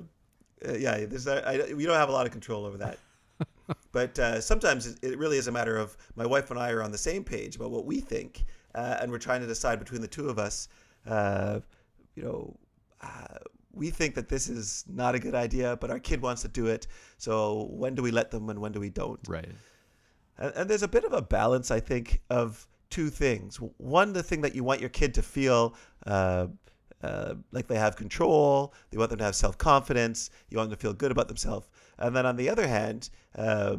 uh, 0.66 0.74
yeah, 0.74 1.04
there's 1.06 1.26
I, 1.26 1.72
we 1.74 1.84
don't 1.84 1.96
have 1.96 2.08
a 2.08 2.12
lot 2.12 2.26
of 2.26 2.32
control 2.32 2.64
over 2.64 2.78
that. 2.78 2.98
But 3.92 4.18
uh, 4.18 4.40
sometimes 4.40 4.86
it, 4.86 4.98
it 5.02 5.18
really 5.18 5.38
is 5.38 5.48
a 5.48 5.52
matter 5.52 5.76
of 5.76 5.96
my 6.16 6.26
wife 6.26 6.50
and 6.50 6.60
I 6.60 6.70
are 6.70 6.82
on 6.82 6.92
the 6.92 6.98
same 6.98 7.24
page 7.24 7.56
about 7.56 7.70
what 7.70 7.86
we 7.86 8.00
think, 8.00 8.44
uh, 8.74 8.98
and 9.00 9.10
we're 9.10 9.18
trying 9.18 9.40
to 9.40 9.46
decide 9.46 9.78
between 9.78 10.00
the 10.00 10.08
two 10.08 10.28
of 10.28 10.38
us. 10.38 10.68
Uh, 11.06 11.60
you 12.14 12.22
know, 12.22 12.56
uh, 13.00 13.38
we 13.72 13.90
think 13.90 14.14
that 14.14 14.28
this 14.28 14.48
is 14.48 14.84
not 14.88 15.14
a 15.14 15.18
good 15.18 15.34
idea, 15.34 15.76
but 15.80 15.90
our 15.90 15.98
kid 15.98 16.20
wants 16.22 16.42
to 16.42 16.48
do 16.48 16.66
it. 16.66 16.86
So 17.16 17.68
when 17.70 17.94
do 17.94 18.02
we 18.02 18.10
let 18.10 18.30
them, 18.30 18.50
and 18.50 18.60
when 18.60 18.72
do 18.72 18.80
we 18.80 18.90
don't? 18.90 19.20
right. 19.26 19.48
And, 20.38 20.52
and 20.56 20.70
there's 20.70 20.82
a 20.82 20.88
bit 20.88 21.04
of 21.04 21.12
a 21.12 21.22
balance, 21.22 21.70
I 21.70 21.80
think, 21.80 22.20
of 22.28 22.66
two 22.94 23.10
things. 23.10 23.56
One, 23.78 24.12
the 24.12 24.22
thing 24.22 24.40
that 24.42 24.54
you 24.54 24.62
want 24.62 24.80
your 24.80 24.88
kid 24.88 25.14
to 25.14 25.22
feel 25.22 25.74
uh, 26.06 26.46
uh, 27.02 27.34
like 27.50 27.66
they 27.66 27.76
have 27.76 27.96
control, 27.96 28.72
you 28.92 29.00
want 29.00 29.10
them 29.10 29.18
to 29.18 29.24
have 29.24 29.34
self 29.34 29.58
confidence, 29.58 30.30
you 30.48 30.58
want 30.58 30.70
them 30.70 30.78
to 30.78 30.80
feel 30.80 30.92
good 30.92 31.10
about 31.10 31.26
themselves. 31.26 31.68
And 31.98 32.14
then 32.14 32.24
on 32.24 32.36
the 32.36 32.48
other 32.48 32.68
hand, 32.68 33.10
uh, 33.36 33.78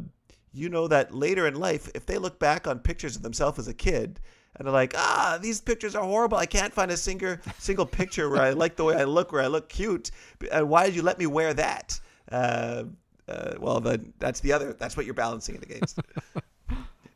you 0.52 0.68
know 0.68 0.86
that 0.88 1.14
later 1.14 1.46
in 1.46 1.54
life, 1.54 1.90
if 1.94 2.04
they 2.04 2.18
look 2.18 2.38
back 2.38 2.66
on 2.66 2.78
pictures 2.78 3.16
of 3.16 3.22
themselves 3.22 3.58
as 3.58 3.68
a 3.68 3.74
kid, 3.74 4.20
and 4.56 4.66
they're 4.66 4.72
like, 4.72 4.92
ah, 4.96 5.38
these 5.40 5.62
pictures 5.62 5.94
are 5.94 6.04
horrible. 6.04 6.36
I 6.36 6.46
can't 6.46 6.72
find 6.72 6.90
a 6.90 6.96
single 6.96 7.38
single 7.58 7.86
picture 7.86 8.28
where 8.28 8.42
I 8.42 8.50
like 8.50 8.76
the 8.76 8.84
way 8.84 8.96
I 8.96 9.04
look, 9.04 9.32
where 9.32 9.42
I 9.42 9.46
look 9.46 9.70
cute. 9.70 10.10
And 10.52 10.68
why 10.68 10.84
did 10.84 10.94
you 10.94 11.02
let 11.02 11.18
me 11.18 11.26
wear 11.26 11.54
that? 11.54 11.98
Uh, 12.30 12.84
uh, 13.28 13.54
well, 13.58 13.80
then 13.80 14.12
that's 14.18 14.40
the 14.40 14.52
other. 14.52 14.74
That's 14.74 14.94
what 14.94 15.06
you're 15.06 15.14
balancing 15.14 15.54
it 15.54 15.62
against. 15.62 16.00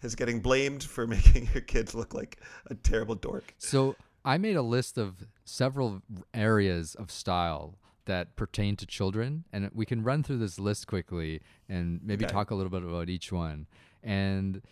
Is 0.02 0.14
getting 0.14 0.40
blamed 0.40 0.82
for 0.82 1.06
making 1.16 1.48
your 1.52 1.62
kids 1.62 1.94
look 1.94 2.14
like 2.14 2.40
a 2.66 2.74
terrible 2.74 3.14
dork. 3.14 3.54
So 3.58 3.96
I 4.24 4.38
made 4.38 4.56
a 4.56 4.62
list 4.62 4.98
of 4.98 5.26
several 5.44 6.02
areas 6.34 6.94
of 6.94 7.10
style 7.10 7.78
that 8.06 8.34
pertain 8.36 8.76
to 8.76 8.86
children, 8.86 9.44
and 9.52 9.70
we 9.74 9.86
can 9.86 10.02
run 10.02 10.22
through 10.22 10.38
this 10.38 10.58
list 10.58 10.86
quickly 10.86 11.40
and 11.68 12.00
maybe 12.02 12.24
Okay. 12.24 12.32
talk 12.32 12.50
a 12.50 12.54
little 12.54 12.70
bit 12.70 12.82
about 12.82 13.08
each 13.08 13.30
one. 13.30 13.66
And 14.02 14.62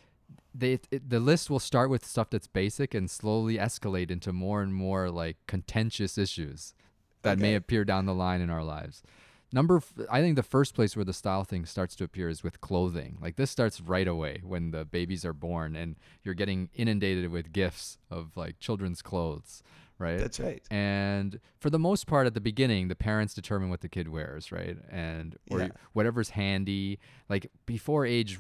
they 0.55 0.81
it, 0.91 1.09
the 1.09 1.21
list 1.21 1.51
will 1.51 1.61
start 1.61 1.91
with 1.91 2.05
stuff 2.05 2.31
that's 2.31 2.47
basic 2.47 2.95
and 2.95 3.11
slowly 3.11 3.57
escalate 3.59 4.11
into 4.11 4.33
more 4.33 4.63
and 4.63 4.75
more 4.75 5.11
like 5.11 5.37
contentious 5.47 6.19
issues 6.19 6.75
that 7.23 7.39
may 7.39 7.55
appear 7.55 7.85
down 7.85 8.07
the 8.07 8.15
line 8.15 8.41
in 8.41 8.49
our 8.51 8.65
lives. 8.65 9.03
Number, 9.53 9.77
f- 9.79 9.93
I 10.11 10.21
think 10.21 10.37
the 10.37 10.43
first 10.43 10.75
place 10.75 10.95
where 10.95 11.05
the 11.05 11.13
style 11.15 11.43
thing 11.45 11.65
starts 11.65 11.97
to 11.97 12.05
appear 12.05 12.29
is 12.29 12.43
with 12.43 12.61
clothing. 12.61 13.17
Like 13.21 13.37
this 13.37 13.51
starts 13.51 13.81
right 13.81 14.07
away 14.07 14.43
when 14.45 14.73
the 14.73 14.85
babies 14.85 15.25
are 15.25 15.33
born 15.33 15.75
and 15.75 15.97
you're 16.23 16.35
getting 16.35 16.69
inundated 16.75 17.31
with 17.31 17.53
gifts 17.53 17.97
of 18.11 18.37
like 18.37 18.59
children's 18.61 19.01
clothes, 19.01 19.63
right? 19.99 20.19
That's 20.19 20.39
right. 20.39 20.63
And 20.71 21.41
for 21.61 21.71
the 21.71 21.79
most 21.79 22.07
part, 22.07 22.27
at 22.27 22.35
the 22.35 22.41
beginning, 22.43 22.89
the 22.89 22.95
parents 22.95 23.33
determine 23.33 23.71
what 23.71 23.81
the 23.81 23.89
kid 23.89 24.09
wears, 24.09 24.53
right? 24.53 24.77
And 24.91 25.37
or 25.51 25.61
Yeah. 25.61 25.69
whatever's 25.95 26.31
handy. 26.31 26.99
Like 27.31 27.51
before 27.65 28.05
age 28.05 28.39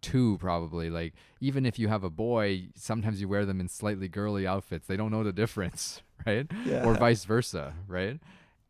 two, 0.00 0.38
probably. 0.38 0.90
Like 0.90 1.14
even 1.40 1.66
if 1.66 1.78
you 1.78 1.86
have 1.86 2.02
a 2.02 2.10
boy, 2.10 2.68
sometimes 2.74 3.20
you 3.20 3.28
wear 3.28 3.46
them 3.46 3.60
in 3.60 3.68
slightly 3.68 4.08
girly 4.08 4.44
outfits. 4.46 4.86
They 4.88 4.96
don't 4.96 5.12
know 5.12 5.22
the 5.22 5.32
difference, 5.32 6.02
right? 6.26 6.50
Yeah. 6.64 6.84
Or 6.84 6.94
vice 6.94 7.24
versa, 7.24 7.74
right? 7.86 8.18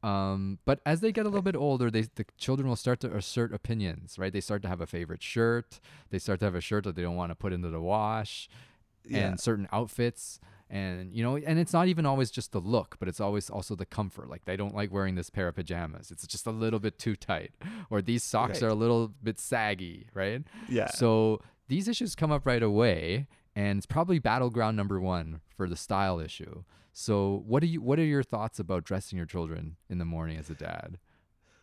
Um, 0.02 0.58
but 0.64 0.80
as 0.86 1.00
they 1.00 1.10
get 1.10 1.26
a 1.26 1.28
little 1.28 1.42
bit 1.42 1.56
older, 1.56 1.90
they 1.90 2.02
the 2.02 2.24
children 2.36 2.68
will 2.68 2.76
start 2.76 3.00
to 3.00 3.14
assert 3.16 3.52
opinions, 3.52 4.18
right? 4.18 4.32
They 4.32 4.40
start 4.40 4.62
to 4.62 4.68
have 4.68 4.80
a 4.80 4.86
favorite 4.86 5.22
shirt. 5.22 5.80
They 6.10 6.18
start 6.20 6.38
to 6.40 6.46
have 6.46 6.54
a 6.54 6.60
shirt 6.60 6.84
that 6.84 6.94
they 6.94 7.02
don't 7.02 7.16
want 7.16 7.30
to 7.30 7.34
put 7.34 7.52
into 7.52 7.68
the 7.68 7.80
wash 7.80 8.48
Yeah. 9.04 9.28
and 9.30 9.40
certain 9.40 9.66
outfits 9.72 10.38
and 10.70 11.14
you 11.14 11.22
know 11.22 11.36
and 11.38 11.58
it's 11.58 11.72
not 11.72 11.88
even 11.88 12.04
always 12.04 12.30
just 12.30 12.52
the 12.52 12.58
look 12.60 12.96
but 12.98 13.08
it's 13.08 13.20
always 13.20 13.48
also 13.48 13.74
the 13.74 13.86
comfort 13.86 14.28
like 14.28 14.44
they 14.44 14.54
don't 14.54 14.74
like 14.74 14.92
wearing 14.92 15.14
this 15.14 15.30
pair 15.30 15.48
of 15.48 15.54
pajamas 15.54 16.10
it's 16.10 16.26
just 16.26 16.46
a 16.46 16.50
little 16.50 16.78
bit 16.78 16.98
too 16.98 17.16
tight 17.16 17.52
or 17.88 18.02
these 18.02 18.22
socks 18.22 18.60
Right. 18.60 18.64
are 18.64 18.68
a 18.68 18.74
little 18.74 19.08
bit 19.22 19.38
saggy 19.40 20.08
right 20.12 20.42
Yeah. 20.68 20.88
so 20.90 21.40
these 21.68 21.88
issues 21.88 22.14
come 22.14 22.30
up 22.30 22.44
right 22.44 22.62
away 22.62 23.28
and 23.56 23.78
it's 23.78 23.86
probably 23.86 24.18
battleground 24.18 24.76
number 24.76 25.00
one 25.00 25.40
for 25.56 25.70
the 25.70 25.76
style 25.76 26.20
issue 26.20 26.64
so 27.00 27.44
what 27.46 27.60
do 27.60 27.68
you 27.68 27.80
what 27.80 28.00
are 28.00 28.04
your 28.04 28.24
thoughts 28.24 28.58
about 28.58 28.82
dressing 28.82 29.16
your 29.16 29.24
children 29.24 29.76
in 29.88 29.98
the 29.98 30.04
morning 30.04 30.36
as 30.36 30.50
a 30.50 30.54
dad? 30.54 30.98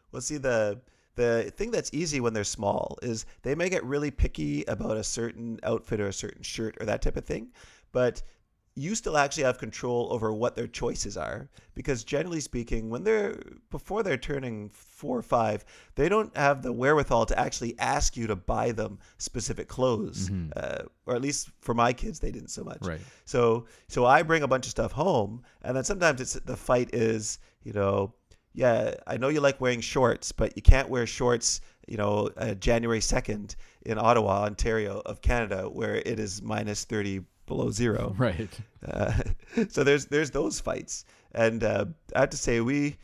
Well, 0.09 0.21
see 0.21 0.37
the 0.37 0.79
the 1.15 1.51
thing 1.57 1.71
that's 1.71 1.93
easy 1.93 2.21
when 2.21 2.33
they're 2.33 2.45
small 2.45 2.97
is 3.01 3.25
they 3.41 3.53
may 3.53 3.67
get 3.67 3.83
really 3.83 4.11
picky 4.11 4.63
about 4.63 4.95
a 4.95 5.03
certain 5.03 5.59
outfit 5.61 5.99
or 5.99 6.07
a 6.07 6.13
certain 6.13 6.41
shirt 6.41 6.77
or 6.79 6.85
that 6.85 7.01
type 7.01 7.17
of 7.17 7.25
thing, 7.25 7.49
but 7.91 8.23
you 8.77 8.93
still 8.93 9.15
actually 9.17 9.43
have 9.43 9.57
control 9.57 10.09
over 10.11 10.33
what 10.33 10.55
their 10.55 10.67
choices 10.67 11.15
are 11.15 11.47
because 11.75 12.03
generally 12.03 12.41
speaking 12.41 12.89
when 12.89 13.03
they're 13.05 13.39
before 13.71 14.03
they're 14.03 14.17
turning 14.17 14.69
4 14.69 15.19
or 15.19 15.21
5 15.21 15.63
they 15.95 16.09
don't 16.09 16.35
have 16.35 16.61
the 16.61 16.73
wherewithal 16.73 17.25
to 17.27 17.39
actually 17.39 17.73
ask 17.79 18.17
you 18.17 18.27
to 18.27 18.35
buy 18.35 18.73
them 18.73 18.99
specific 19.17 19.69
clothes 19.69 20.29
uh, 20.57 20.83
or 21.05 21.15
at 21.15 21.21
least 21.21 21.51
for 21.61 21.73
my 21.73 21.93
kids 21.93 22.19
they 22.19 22.31
didn't 22.31 22.49
so 22.49 22.63
much 22.65 22.79
Right. 22.81 22.99
so 23.23 23.65
so 23.87 24.05
I 24.05 24.23
bring 24.23 24.43
a 24.43 24.47
bunch 24.47 24.65
of 24.65 24.71
stuff 24.71 24.91
home, 24.91 25.43
and 25.61 25.75
then 25.77 25.85
sometimes 25.85 26.19
it's 26.19 26.33
the 26.33 26.57
fight 26.57 26.89
is 26.93 27.39
you 27.63 27.71
know 27.71 28.13
yeah 28.53 28.95
I 29.07 29.15
know 29.17 29.29
you 29.29 29.39
like 29.41 29.61
wearing 29.61 29.81
shorts, 29.81 30.31
but 30.33 30.55
you 30.57 30.61
can't 30.61 30.89
wear 30.89 31.05
shorts 31.07 31.61
you 31.87 31.95
know 31.97 32.29
uh, 32.37 32.55
January 32.55 32.99
second 33.01 33.55
in 33.85 33.97
Ottawa, 33.97 34.43
Ontario 34.43 35.01
of 35.05 35.21
Canada, 35.21 35.69
where 35.69 35.95
it 35.95 36.19
is 36.19 36.41
minus 36.41 36.83
thirty 36.83 37.21
below 37.45 37.71
zero. 37.71 38.15
right 38.17 38.49
Uh, 38.85 39.13
so 39.69 39.83
there's 39.83 40.05
there's 40.07 40.31
those 40.31 40.59
fights, 40.59 41.05
and 41.33 41.63
uh, 41.63 41.85
I 42.15 42.21
have 42.21 42.29
to 42.29 42.37
say 42.37 42.61
we 42.61 42.97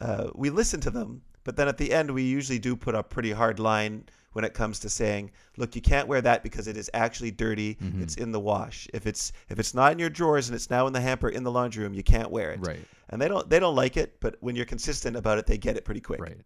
uh, 0.00 0.30
we 0.34 0.50
listen 0.50 0.80
to 0.80 0.90
them, 0.90 1.22
but 1.44 1.56
then 1.56 1.68
at 1.68 1.78
the 1.78 1.92
end 1.92 2.10
we 2.10 2.22
usually 2.22 2.58
do 2.58 2.76
put 2.76 2.94
a 2.94 3.02
pretty 3.02 3.32
hard 3.32 3.58
line 3.58 4.04
when 4.34 4.44
it 4.44 4.52
comes 4.52 4.80
to 4.80 4.90
saying, 4.90 5.30
look, 5.56 5.76
you 5.76 5.80
can't 5.80 6.08
wear 6.08 6.20
that 6.20 6.42
because 6.42 6.66
it 6.66 6.76
is 6.76 6.90
actually 6.92 7.30
dirty. 7.30 7.78
It's 8.02 8.16
in 8.16 8.32
the 8.32 8.40
wash. 8.40 8.88
If 8.92 9.06
it's 9.06 9.32
if 9.48 9.58
it's 9.58 9.74
not 9.74 9.92
in 9.92 9.98
your 9.98 10.10
drawers 10.10 10.48
and 10.48 10.56
it's 10.56 10.70
now 10.70 10.86
in 10.86 10.92
the 10.92 11.00
hamper 11.00 11.28
in 11.28 11.44
the 11.44 11.52
laundry 11.52 11.84
room, 11.84 11.94
you 11.94 12.02
can't 12.02 12.30
wear 12.30 12.50
it. 12.50 12.60
right 12.60 12.84
And 13.10 13.22
they 13.22 13.28
don't 13.28 13.48
they 13.48 13.60
don't 13.60 13.76
like 13.76 13.96
it, 13.96 14.20
but 14.20 14.36
when 14.40 14.56
you're 14.56 14.66
consistent 14.66 15.16
about 15.16 15.38
it, 15.38 15.46
they 15.46 15.56
get 15.56 15.76
it 15.76 15.84
pretty 15.84 16.00
quick. 16.00 16.20
right 16.20 16.38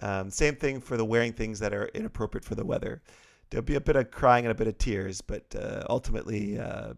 Um, 0.00 0.30
same 0.30 0.56
thing 0.56 0.80
for 0.80 0.96
the 0.96 1.04
wearing 1.04 1.32
things 1.34 1.58
that 1.60 1.74
are 1.74 1.86
inappropriate 1.94 2.44
for 2.44 2.54
the 2.54 2.64
weather. 2.64 3.02
There'll 3.50 3.64
be 3.64 3.74
a 3.74 3.80
bit 3.80 3.96
of 3.96 4.10
crying 4.10 4.44
and 4.44 4.52
a 4.52 4.54
bit 4.54 4.68
of 4.68 4.78
tears, 4.78 5.20
but 5.20 5.54
uh, 5.54 5.82
ultimately, 5.88 6.58
uh, 6.58 6.94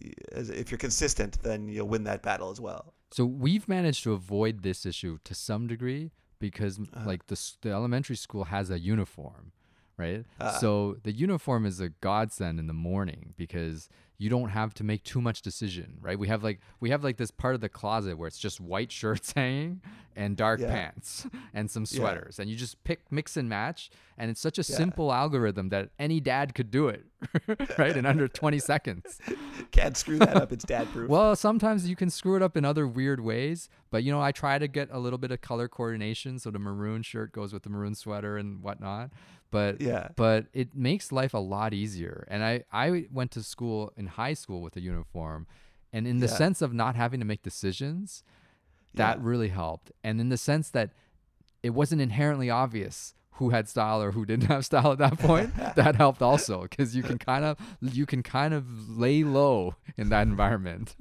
if 0.00 0.70
you're 0.70 0.78
consistent, 0.78 1.42
then 1.42 1.68
you'll 1.68 1.88
win 1.88 2.04
that 2.04 2.22
battle 2.22 2.50
as 2.50 2.60
well. 2.60 2.94
So 3.10 3.24
we've 3.24 3.68
managed 3.68 4.04
to 4.04 4.12
avoid 4.12 4.62
this 4.62 4.86
issue 4.86 5.18
to 5.24 5.34
some 5.34 5.66
degree 5.66 6.12
because 6.38 6.78
m 6.78 6.88
like 7.04 7.26
the 7.26 7.38
the 7.62 7.70
elementary 7.70 8.16
school 8.16 8.44
has 8.44 8.70
a 8.70 8.78
uniform, 8.78 9.52
right? 9.96 10.24
Ah. 10.40 10.50
So 10.52 10.96
the 11.02 11.12
uniform 11.12 11.66
is 11.66 11.80
a 11.80 11.88
godsend 11.88 12.58
in 12.60 12.66
the 12.66 12.72
morning 12.72 13.34
because 13.36 13.88
you 14.20 14.28
don't 14.28 14.50
have 14.50 14.74
to 14.74 14.84
make 14.84 15.02
too 15.02 15.20
much 15.20 15.40
decision, 15.40 15.96
right? 16.02 16.18
We 16.18 16.28
have 16.28 16.44
like 16.44 16.60
we 16.78 16.90
have 16.90 17.02
like 17.02 17.16
this 17.16 17.30
part 17.30 17.54
of 17.54 17.62
the 17.62 17.70
closet 17.70 18.18
where 18.18 18.28
it's 18.28 18.38
just 18.38 18.60
white 18.60 18.92
shirts 18.92 19.32
hanging 19.36 19.80
and 20.14 20.36
dark 20.36 20.60
Yeah. 20.60 20.70
pants 20.70 21.26
and 21.54 21.70
some 21.70 21.86
Yeah. 21.90 21.98
sweaters, 21.98 22.38
and 22.38 22.50
you 22.50 22.54
just 22.54 22.84
pick, 22.84 23.10
mix 23.10 23.38
and 23.38 23.48
match, 23.48 23.90
and 24.18 24.30
it's 24.30 24.40
such 24.40 24.58
a 24.58 24.62
Yeah. 24.68 24.76
simple 24.76 25.10
algorithm 25.10 25.70
that 25.70 25.88
any 25.98 26.20
dad 26.20 26.54
could 26.54 26.70
do 26.70 26.88
it, 26.88 27.06
right, 27.78 27.96
in 27.96 28.06
under 28.06 28.28
20 28.28 28.58
seconds. 28.58 29.18
Can't 29.72 29.96
screw 29.96 30.18
that 30.18 30.36
up. 30.36 30.52
It's 30.52 30.64
dad 30.64 30.88
proof. 30.92 31.08
Well, 31.10 31.34
sometimes 31.36 31.88
you 31.88 31.96
can 31.96 32.10
screw 32.10 32.36
it 32.36 32.42
up 32.42 32.56
in 32.56 32.64
other 32.64 32.86
weird 32.86 33.20
ways, 33.20 33.68
but 33.90 34.02
you 34.04 34.12
know, 34.12 34.20
I 34.20 34.32
try 34.32 34.58
to 34.58 34.68
get 34.68 34.88
a 34.90 34.98
little 34.98 35.18
bit 35.18 35.30
of 35.30 35.40
color 35.40 35.68
coordination, 35.68 36.38
so 36.38 36.50
the 36.50 36.58
maroon 36.58 37.02
shirt 37.02 37.32
goes 37.32 37.52
with 37.52 37.62
the 37.64 37.70
maroon 37.70 37.94
sweater 37.94 38.36
and 38.36 38.62
whatnot. 38.62 39.10
But 39.50 39.80
Yeah. 39.80 40.08
but 40.16 40.46
it 40.52 40.74
makes 40.74 41.10
life 41.10 41.34
a 41.34 41.38
lot 41.38 41.74
easier. 41.74 42.24
And 42.28 42.44
I 42.44 42.64
I 42.72 43.06
went 43.10 43.30
to 43.32 43.42
school 43.42 43.92
in 43.96 44.06
high 44.06 44.34
school 44.34 44.62
with 44.62 44.76
a 44.76 44.80
uniform, 44.80 45.46
and 45.92 46.06
in 46.06 46.18
the 46.20 46.26
Yeah. 46.26 46.34
sense 46.36 46.62
of 46.62 46.72
not 46.72 46.94
having 46.94 47.18
to 47.20 47.26
make 47.26 47.42
decisions, 47.42 48.22
that 48.94 49.18
Yeah. 49.18 49.24
really 49.26 49.48
helped. 49.48 49.90
And 50.04 50.20
in 50.20 50.28
the 50.28 50.36
sense 50.36 50.70
that 50.70 50.92
it 51.62 51.70
wasn't 51.70 52.00
inherently 52.00 52.48
obvious 52.48 53.14
who 53.32 53.50
had 53.50 53.68
style 53.68 54.02
or 54.02 54.12
who 54.12 54.24
didn't 54.26 54.46
have 54.46 54.64
style 54.64 54.92
at 54.92 54.98
that 54.98 55.18
point 55.18 55.54
that 55.76 55.96
helped 55.96 56.22
also 56.22 56.62
because 56.62 56.94
you 56.94 57.02
can 57.02 57.18
kind 57.18 57.44
of 57.44 57.56
you 57.80 58.06
can 58.06 58.22
kind 58.22 58.52
of 58.54 58.88
lay 58.88 59.24
low 59.24 59.74
in 59.96 60.08
that 60.10 60.22
environment 60.22 60.94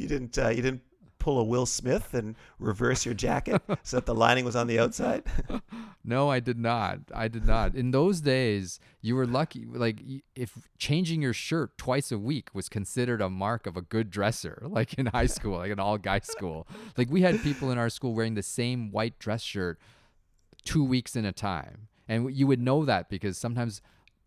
you 0.00 0.08
didn't. 0.08 0.36
Uh, 0.38 0.48
you 0.48 0.62
didn't 0.62 0.82
pull 1.18 1.38
a 1.38 1.44
Will 1.44 1.66
Smith 1.66 2.14
and 2.14 2.34
reverse 2.58 3.04
your 3.04 3.14
jacket 3.14 3.60
so 3.82 3.98
that 3.98 4.06
the 4.06 4.14
lining 4.14 4.44
was 4.44 4.56
on 4.56 4.66
the 4.66 4.78
outside. 4.78 5.24
No, 6.02 6.30
I 6.30 6.40
did 6.40 6.58
not. 6.58 7.00
I 7.14 7.28
did 7.28 7.44
not. 7.44 7.74
In 7.74 7.90
those 7.90 8.22
days, 8.22 8.80
you 9.02 9.14
were 9.14 9.26
lucky. 9.26 9.66
Like, 9.66 10.00
if 10.34 10.66
changing 10.78 11.20
your 11.20 11.34
shirt 11.34 11.76
twice 11.76 12.10
a 12.10 12.18
week 12.18 12.48
was 12.54 12.70
considered 12.70 13.20
a 13.20 13.28
mark 13.28 13.66
of 13.66 13.76
a 13.76 13.82
good 13.82 14.10
dresser, 14.10 14.62
like 14.66 14.94
in 14.94 15.06
high 15.06 15.26
school, 15.26 15.58
like 15.58 15.70
an 15.70 15.78
all 15.78 15.98
guy 15.98 16.20
school. 16.20 16.66
Like, 16.96 17.10
we 17.10 17.20
had 17.20 17.42
people 17.42 17.70
in 17.70 17.76
our 17.76 17.90
school 17.90 18.14
wearing 18.14 18.32
the 18.32 18.42
same 18.42 18.90
white 18.90 19.18
dress 19.18 19.42
shirt 19.42 19.78
two 20.64 20.84
weeks 20.84 21.16
in 21.16 21.24
a 21.24 21.32
time. 21.32 21.88
And 22.08 22.34
you 22.34 22.46
would 22.46 22.60
know 22.60 22.84
that 22.84 23.08
because 23.08 23.38
sometimes 23.38 23.80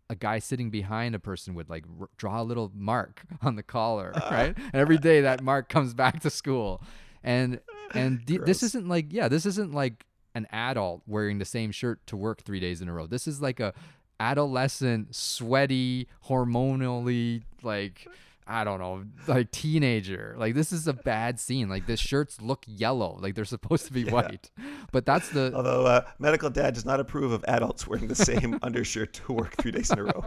a 0.08 0.14
guy 0.14 0.38
sitting 0.38 0.70
behind 0.70 1.14
a 1.14 1.18
person 1.18 1.54
would 1.54 1.68
like 1.68 1.84
r- 2.00 2.08
draw 2.16 2.40
a 2.40 2.44
little 2.44 2.70
mark 2.74 3.22
on 3.42 3.56
the 3.56 3.62
collar, 3.62 4.12
right? 4.30 4.56
And 4.72 4.74
every 4.74 4.98
day 4.98 5.22
that 5.22 5.42
mark 5.42 5.68
comes 5.68 5.94
back 5.94 6.20
to 6.20 6.30
school. 6.30 6.82
And 7.22 7.60
and 7.94 8.20
th- 8.26 8.42
this 8.42 8.62
isn't 8.62 8.88
like 8.88 9.12
yeah, 9.12 9.28
this 9.28 9.46
isn't 9.46 9.72
like 9.72 10.04
an 10.34 10.46
adult 10.50 11.02
wearing 11.06 11.38
the 11.38 11.44
same 11.44 11.70
shirt 11.70 12.04
to 12.08 12.16
work 12.16 12.42
3 12.42 12.58
days 12.58 12.80
in 12.80 12.88
a 12.88 12.92
row. 12.92 13.06
This 13.06 13.26
is 13.26 13.40
like 13.40 13.60
a 13.60 13.72
adolescent, 14.20 15.14
sweaty, 15.14 16.08
hormonally 16.26 17.42
like 17.62 18.06
I 18.46 18.62
don't 18.64 18.78
know, 18.78 19.04
like 19.26 19.50
teenager. 19.52 20.34
Like 20.38 20.54
this 20.54 20.72
is 20.72 20.86
a 20.86 20.92
bad 20.92 21.40
scene. 21.40 21.68
Like 21.68 21.86
the 21.86 21.96
shirts 21.96 22.40
look 22.42 22.64
yellow, 22.66 23.18
like 23.20 23.34
they're 23.34 23.44
supposed 23.46 23.86
to 23.86 23.92
be 23.92 24.04
white. 24.10 24.50
But 24.92 25.06
that's 25.06 25.30
the 25.30 25.52
Although 25.54 25.86
uh, 25.86 26.04
medical 26.18 26.50
dad 26.50 26.74
does 26.74 26.84
not 26.84 27.00
approve 27.00 27.32
of 27.32 27.44
adults 27.48 27.86
wearing 27.86 28.08
the 28.08 28.14
same 28.14 28.58
undershirt 28.62 29.14
to 29.14 29.32
work 29.32 29.54
three 29.56 29.70
days 29.72 29.90
in 29.90 29.98
a 29.98 30.04
row, 30.04 30.24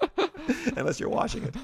unless 0.76 0.98
you're 0.98 1.08
washing 1.10 1.42
it. 1.44 1.54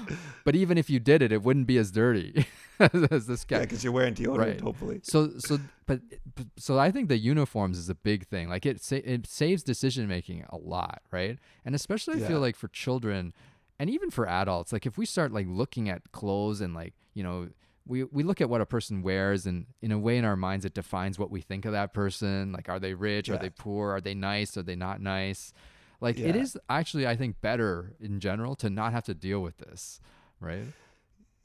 but 0.43 0.55
even 0.55 0.77
if 0.77 0.89
you 0.89 0.99
did 0.99 1.21
it, 1.21 1.31
it 1.31 1.41
wouldn't 1.43 1.67
be 1.67 1.77
as 1.77 1.91
dirty 1.91 2.45
as 2.79 3.25
this 3.25 3.43
guy. 3.43 3.57
Yeah, 3.57 3.61
because 3.63 3.83
you're 3.83 3.93
wearing 3.93 4.13
deodorant, 4.13 4.37
Right. 4.37 4.61
hopefully. 4.61 4.99
So 5.03 5.31
so 5.39 5.59
but 5.85 6.01
but- 6.35 6.45
so 6.57 6.77
I 6.77 6.91
think 6.91 7.09
the 7.09 7.17
uniforms 7.17 7.77
is 7.79 7.89
a 7.89 7.95
big 7.95 8.27
thing. 8.27 8.49
Like 8.49 8.65
it 8.67 8.83
sa- 8.83 8.97
it 9.03 9.25
saves 9.25 9.63
decision 9.63 10.07
making 10.07 10.45
a 10.49 10.57
lot, 10.57 11.01
right? 11.11 11.39
And 11.65 11.73
especially 11.73 12.15
I 12.15 12.17
Yeah. 12.19 12.27
feel 12.27 12.39
like 12.39 12.55
for 12.55 12.67
children 12.67 13.33
and 13.79 13.89
even 13.89 14.09
for 14.09 14.27
adults, 14.27 14.73
like 14.73 14.85
if 14.85 14.97
we 14.97 15.05
start 15.05 15.31
like 15.31 15.45
looking 15.47 15.89
at 15.89 16.11
clothes 16.11 16.61
and 16.61 16.73
like, 16.73 16.93
you 17.13 17.23
know, 17.23 17.49
we, 17.85 18.03
we 18.03 18.23
look 18.23 18.41
at 18.41 18.49
what 18.49 18.59
a 18.59 18.65
person 18.65 19.01
wears 19.01 19.45
and 19.45 19.65
in 19.81 19.91
a 19.91 19.99
way 19.99 20.17
in 20.17 20.25
our 20.25 20.35
minds 20.35 20.65
it 20.65 20.73
defines 20.73 21.17
what 21.17 21.31
we 21.31 21.41
think 21.41 21.65
of 21.65 21.71
that 21.71 21.93
person. 21.93 22.51
Like 22.51 22.69
are 22.69 22.79
they 22.79 22.93
rich? 22.93 23.29
Are 23.29 23.37
they 23.37 23.49
poor? 23.49 23.91
Are 23.91 24.01
they 24.01 24.13
nice? 24.13 24.57
Are 24.57 24.63
they 24.63 24.75
not 24.75 24.99
nice? 25.01 25.53
Like 26.01 26.17
it 26.17 26.35
Yeah. 26.35 26.41
is 26.41 26.57
actually 26.69 27.07
I 27.07 27.15
think 27.15 27.39
better 27.41 27.93
in 27.99 28.19
general 28.19 28.55
to 28.57 28.69
not 28.69 28.91
have 28.91 29.05
to 29.05 29.13
deal 29.13 29.41
with 29.41 29.57
this, 29.57 30.01
right? 30.39 30.65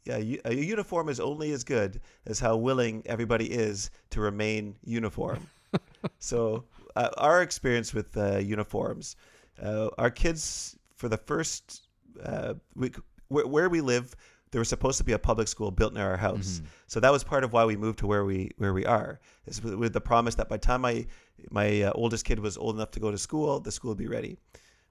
Yeah, 0.05 0.21
a 0.45 0.53
uniform 0.53 1.09
is 1.09 1.21
only 1.21 1.53
as 1.53 1.62
good 1.62 2.01
as 2.27 2.40
how 2.40 2.57
willing 2.57 3.03
everybody 3.07 3.47
is 3.53 3.90
to 4.11 4.21
remain 4.21 4.75
uniform. 4.83 5.47
so, 6.18 6.64
uh, 6.97 7.11
our 7.18 7.40
experience 7.40 7.95
with 7.95 8.16
uh, 8.16 8.38
uniforms, 8.38 9.14
uh, 9.62 9.90
our 9.99 10.11
kids 10.11 10.77
for 10.97 11.09
the 11.09 11.16
first 11.16 11.83
uh, 12.22 12.55
we, 12.75 12.90
where, 13.29 13.46
where 13.46 13.68
we 13.68 13.81
live, 13.81 14.14
there 14.51 14.59
was 14.61 14.68
supposed 14.68 14.98
to 14.98 15.05
be 15.05 15.12
a 15.12 15.18
public 15.18 15.48
school 15.48 15.70
built 15.70 15.94
near 15.94 16.07
our 16.07 16.16
house. 16.16 16.61
So 16.87 17.01
that 17.01 17.11
was 17.11 17.25
part 17.25 17.42
of 17.42 17.53
why 17.53 17.64
we 17.64 17.77
moved 17.77 17.98
to 18.01 18.07
where 18.07 18.25
we 18.25 18.51
where 18.59 18.75
we 18.75 18.85
are. 18.85 19.18
Is 19.46 19.62
with, 19.62 19.75
with 19.75 19.92
the 19.94 20.01
promise 20.01 20.35
that 20.35 20.48
by 20.48 20.57
the 20.57 20.66
time 20.66 20.83
my 20.83 21.07
my 21.51 21.83
uh, 21.83 21.92
oldest 21.94 22.25
kid 22.25 22.38
was 22.38 22.59
old 22.59 22.77
enough 22.77 22.90
to 22.92 23.01
go 23.01 23.11
to 23.11 23.18
school, 23.18 23.61
the 23.61 23.72
school 23.72 23.90
would 23.90 23.98
be 23.98 24.09
ready. 24.09 24.37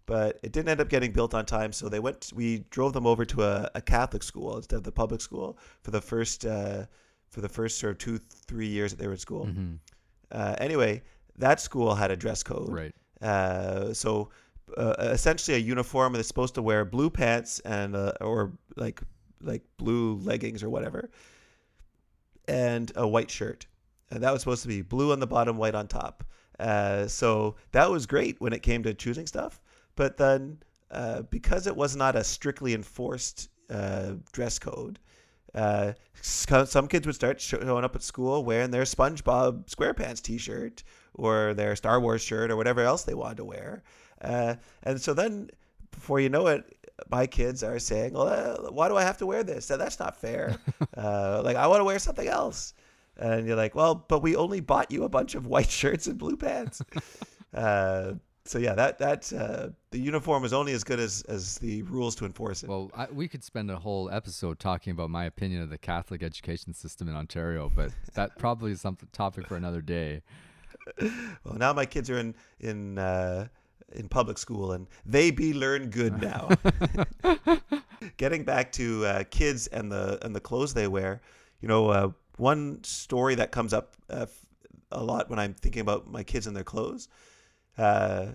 But 0.07 0.39
it 0.41 0.51
didn't 0.51 0.69
end 0.69 0.81
up 0.81 0.89
getting 0.89 1.11
built 1.11 1.33
on 1.35 1.45
time, 1.45 1.71
so 1.71 1.87
they 1.87 1.99
went. 1.99 2.31
We 2.33 2.65
drove 2.71 2.93
them 2.93 3.05
over 3.05 3.23
to 3.23 3.43
a, 3.43 3.69
a 3.75 3.81
Catholic 3.81 4.23
school 4.23 4.57
instead 4.57 4.77
of 4.77 4.83
the 4.83 4.91
public 4.91 5.21
school 5.21 5.57
for 5.83 5.91
the 5.91 6.01
first 6.01 6.43
uh, 6.45 6.85
for 7.29 7.41
the 7.41 7.49
first 7.49 7.77
sort 7.77 7.91
of 7.91 7.97
two 7.99 8.17
three 8.17 8.67
years 8.67 8.91
that 8.91 8.99
they 8.99 9.07
were 9.07 9.13
at 9.13 9.19
school. 9.19 9.45
Mhm. 9.45 9.77
Uh, 10.31 10.55
anyway, 10.57 11.03
that 11.37 11.59
school 11.59 11.93
had 11.93 12.09
a 12.09 12.15
dress 12.15 12.41
code. 12.41 12.69
Right. 12.69 12.95
Uh, 13.21 13.93
so 13.93 14.29
uh, 14.77 14.95
essentially, 14.99 15.57
a 15.57 15.59
uniform 15.59 16.13
that's 16.13 16.27
supposed 16.27 16.55
to 16.55 16.61
wear 16.61 16.85
blue 16.85 17.09
pants 17.09 17.59
and 17.59 17.95
uh, 17.95 18.13
or 18.21 18.53
like 18.75 19.01
like 19.41 19.63
blue 19.77 20.15
leggings 20.17 20.63
or 20.63 20.69
whatever, 20.69 21.09
and 22.47 22.91
a 22.95 23.07
white 23.07 23.31
shirt. 23.31 23.65
And 24.11 24.23
that 24.23 24.31
was 24.31 24.41
supposed 24.41 24.61
to 24.63 24.67
be 24.67 24.81
blue 24.81 25.11
on 25.11 25.19
the 25.19 25.27
bottom, 25.27 25.57
white 25.57 25.75
on 25.75 25.87
top. 25.87 26.23
Uh, 26.59 27.07
so 27.07 27.55
that 27.71 27.89
was 27.89 28.05
great 28.05 28.39
when 28.39 28.53
it 28.53 28.61
came 28.61 28.83
to 28.83 28.93
choosing 28.93 29.25
stuff. 29.25 29.61
But 29.95 30.17
then, 30.17 30.61
uh, 30.91 31.23
because 31.23 31.65
it 31.65 31.75
was 31.75 31.95
not 31.95 32.15
a 32.15 32.23
strictly 32.23 32.73
enforced 32.73 33.49
uh, 33.69 34.13
dress 34.31 34.59
code, 34.59 34.99
uh, 35.55 35.93
some 36.21 36.87
kids 36.87 37.05
would 37.05 37.15
start 37.15 37.41
showing 37.41 37.83
up 37.83 37.95
at 37.95 38.03
school 38.03 38.45
wearing 38.45 38.71
their 38.71 38.83
SpongeBob 38.83 39.69
SquarePants 39.69 40.21
T-shirt 40.21 40.83
or 41.13 41.53
their 41.53 41.75
Star 41.75 41.99
Wars 41.99 42.21
shirt 42.21 42.51
or 42.51 42.55
whatever 42.55 42.81
else 42.81 43.03
they 43.03 43.13
wanted 43.13 43.37
to 43.37 43.45
wear. 43.45 43.83
Uh, 44.21 44.55
and 44.83 45.01
so 45.01 45.13
then, 45.13 45.49
before 45.91 46.19
you 46.19 46.29
know 46.29 46.47
it, 46.47 46.77
my 47.09 47.25
kids 47.27 47.63
are 47.63 47.79
saying, 47.79 48.13
"Well, 48.13 48.27
uh, 48.27 48.71
why 48.71 48.87
do 48.87 48.95
I 48.95 49.03
have 49.03 49.17
to 49.17 49.25
wear 49.25 49.43
this? 49.43 49.67
That's 49.67 49.99
not 49.99 50.15
fair. 50.19 50.57
uh, 50.97 51.41
like 51.43 51.55
I 51.55 51.67
want 51.67 51.79
to 51.79 51.85
wear 51.85 51.99
something 51.99 52.27
else." 52.27 52.73
And 53.17 53.47
you're 53.47 53.55
like, 53.55 53.75
"Well, 53.75 53.95
but 53.95 54.21
we 54.21 54.35
only 54.35 54.61
bought 54.61 54.91
you 54.91 55.03
a 55.03 55.09
bunch 55.09 55.35
of 55.35 55.47
white 55.47 55.69
shirts 55.81 56.07
and 56.07 56.17
blue 56.17 56.37
pants." 56.37 56.81
uh, 57.53 58.13
so 58.45 58.57
yeah, 58.57 58.73
that 58.73 58.97
that 58.99 59.31
uh, 59.33 59.69
the 59.91 59.99
uniform 59.99 60.43
is 60.45 60.53
only 60.53 60.73
as 60.73 60.83
good 60.83 60.99
as 60.99 61.23
as 61.23 61.57
the 61.59 61.83
rules 61.83 62.15
to 62.15 62.25
enforce 62.25 62.63
it. 62.63 62.69
Well, 62.69 62.91
I, 62.95 63.07
we 63.11 63.27
could 63.27 63.43
spend 63.43 63.69
a 63.69 63.77
whole 63.77 64.09
episode 64.09 64.59
talking 64.59 64.91
about 64.91 65.09
my 65.09 65.25
opinion 65.25 65.61
of 65.61 65.69
the 65.69 65.77
Catholic 65.77 66.23
education 66.23 66.73
system 66.73 67.07
in 67.07 67.15
Ontario, 67.15 67.71
but 67.75 67.91
that 68.15 68.37
probably 68.37 68.71
is 68.71 68.81
some 68.81 68.97
topic 69.11 69.47
for 69.47 69.57
another 69.57 69.81
day. 69.81 70.21
Well, 71.43 71.55
now 71.57 71.73
my 71.73 71.85
kids 71.85 72.09
are 72.09 72.17
in 72.17 72.35
in 72.59 72.97
uh, 72.97 73.47
in 73.93 74.07
public 74.09 74.37
school, 74.37 74.71
and 74.73 74.87
they 75.05 75.31
be 75.31 75.53
learn 75.53 75.89
good 75.89 76.21
now. 76.21 76.49
Getting 78.17 78.43
back 78.43 78.71
to 78.73 79.05
uh, 79.05 79.23
kids 79.29 79.67
and 79.67 79.91
the 79.91 80.17
and 80.25 80.35
the 80.35 80.39
clothes 80.39 80.73
they 80.73 80.87
wear, 80.87 81.21
you 81.61 81.67
know, 81.67 81.89
uh, 81.89 82.09
one 82.37 82.83
story 82.83 83.35
that 83.35 83.51
comes 83.51 83.73
up 83.73 83.95
uh, 84.09 84.25
a 84.91 85.03
lot 85.03 85.29
when 85.29 85.37
I'm 85.39 85.53
thinking 85.53 85.81
about 85.81 86.09
my 86.09 86.23
kids 86.23 86.47
and 86.47 86.55
their 86.55 86.63
clothes. 86.63 87.07
Uh, 87.77 88.27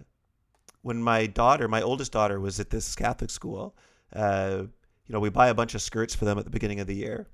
when 0.83 1.03
my 1.03 1.27
daughter, 1.27 1.67
my 1.69 1.83
oldest 1.83 2.13
daughter, 2.13 2.39
was 2.39 2.61
at 2.61 2.71
this 2.71 2.95
Catholic 2.95 3.31
school, 3.31 3.77
uh, 4.15 4.63
you 5.07 5.13
know, 5.13 5.19
we 5.21 5.31
buy 5.31 5.49
a 5.49 5.55
bunch 5.55 5.75
of 5.75 5.83
skirts 5.83 6.15
for 6.15 6.25
them 6.25 6.39
at 6.39 6.45
the 6.45 6.51
beginning 6.51 6.79
of 6.81 6.87
the 6.87 6.95
year. 6.95 7.27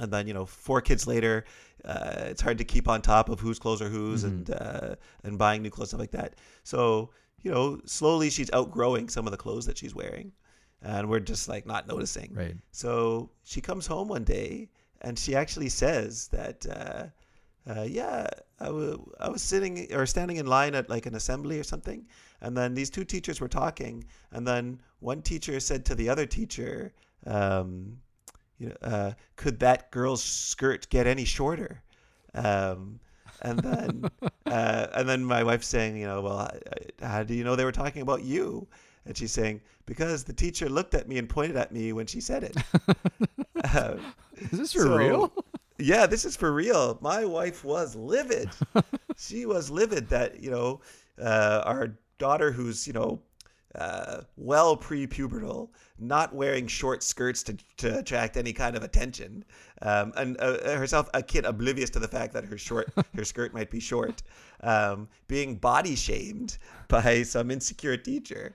And 0.00 0.10
then, 0.10 0.26
you 0.26 0.32
know, 0.32 0.46
four 0.46 0.80
kids 0.80 1.06
later, 1.06 1.44
uh, 1.84 2.14
it's 2.24 2.40
hard 2.40 2.58
to 2.58 2.64
keep 2.64 2.88
on 2.88 3.02
top 3.02 3.28
of 3.28 3.40
whose 3.40 3.58
clothes 3.58 3.82
are 3.82 3.90
whose 3.90 4.24
Mhm. 4.24 4.28
and 4.28 4.50
uh, 4.50 4.94
and 5.22 5.38
buying 5.38 5.62
new 5.62 5.70
clothes, 5.70 5.88
stuff 5.88 6.00
like 6.00 6.12
that. 6.12 6.34
So, 6.64 7.10
you 7.42 7.50
know, 7.50 7.80
slowly 7.84 8.30
she's 8.30 8.50
outgrowing 8.52 9.08
some 9.08 9.26
of 9.26 9.30
the 9.30 9.36
clothes 9.36 9.66
that 9.66 9.78
she's 9.78 9.94
wearing. 9.94 10.32
And 10.82 11.08
we're 11.08 11.20
just 11.20 11.48
like 11.48 11.66
not 11.66 11.86
noticing. 11.86 12.32
Right. 12.34 12.56
So 12.72 13.30
she 13.44 13.60
comes 13.60 13.86
home 13.86 14.08
one 14.08 14.24
day 14.24 14.68
and 15.00 15.18
she 15.18 15.36
actually 15.36 15.68
says 15.68 16.28
that, 16.28 16.66
uh, 16.66 17.04
uh, 17.70 17.82
yeah, 17.82 18.26
I 18.58 18.70
was 18.70 19.42
sitting 19.42 19.92
or 19.92 20.06
standing 20.06 20.38
in 20.38 20.46
line 20.46 20.74
at 20.74 20.90
like 20.90 21.06
an 21.06 21.14
assembly 21.14 21.58
or 21.58 21.64
something. 21.64 22.04
And 22.40 22.56
then 22.56 22.74
these 22.74 22.90
two 22.90 23.04
teachers 23.04 23.40
were 23.40 23.48
talking. 23.48 24.04
And 24.32 24.46
then 24.46 24.80
one 24.98 25.22
teacher 25.22 25.60
said 25.60 25.84
to 25.86 25.94
the 25.94 26.08
other 26.08 26.26
teacher, 26.26 26.92
um, 27.26 27.98
you 28.58 28.68
know, 28.68 28.76
uh, 28.82 29.12
could 29.36 29.60
that 29.60 29.90
girl's 29.90 30.22
skirt 30.22 30.88
get 30.88 31.06
any 31.06 31.24
shorter? 31.24 31.82
Um, 32.34 33.00
and 33.42 33.58
then, 33.58 34.10
uh, 34.46 34.86
and 34.94 35.08
then 35.08 35.24
my 35.24 35.42
wife's 35.42 35.66
saying, 35.68 35.96
you 35.96 36.06
know, 36.06 36.20
well, 36.22 36.50
how 37.02 37.22
do 37.22 37.34
you 37.34 37.44
know 37.44 37.54
they 37.56 37.64
were 37.64 37.72
talking 37.72 38.02
about 38.02 38.22
you? 38.24 38.66
and 39.04 39.16
she's 39.16 39.32
saying 39.32 39.60
because 39.84 40.22
the 40.22 40.32
teacher 40.32 40.68
looked 40.68 40.94
at 40.94 41.08
me 41.08 41.18
and 41.18 41.28
pointed 41.28 41.56
at 41.56 41.72
me 41.72 41.92
when 41.92 42.06
she 42.06 42.20
said 42.20 42.44
it. 42.44 42.56
Uh, 43.64 43.96
Is 44.50 44.58
this 44.58 44.72
for 44.72 44.80
so- 44.80 44.96
real? 44.96 45.32
yeah, 45.78 46.04
this 46.06 46.24
is 46.24 46.36
for 46.36 46.52
real. 46.52 46.98
My 47.00 47.24
wife 47.24 47.64
was 47.64 47.94
livid. 47.94 48.50
she 49.16 49.46
was 49.46 49.70
livid 49.70 50.08
that 50.08 50.40
you 50.40 50.50
know 50.50 50.80
uh, 51.20 51.62
our 51.64 51.96
daughter, 52.18 52.50
who's 52.50 52.86
you 52.86 52.92
know 52.92 53.20
uh, 53.74 54.22
well 54.36 54.76
pre-pubertal, 54.76 55.68
not 55.98 56.34
wearing 56.34 56.66
short 56.66 57.02
skirts 57.02 57.42
to, 57.44 57.56
to 57.78 57.98
attract 57.98 58.36
any 58.36 58.52
kind 58.52 58.76
of 58.76 58.82
attention, 58.82 59.44
um, 59.82 60.12
and 60.16 60.36
uh, 60.40 60.76
herself 60.76 61.08
a 61.14 61.22
kid 61.22 61.44
oblivious 61.44 61.90
to 61.90 61.98
the 61.98 62.08
fact 62.08 62.32
that 62.34 62.44
her 62.44 62.58
short 62.58 62.92
her 63.14 63.24
skirt 63.24 63.54
might 63.54 63.70
be 63.70 63.80
short, 63.80 64.22
um, 64.62 65.08
being 65.28 65.56
body 65.56 65.96
shamed 65.96 66.58
by 66.88 67.22
some 67.22 67.50
insecure 67.50 67.96
teacher 67.96 68.54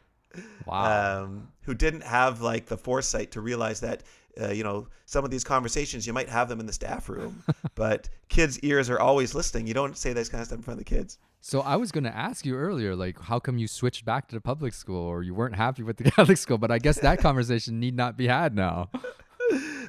Wow. 0.67 1.23
um, 1.23 1.47
who 1.63 1.73
didn't 1.73 2.03
have 2.03 2.41
like 2.41 2.67
the 2.67 2.77
foresight 2.77 3.32
to 3.32 3.41
realize 3.41 3.80
that 3.80 4.03
uh, 4.39 4.49
you 4.49 4.63
know 4.63 4.88
some 5.06 5.25
of 5.25 5.32
these 5.32 5.43
conversations 5.43 6.06
you 6.06 6.13
might 6.13 6.30
have 6.30 6.47
them 6.47 6.60
in 6.60 6.67
the 6.67 6.73
staff 6.73 7.10
room 7.10 7.41
but 7.75 8.08
kids 8.30 8.60
ears 8.60 8.88
are 8.89 8.99
always 8.99 9.34
listening 9.34 9.65
you 9.65 9.73
don't 9.73 9.97
say 9.97 10.13
this 10.13 10.30
kind 10.30 10.41
of 10.41 10.47
stuff 10.47 10.58
in 10.60 10.63
front 10.63 10.80
of 10.80 10.86
the 10.86 10.95
kids 10.95 11.17
So 11.39 11.62
I 11.62 11.76
was 11.76 11.91
gonna 11.91 12.10
ask 12.10 12.45
you 12.45 12.56
earlier, 12.56 12.95
like, 12.95 13.19
how 13.19 13.39
come 13.39 13.58
you 13.58 13.67
switched 13.67 14.06
back 14.06 14.28
to 14.30 14.36
the 14.36 14.41
public 14.41 14.73
school, 14.73 15.04
or 15.04 15.23
you 15.23 15.34
weren't 15.34 15.56
happy 15.56 15.84
with 15.84 15.97
the 15.97 16.04
Catholic 16.12 16.38
school? 16.38 16.58
But 16.58 16.71
I 16.71 16.80
guess 16.80 17.00
that 17.00 17.19
conversation 17.19 17.80
need 17.80 17.95
not 17.95 18.17
be 18.17 18.28
had 18.28 18.56
now. 18.56 18.89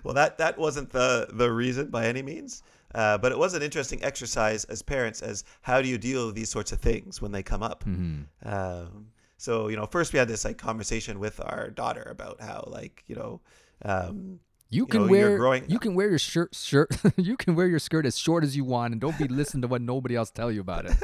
well 0.04 0.14
that 0.14 0.38
that 0.38 0.56
wasn't 0.58 0.90
the 0.90 1.26
the 1.32 1.50
reason 1.50 1.88
by 1.88 2.06
any 2.06 2.22
means 2.22 2.62
uh, 2.94 3.18
but 3.18 3.32
it 3.32 3.38
was 3.38 3.54
an 3.54 3.62
interesting 3.62 4.02
exercise 4.02 4.64
as 4.66 4.82
parents 4.82 5.20
as 5.20 5.44
how 5.62 5.82
do 5.82 5.88
you 5.88 5.98
deal 5.98 6.26
with 6.26 6.34
these 6.34 6.48
sorts 6.48 6.72
of 6.72 6.80
things 6.80 7.20
when 7.20 7.32
they 7.32 7.42
come 7.42 7.62
up 7.62 7.82
hmm 7.84 8.22
um, 8.44 9.06
so 9.37 9.68
you 9.68 9.76
know 9.76 9.87
first 9.87 10.12
we 10.12 10.18
had 10.18 10.28
this 10.28 10.44
like 10.44 10.58
conversation 10.58 11.18
with 11.18 11.40
our 11.44 11.70
daughter 11.70 12.06
about 12.11 12.40
how 12.40 12.64
like 12.68 13.04
you 13.06 13.14
know 13.14 13.40
um, 13.84 14.40
You 14.70 14.87
can 14.87 15.07
know, 15.07 15.11
wear 15.12 15.38
growing- 15.38 15.68
you 15.70 15.78
can 15.78 15.94
wear 15.94 16.09
your 16.11 16.18
shirt 16.18 16.54
shirt 16.54 16.90
you 17.16 17.37
can 17.37 17.54
wear 17.54 17.66
your 17.66 17.78
skirt 17.78 18.04
as 18.04 18.18
short 18.18 18.44
as 18.44 18.57
you 18.57 18.64
want, 18.64 18.92
and 18.92 19.00
don't 19.00 19.16
be 19.18 19.26
listening 19.28 19.62
to 19.62 19.68
what 19.68 19.81
nobody 19.81 20.14
else 20.14 20.31
tell 20.31 20.52
you 20.52 20.61
about 20.61 20.85
it. 20.87 20.96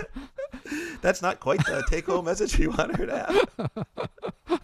that's 1.00 1.22
not 1.22 1.40
quite 1.40 1.64
the 1.66 1.85
take 1.88 2.07
home 2.07 2.27
message 2.27 2.59
we 2.59 2.66
want 2.66 2.96
her 2.96 3.07
to 3.07 3.46
have. 4.48 4.61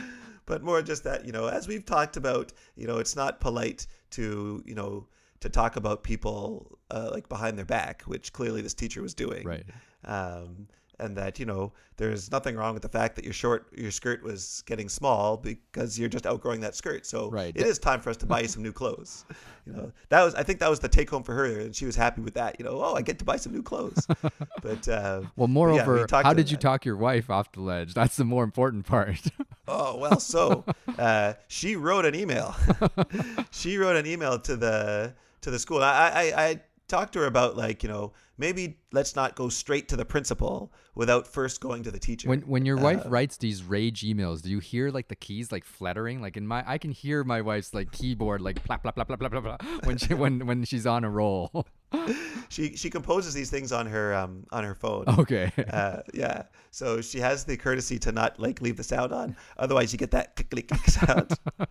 but 0.46 0.62
more 0.62 0.82
just 0.82 1.04
that, 1.04 1.24
you 1.24 1.32
know, 1.32 1.46
as 1.46 1.68
we've 1.68 1.84
talked 1.84 2.16
about, 2.16 2.52
you 2.76 2.86
know, 2.86 2.98
it's 2.98 3.16
not 3.16 3.40
polite 3.40 3.86
to, 4.10 4.62
you 4.64 4.74
know, 4.74 5.06
to 5.40 5.48
talk 5.48 5.76
about 5.76 6.02
people 6.02 6.78
uh, 6.90 7.10
like 7.12 7.28
behind 7.28 7.58
their 7.58 7.64
back, 7.64 8.02
which 8.02 8.32
clearly 8.32 8.60
this 8.60 8.74
teacher 8.74 9.02
was 9.02 9.14
doing. 9.14 9.44
Right. 9.46 9.64
Um, 10.04 10.68
and 11.00 11.16
that 11.16 11.38
you 11.38 11.46
know 11.46 11.72
there's 11.96 12.30
nothing 12.30 12.56
wrong 12.56 12.74
with 12.74 12.82
the 12.82 12.88
fact 12.88 13.16
that 13.16 13.24
your 13.24 13.32
short 13.32 13.66
your 13.76 13.90
skirt 13.90 14.22
was 14.22 14.62
getting 14.66 14.88
small 14.88 15.36
because 15.36 15.98
you're 15.98 16.08
just 16.08 16.26
outgrowing 16.26 16.60
that 16.60 16.74
skirt 16.74 17.06
so 17.06 17.30
Right. 17.30 17.52
it 17.56 17.66
is 17.66 17.78
time 17.78 18.00
for 18.00 18.10
us 18.10 18.16
to 18.18 18.26
buy 18.26 18.40
you 18.40 18.48
some 18.48 18.62
new 18.62 18.72
clothes 18.72 19.24
you 19.66 19.72
know 19.72 19.92
that 20.08 20.22
was 20.24 20.34
i 20.34 20.42
think 20.42 20.58
that 20.60 20.70
was 20.70 20.80
the 20.80 20.88
take 20.88 21.08
home 21.10 21.22
for 21.22 21.34
her 21.34 21.44
and 21.60 21.74
she 21.76 21.86
was 21.86 21.96
happy 21.96 22.20
with 22.20 22.34
that 22.34 22.56
you 22.58 22.64
know 22.64 22.80
oh 22.82 22.94
i 22.94 23.02
get 23.02 23.18
to 23.18 23.24
buy 23.24 23.36
some 23.36 23.52
new 23.52 23.62
clothes 23.62 24.06
but 24.62 24.88
uh, 24.88 25.22
Well, 25.36 25.46
yeah, 25.46 25.46
we 25.46 25.52
moreover, 25.52 26.06
how 26.10 26.32
did 26.32 26.50
you 26.50 26.56
that. 26.56 26.62
talk 26.62 26.84
your 26.84 26.96
wife 26.96 27.30
off 27.30 27.52
the 27.52 27.60
ledge? 27.60 27.94
That's 27.94 28.16
the 28.16 28.24
more 28.24 28.44
important 28.44 28.86
part. 28.86 29.20
Oh 29.70 29.98
well, 29.98 30.18
so 30.18 30.64
uh, 30.98 31.34
she 31.46 31.76
wrote 31.76 32.06
an 32.06 32.14
email. 32.14 32.56
she 33.50 33.76
wrote 33.76 33.96
an 33.96 34.06
email 34.06 34.38
to 34.38 34.56
the 34.56 35.12
to 35.42 35.50
the 35.50 35.58
school. 35.58 35.82
I, 35.82 36.10
I 36.14 36.42
I 36.44 36.60
talked 36.88 37.12
to 37.12 37.20
her 37.20 37.26
about 37.26 37.56
like 37.56 37.82
you 37.82 37.88
know 37.88 38.12
maybe 38.38 38.78
let's 38.92 39.14
not 39.14 39.34
go 39.36 39.48
straight 39.48 39.88
to 39.88 39.96
the 39.96 40.04
principal 40.04 40.72
without 40.94 41.26
first 41.26 41.60
going 41.60 41.82
to 41.84 41.90
the 41.90 41.98
teacher. 41.98 42.28
when 42.28 42.40
when 42.42 42.64
your 42.64 42.76
wife 42.76 43.04
Uh, 43.06 43.08
writes 43.10 43.36
these 43.36 43.62
rage 43.62 44.02
emails, 44.02 44.42
do 44.42 44.50
you 44.50 44.58
hear 44.58 44.90
like 44.90 45.08
the 45.08 45.16
keys 45.16 45.52
like 45.52 45.64
fluttering? 45.64 46.20
Like 46.20 46.36
in 46.36 46.46
my, 46.46 46.64
I 46.66 46.78
can 46.78 46.90
hear 46.90 47.22
my 47.24 47.40
wife's 47.40 47.72
like 47.74 47.92
keyboard 47.92 48.40
like 48.40 48.64
blah 48.66 48.78
blah 48.78 48.90
blah 48.92 49.04
blah 49.04 49.16
blah 49.16 49.40
blah 49.40 49.56
when 49.84 49.96
she 49.98 50.14
when 50.14 50.46
when 50.46 50.64
she's 50.64 50.86
on 50.86 51.04
a 51.04 51.10
roll. 51.10 51.66
she 52.48 52.74
she 52.76 52.90
composes 52.90 53.32
these 53.34 53.50
things 53.50 53.70
on 53.72 53.86
her 53.86 54.14
um 54.14 54.44
on 54.50 54.64
her 54.64 54.74
phone. 54.74 55.04
okay. 55.18 55.52
Uh, 55.72 56.00
yeah, 56.14 56.42
so 56.70 57.00
she 57.00 57.18
has 57.20 57.44
the 57.44 57.56
courtesy 57.56 57.98
to 57.98 58.12
not 58.12 58.38
like 58.40 58.60
leave 58.60 58.76
the 58.76 58.82
sound 58.84 59.12
on. 59.12 59.36
Otherwise, 59.58 59.92
you 59.92 59.98
get 59.98 60.10
that 60.10 60.36
click 60.36 60.68
click 60.68 60.84
sound. 60.88 61.30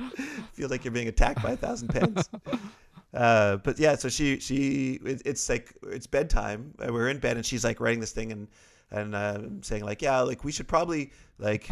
feels 0.54 0.70
like 0.70 0.84
you're 0.84 0.92
being 0.92 1.08
attacked 1.08 1.42
by 1.42 1.50
a 1.52 1.56
thousand 1.56 1.88
pens. 1.88 2.28
Uh, 3.12 3.56
but 3.56 3.78
yeah, 3.78 3.96
so 3.96 4.08
she 4.08 4.38
she 4.38 5.00
it, 5.04 5.22
it's 5.24 5.48
like 5.48 5.74
it's 5.88 6.06
bedtime. 6.06 6.74
uh, 6.78 6.92
We're 6.92 7.08
in 7.08 7.18
bed, 7.18 7.36
and 7.36 7.44
she's 7.44 7.64
like 7.64 7.80
writing 7.80 8.00
this 8.00 8.12
thing 8.12 8.30
and 8.32 8.48
and 8.90 9.14
uh, 9.14 9.40
saying 9.62 9.84
like, 9.84 10.02
yeah, 10.02 10.20
like 10.20 10.44
we 10.44 10.52
should 10.52 10.68
probably 10.68 11.12
like 11.38 11.68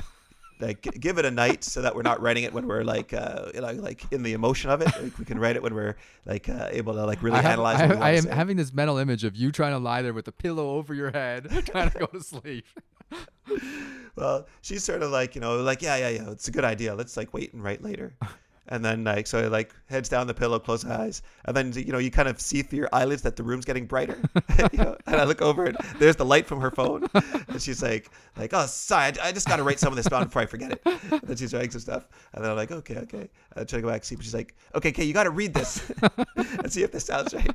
like 0.61 0.83
give 0.98 1.18
it 1.18 1.24
a 1.24 1.31
night 1.31 1.62
so 1.62 1.83
that 1.83 1.94
we're 1.94 2.03
not 2.03 2.20
writing 2.20 2.42
it 2.42 2.53
when 2.53 2.66
we're 2.66 2.83
like 2.83 3.12
uh 3.12 3.46
you 3.55 3.61
know, 3.61 3.70
like 3.74 4.05
in 4.11 4.24
the 4.24 4.33
emotion 4.33 4.70
of 4.70 4.81
it. 4.83 4.87
Like 5.01 5.16
we 5.16 5.24
can 5.24 5.38
write 5.38 5.55
it 5.55 5.62
when 5.62 5.74
we're 5.74 5.96
like 6.27 6.48
uh, 6.48 6.68
able 6.72 6.94
to 6.94 7.07
like 7.07 7.22
really 7.22 7.38
I, 7.38 7.42
have, 7.42 7.53
analyze. 7.53 7.81
I, 7.81 7.87
what 7.87 7.96
we 7.98 8.03
I 8.03 8.11
am 8.12 8.24
say. 8.24 8.31
having 8.35 8.57
this 8.57 8.72
mental 8.72 8.98
image 8.98 9.22
of 9.22 9.37
you 9.37 9.53
trying 9.53 9.72
to 9.72 9.79
lie 9.79 10.03
there 10.03 10.12
with 10.12 10.27
a 10.27 10.33
pillow 10.33 10.70
over 10.70 10.94
your 10.94 11.12
head, 11.12 11.48
trying 11.66 11.90
to 11.90 11.98
go 11.98 12.07
to 12.07 12.20
sleep. 12.20 12.66
well, 14.16 14.46
she's 14.61 14.85
sort 14.85 15.03
of 15.03 15.11
like, 15.11 15.35
you 15.35 15.40
know, 15.40 15.59
like, 15.62 15.81
yeah, 15.81 15.96
yeah, 15.96 16.09
yeah, 16.09 16.31
it's 16.31 16.48
a 16.48 16.51
good 16.51 16.64
idea. 16.64 16.94
Let's 16.94 17.16
like 17.16 17.33
wait 17.33 17.53
and 17.53 17.62
write 17.62 17.83
later. 17.83 18.14
And 18.68 18.85
then 18.85 19.04
like, 19.04 19.26
so 19.26 19.48
like 19.48 19.74
heads 19.88 20.09
down 20.09 20.26
the 20.26 20.35
pillow, 20.35 20.59
close 20.59 20.85
eyes. 20.85 21.22
And 21.46 21.57
then, 21.57 21.72
you 21.72 21.92
know, 21.92 21.98
you 21.98 22.11
kind 22.11 22.28
of 22.28 22.40
see 22.40 22.62
through 22.62 22.81
your 22.81 22.88
eyelids 22.92 23.22
that 23.22 23.37
the 23.37 23.42
room's 23.42 23.64
getting 23.64 23.87
brighter. 23.87 24.18
you 24.72 24.78
know, 24.78 24.96
and 25.07 25.16
I 25.16 25.24
look 25.24 25.40
over 25.40 25.64
and 25.64 25.76
there's 25.98 26.16
the 26.16 26.24
light 26.24 26.46
from 26.46 26.61
her 26.61 26.70
phone. 26.70 27.07
And 27.48 27.61
she's 27.61 27.83
like, 27.83 28.11
like, 28.37 28.52
oh, 28.52 28.66
sorry, 28.66 29.12
I 29.22 29.33
just 29.33 29.48
got 29.48 29.57
to 29.57 29.62
write 29.62 29.81
some 29.81 29.92
of 29.92 29.96
this 29.96 30.07
down 30.07 30.24
before 30.24 30.42
I 30.42 30.46
forget 30.46 30.72
it. 30.72 30.83
And 30.85 31.20
then 31.22 31.37
she's 31.37 31.54
writing 31.54 31.70
some 31.70 31.81
stuff. 31.81 32.07
And 32.35 32.44
then 32.44 32.50
I'm 32.50 32.57
like, 32.57 32.70
okay, 32.70 32.96
okay. 32.98 33.28
I 33.57 33.64
try 33.64 33.78
to 33.78 33.83
go 33.83 33.88
back 33.88 34.02
to 34.02 34.07
sleep. 34.07 34.22
She's 34.22 34.35
like, 34.35 34.54
okay, 34.74 34.90
okay, 34.90 35.04
you 35.04 35.14
got 35.14 35.24
to 35.24 35.31
read 35.31 35.54
this 35.54 35.90
and 36.37 36.70
see 36.70 36.83
if 36.83 36.92
this 36.92 37.04
sounds 37.04 37.35
right. 37.35 37.50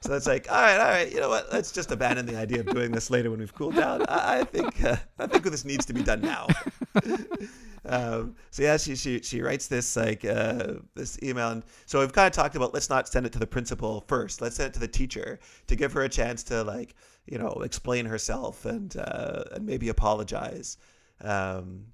So 0.00 0.14
it's 0.14 0.26
like, 0.26 0.50
all 0.50 0.60
right, 0.60 0.78
all 0.78 0.88
right, 0.88 1.12
you 1.12 1.20
know 1.20 1.28
what? 1.28 1.52
Let's 1.52 1.72
just 1.72 1.92
abandon 1.92 2.26
the 2.26 2.36
idea 2.36 2.60
of 2.60 2.66
doing 2.66 2.90
this 2.90 3.08
later 3.10 3.30
when 3.30 3.38
we've 3.40 3.54
cooled 3.54 3.76
down. 3.76 4.04
I, 4.08 4.40
I 4.40 4.44
think, 4.44 4.82
uh, 4.84 4.96
I 5.18 5.26
think 5.26 5.44
this 5.44 5.64
needs 5.64 5.86
to 5.86 5.92
be 5.92 6.02
done 6.02 6.20
now. 6.20 6.48
um, 7.88 8.36
so 8.50 8.62
yeah, 8.62 8.76
she, 8.76 8.96
she 8.96 9.20
she 9.20 9.42
writes 9.42 9.68
this 9.68 9.96
like 9.96 10.24
uh, 10.24 10.74
this 10.94 11.18
email, 11.22 11.50
and 11.50 11.62
so 11.86 12.00
we've 12.00 12.12
kind 12.12 12.26
of 12.26 12.32
talked 12.32 12.56
about 12.56 12.74
let's 12.74 12.90
not 12.90 13.08
send 13.08 13.26
it 13.26 13.32
to 13.32 13.38
the 13.38 13.46
principal 13.46 14.04
first. 14.08 14.40
Let's 14.40 14.56
send 14.56 14.68
it 14.68 14.74
to 14.74 14.80
the 14.80 14.88
teacher 14.88 15.38
to 15.66 15.76
give 15.76 15.92
her 15.92 16.02
a 16.02 16.08
chance 16.08 16.42
to 16.44 16.62
like 16.64 16.94
you 17.26 17.38
know 17.38 17.62
explain 17.64 18.06
herself 18.06 18.64
and 18.64 18.96
uh, 18.96 19.44
and 19.52 19.66
maybe 19.66 19.88
apologize, 19.88 20.78
um, 21.22 21.86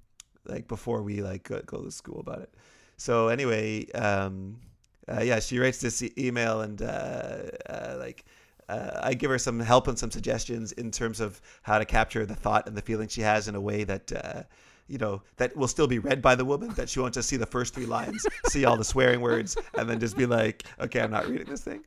like 0.45 0.67
before 0.67 1.03
we 1.03 1.21
like 1.21 1.43
go, 1.43 1.61
go 1.65 1.83
to 1.83 1.91
school 1.91 2.19
about 2.19 2.41
it. 2.41 2.53
So 2.97 3.27
anyway, 3.27 3.89
um, 3.91 4.59
uh, 5.07 5.21
yeah, 5.21 5.39
she 5.39 5.59
writes 5.59 5.79
this 5.79 6.01
e- 6.01 6.13
email 6.17 6.61
and 6.61 6.81
uh, 6.81 7.41
uh, 7.69 7.95
like. 7.99 8.25
Uh, 8.69 8.97
I 9.03 9.13
give 9.13 9.29
her 9.29 9.37
some 9.37 9.59
help 9.59 9.89
and 9.89 9.99
some 9.99 10.09
suggestions 10.09 10.71
in 10.71 10.89
terms 10.89 11.19
of 11.19 11.41
how 11.63 11.79
to 11.79 11.83
capture 11.83 12.25
the 12.25 12.33
thought 12.33 12.65
and 12.65 12.77
the 12.77 12.81
feeling 12.81 13.09
she 13.09 13.19
has 13.19 13.49
in 13.49 13.55
a 13.55 13.61
way 13.61 13.83
that 13.83 14.09
uh, 14.13 14.43
you 14.93 14.99
know, 14.99 15.23
that 15.37 15.57
will 15.57 15.67
still 15.67 15.87
be 15.87 15.97
read 15.97 16.21
by 16.21 16.35
the 16.35 16.45
woman, 16.45 16.69
that 16.75 16.87
she 16.87 16.99
won't 16.99 17.15
just 17.15 17.27
see 17.27 17.35
the 17.35 17.47
first 17.47 17.73
three 17.73 17.87
lines, 17.87 18.23
see 18.49 18.63
all 18.63 18.77
the 18.77 18.83
swearing 18.83 19.21
words, 19.21 19.57
and 19.75 19.89
then 19.89 19.99
just 19.99 20.15
be 20.15 20.27
like, 20.27 20.65
okay, 20.79 21.01
I'm 21.01 21.09
not 21.09 21.27
reading 21.27 21.47
this 21.47 21.63
thing. 21.63 21.83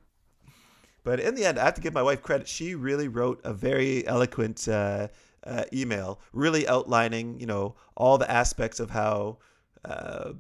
But 1.05 1.21
in 1.21 1.37
the 1.37 1.45
end, 1.45 1.57
I 1.57 1.65
have 1.67 1.75
to 1.75 1.81
give 1.81 1.95
my 1.95 2.03
wife 2.03 2.21
credit. 2.21 2.49
She 2.49 2.75
really 2.75 3.07
wrote 3.07 3.41
a 3.45 3.55
very 3.55 4.05
eloquent 4.09 4.67
uh, 4.67 5.07
uh, 5.47 5.63
email, 5.73 6.19
really 6.33 6.67
outlining, 6.67 7.39
you 7.39 7.47
know, 7.47 7.77
all 7.97 8.19
the 8.19 8.29
aspects 8.29 8.81
of 8.81 8.91
how, 8.91 9.39
uh, 9.85 10.33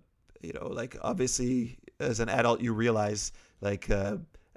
you 0.42 0.52
know, 0.52 0.66
like 0.66 0.96
obviously 1.02 1.78
as 2.00 2.18
an 2.18 2.28
adult, 2.28 2.60
you 2.60 2.72
realize 2.72 3.30
like 3.60 3.88
uh, 3.90 4.16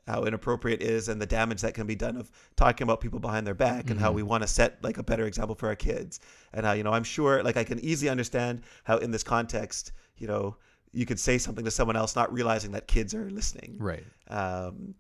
how 0.10 0.24
inappropriate 0.24 0.82
it 0.82 0.90
is 0.90 1.08
and 1.10 1.22
the 1.22 1.26
damage 1.26 1.62
that 1.62 1.74
can 1.74 1.88
be 1.88 1.96
done 1.96 2.18
of 2.18 2.32
talking 2.56 2.84
about 2.86 3.00
people 3.02 3.20
behind 3.20 3.46
their 3.48 3.54
back 3.54 3.90
and 3.90 4.00
how 4.00 4.12
we 4.12 4.24
want 4.24 4.42
to 4.44 4.48
set 4.48 4.84
like 4.84 4.98
a 4.98 5.04
better 5.04 5.26
example 5.26 5.56
for 5.56 5.68
our 5.68 5.76
kids 5.76 6.20
and 6.54 6.66
how 6.66 6.74
you 6.74 6.84
know 6.84 6.92
i'm 6.92 7.04
sure 7.04 7.44
like 7.44 7.58
i 7.58 7.64
can 7.64 7.80
easily 7.80 8.10
understand 8.10 8.62
how 8.84 8.98
in 8.98 9.12
this 9.12 9.24
context 9.24 9.92
you 10.18 10.28
know 10.28 10.56
you 10.92 11.06
could 11.06 11.20
say 11.20 11.38
something 11.38 11.64
to 11.66 11.72
someone 11.72 11.96
else 11.96 12.16
not 12.16 12.34
realizing 12.34 12.72
that 12.72 12.88
kids 12.88 13.14
are 13.14 13.30
listening 13.30 13.76
Right. 13.80 14.04
um, 14.28 14.96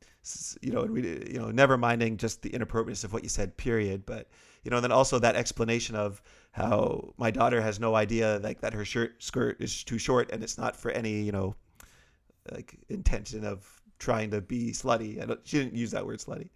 you 0.62 0.72
know, 0.72 0.82
and 0.82 0.92
we, 0.92 1.02
you 1.32 1.40
know, 1.40 1.50
never 1.50 1.76
minding 1.78 2.18
just 2.18 2.44
the 2.44 2.50
inappropriateness 2.50 3.04
of 3.04 3.14
what 3.14 3.24
you 3.24 3.30
said, 3.30 3.58
period. 3.58 4.06
But 4.06 4.28
you 4.64 4.70
know, 4.70 4.78
and 4.78 4.84
then 4.84 4.92
also 4.92 5.18
that 5.18 5.36
explanation 5.36 5.96
of 5.96 6.22
how 6.52 7.14
my 7.18 7.32
daughter 7.32 7.62
has 7.62 7.80
no 7.80 7.96
idea 7.96 8.40
like 8.44 8.62
that 8.62 8.74
her 8.74 8.86
shirt 8.86 9.24
skirt 9.24 9.60
is 9.60 9.84
too 9.84 9.98
short 9.98 10.30
and 10.32 10.44
it's 10.44 10.58
not 10.58 10.76
for 10.76 10.92
any 10.92 11.22
you 11.22 11.32
know, 11.32 11.56
like 12.52 12.78
intention 12.90 13.46
of 13.46 13.79
trying 14.00 14.32
to 14.32 14.42
be 14.42 14.72
slutty. 14.72 15.38
She 15.44 15.60
didn't 15.60 15.76
use 15.76 15.92
that 15.92 16.06
word 16.06 16.20
slutty. 16.20 16.50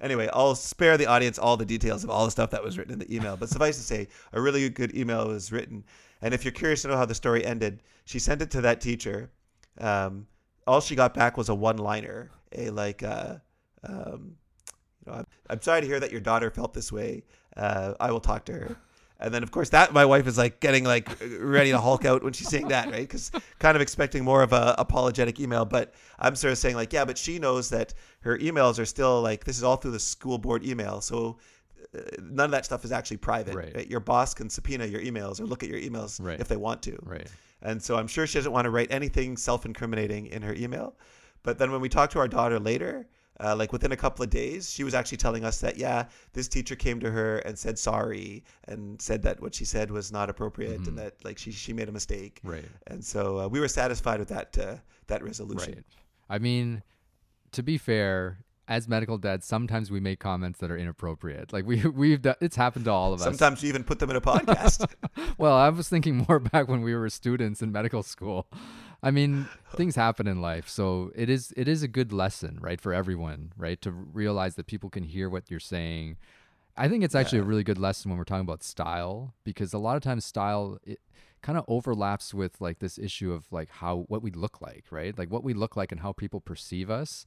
Anyway, 0.00 0.28
I'll 0.32 0.54
spare 0.54 0.96
the 0.96 1.06
audience 1.06 1.38
all 1.38 1.56
the 1.56 1.64
details 1.64 2.04
of 2.04 2.10
all 2.10 2.24
the 2.24 2.30
stuff 2.30 2.50
that 2.50 2.62
was 2.62 2.78
written 2.78 2.92
in 2.92 2.98
the 2.98 3.14
email. 3.14 3.36
But 3.36 3.48
suffice 3.48 3.76
to 3.76 3.82
say, 3.82 4.08
a 4.32 4.40
really 4.40 4.68
good 4.68 4.96
email 4.96 5.26
was 5.26 5.50
written. 5.50 5.84
And 6.22 6.32
if 6.32 6.44
you're 6.44 6.52
curious 6.52 6.82
to 6.82 6.88
know 6.88 6.96
how 6.96 7.04
the 7.04 7.14
story 7.14 7.44
ended, 7.44 7.82
she 8.04 8.18
sent 8.18 8.40
it 8.40 8.50
to 8.52 8.60
that 8.60 8.80
teacher. 8.80 9.30
Um, 9.78 10.26
all 10.66 10.80
she 10.80 10.94
got 10.94 11.14
back 11.14 11.36
was 11.36 11.48
a 11.48 11.54
one-liner, 11.54 12.30
a 12.52 12.70
like, 12.70 13.02
uh, 13.02 13.36
um, 13.84 14.36
you 15.04 15.12
know, 15.12 15.18
I'm, 15.18 15.26
I'm 15.50 15.62
sorry 15.62 15.80
to 15.80 15.86
hear 15.86 16.00
that 16.00 16.12
your 16.12 16.20
daughter 16.20 16.50
felt 16.50 16.74
this 16.74 16.92
way. 16.92 17.24
Uh, 17.56 17.94
I 17.98 18.12
will 18.12 18.20
talk 18.20 18.44
to 18.46 18.52
her. 18.52 18.76
And 19.20 19.34
then, 19.34 19.42
of 19.42 19.50
course, 19.50 19.70
that 19.70 19.92
my 19.92 20.04
wife 20.04 20.28
is 20.28 20.38
like 20.38 20.60
getting 20.60 20.84
like 20.84 21.08
ready 21.40 21.72
to 21.72 21.78
hulk 21.80 22.04
out 22.04 22.22
when 22.22 22.32
she's 22.32 22.48
saying 22.48 22.68
that, 22.68 22.86
right? 22.90 23.00
Because 23.00 23.32
kind 23.58 23.74
of 23.74 23.82
expecting 23.82 24.22
more 24.22 24.42
of 24.42 24.52
a 24.52 24.76
apologetic 24.78 25.40
email. 25.40 25.64
But 25.64 25.92
I'm 26.20 26.36
sort 26.36 26.52
of 26.52 26.58
saying 26.58 26.76
like, 26.76 26.92
yeah, 26.92 27.04
but 27.04 27.18
she 27.18 27.40
knows 27.40 27.68
that 27.70 27.94
her 28.20 28.38
emails 28.38 28.78
are 28.78 28.84
still 28.84 29.20
like 29.20 29.44
this 29.44 29.56
is 29.56 29.64
all 29.64 29.76
through 29.76 29.90
the 29.90 29.98
school 29.98 30.38
board 30.38 30.64
email, 30.64 31.00
so 31.00 31.38
uh, 31.96 32.00
none 32.22 32.44
of 32.44 32.50
that 32.52 32.64
stuff 32.64 32.84
is 32.84 32.92
actually 32.92 33.16
private. 33.16 33.56
Right. 33.56 33.88
Your 33.90 34.00
boss 34.00 34.34
can 34.34 34.48
subpoena 34.48 34.86
your 34.86 35.00
emails 35.00 35.40
or 35.40 35.46
look 35.46 35.64
at 35.64 35.68
your 35.68 35.80
emails 35.80 36.24
Right. 36.24 36.38
if 36.38 36.46
they 36.46 36.56
want 36.56 36.82
to. 36.82 36.96
Right. 37.02 37.26
And 37.62 37.82
so 37.82 37.96
I'm 37.96 38.06
sure 38.06 38.24
she 38.24 38.38
doesn't 38.38 38.52
want 38.52 38.66
to 38.66 38.70
write 38.70 38.92
anything 38.92 39.36
self-incriminating 39.36 40.26
in 40.26 40.42
her 40.42 40.54
email. 40.54 40.96
But 41.42 41.58
then 41.58 41.72
when 41.72 41.80
we 41.80 41.88
talk 41.88 42.10
to 42.10 42.20
our 42.20 42.28
daughter 42.28 42.60
later, 42.60 43.08
uh, 43.40 43.54
like 43.54 43.72
within 43.72 43.92
a 43.92 43.96
couple 43.96 44.22
of 44.24 44.30
days, 44.30 44.70
she 44.70 44.82
was 44.84 44.94
actually 44.94 45.18
telling 45.18 45.44
us 45.44 45.60
that 45.60 45.76
yeah, 45.78 46.06
this 46.32 46.48
teacher 46.48 46.74
came 46.74 46.98
to 47.00 47.10
her 47.10 47.38
and 47.38 47.58
said 47.58 47.78
sorry 47.78 48.42
and 48.66 49.00
said 49.00 49.22
that 49.22 49.40
what 49.40 49.54
she 49.54 49.64
said 49.64 49.90
was 49.90 50.10
not 50.10 50.28
appropriate 50.28 50.80
Mhm. 50.82 50.88
and 50.88 50.98
that 50.98 51.14
like 51.24 51.38
she 51.38 51.52
she 51.52 51.72
made 51.72 51.88
a 51.88 51.92
mistake. 51.92 52.40
Right. 52.42 52.64
And 52.88 53.04
so 53.04 53.38
uh, 53.38 53.48
we 53.48 53.60
were 53.60 53.68
satisfied 53.68 54.18
with 54.18 54.28
that 54.30 54.58
uh, 54.58 54.76
that 55.06 55.22
resolution. 55.22 55.74
Right. 55.74 55.84
I 56.28 56.38
mean, 56.38 56.82
to 57.52 57.62
be 57.62 57.78
fair, 57.78 58.44
as 58.66 58.86
medical 58.86 59.16
dads, 59.16 59.46
sometimes 59.46 59.90
we 59.90 59.98
make 60.00 60.20
comments 60.20 60.58
that 60.58 60.70
are 60.70 60.76
inappropriate. 60.76 61.52
Like 61.52 61.64
we 61.64 61.82
we've 61.86 62.20
done, 62.20 62.34
it's 62.40 62.56
happened 62.56 62.84
to 62.86 62.90
all 62.90 63.14
of 63.14 63.20
us. 63.20 63.24
Sometimes 63.24 63.62
you 63.62 63.68
even 63.70 63.84
put 63.84 63.98
them 63.98 64.10
in 64.10 64.16
a 64.16 64.20
podcast. 64.20 64.86
well, 65.38 65.54
I 65.54 65.68
was 65.70 65.88
thinking 65.88 66.26
more 66.28 66.38
back 66.52 66.68
when 66.68 66.82
we 66.82 66.94
were 66.94 67.08
students 67.08 67.62
in 67.62 67.72
medical 67.72 68.02
school. 68.02 68.48
I 69.02 69.10
mean, 69.12 69.46
things 69.76 69.94
happen 69.94 70.26
in 70.26 70.40
life, 70.40 70.68
so 70.68 71.12
it 71.14 71.30
is 71.30 71.52
it 71.56 71.68
is 71.68 71.82
a 71.82 71.88
good 71.88 72.12
lesson, 72.12 72.58
right, 72.60 72.80
for 72.80 72.92
everyone, 72.92 73.52
right, 73.56 73.80
to 73.82 73.92
realize 73.92 74.56
that 74.56 74.66
people 74.66 74.90
can 74.90 75.04
hear 75.04 75.28
what 75.28 75.50
you're 75.50 75.60
saying. 75.60 76.16
I 76.76 76.88
think 76.88 77.02
it's 77.04 77.14
actually 77.14 77.38
a 77.40 77.44
really 77.44 77.64
good 77.64 77.78
lesson 77.78 78.08
when 78.10 78.18
we're 78.18 78.24
talking 78.24 78.42
about 78.42 78.62
style 78.62 79.34
because 79.44 79.72
a 79.72 79.78
lot 79.78 79.96
of 79.96 80.02
times 80.02 80.24
style 80.24 80.78
it 80.84 81.00
kind 81.42 81.58
of 81.58 81.64
overlaps 81.68 82.32
with 82.34 82.60
like 82.60 82.78
this 82.80 82.98
issue 82.98 83.32
of 83.32 83.46
like 83.52 83.70
how 83.70 84.04
what 84.08 84.22
we 84.22 84.30
look 84.30 84.60
like, 84.60 84.84
right? 84.90 85.16
Like 85.16 85.30
what 85.30 85.44
we 85.44 85.54
look 85.54 85.76
like 85.76 85.92
and 85.92 86.00
how 86.00 86.12
people 86.12 86.40
perceive 86.40 86.90
us 86.90 87.24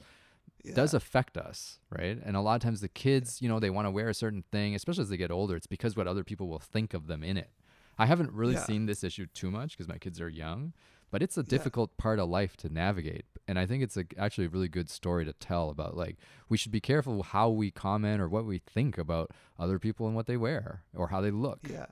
does 0.75 0.93
affect 0.93 1.37
us, 1.37 1.79
right? 1.89 2.17
And 2.23 2.35
a 2.37 2.41
lot 2.41 2.55
of 2.55 2.61
times 2.61 2.81
the 2.81 2.87
kids, 2.89 3.41
you 3.41 3.49
know, 3.49 3.59
they 3.59 3.69
want 3.69 3.87
to 3.87 3.91
wear 3.91 4.09
a 4.09 4.13
certain 4.13 4.43
thing, 4.51 4.75
especially 4.75 5.01
as 5.03 5.09
they 5.09 5.17
get 5.17 5.31
older. 5.31 5.55
It's 5.55 5.67
because 5.67 5.95
what 5.95 6.07
other 6.07 6.23
people 6.23 6.47
will 6.47 6.59
think 6.59 6.93
of 6.93 7.07
them 7.07 7.23
in 7.23 7.35
it. 7.37 7.49
I 7.97 8.05
haven't 8.05 8.31
really 8.31 8.53
Yeah. 8.53 8.63
seen 8.65 8.85
this 8.85 9.03
issue 9.03 9.25
too 9.33 9.49
much 9.51 9.71
because 9.71 9.87
my 9.87 9.97
kids 9.97 10.21
are 10.21 10.29
young, 10.29 10.73
but 11.11 11.21
it's 11.21 11.37
a 11.37 11.43
difficult 11.43 11.97
part 11.97 12.19
of 12.19 12.29
life 12.29 12.57
to 12.57 12.69
navigate. 12.69 13.25
And 13.47 13.59
I 13.59 13.65
think 13.65 13.83
it's 13.83 13.97
a, 13.97 14.05
actually 14.17 14.45
a 14.45 14.49
really 14.49 14.69
good 14.69 14.89
story 14.89 15.25
to 15.25 15.33
tell 15.33 15.69
about 15.69 15.95
like 15.95 16.17
we 16.49 16.57
should 16.57 16.71
be 16.71 16.79
careful 16.79 17.21
how 17.21 17.49
we 17.49 17.69
comment 17.69 18.21
or 18.21 18.29
what 18.29 18.45
we 18.45 18.59
think 18.59 18.97
about 18.97 19.31
other 19.59 19.77
people 19.77 20.07
and 20.07 20.15
what 20.15 20.25
they 20.25 20.37
wear 20.37 20.83
or 20.95 21.09
how 21.09 21.21
they 21.21 21.31
look. 21.31 21.59
Yeah. 21.69 21.87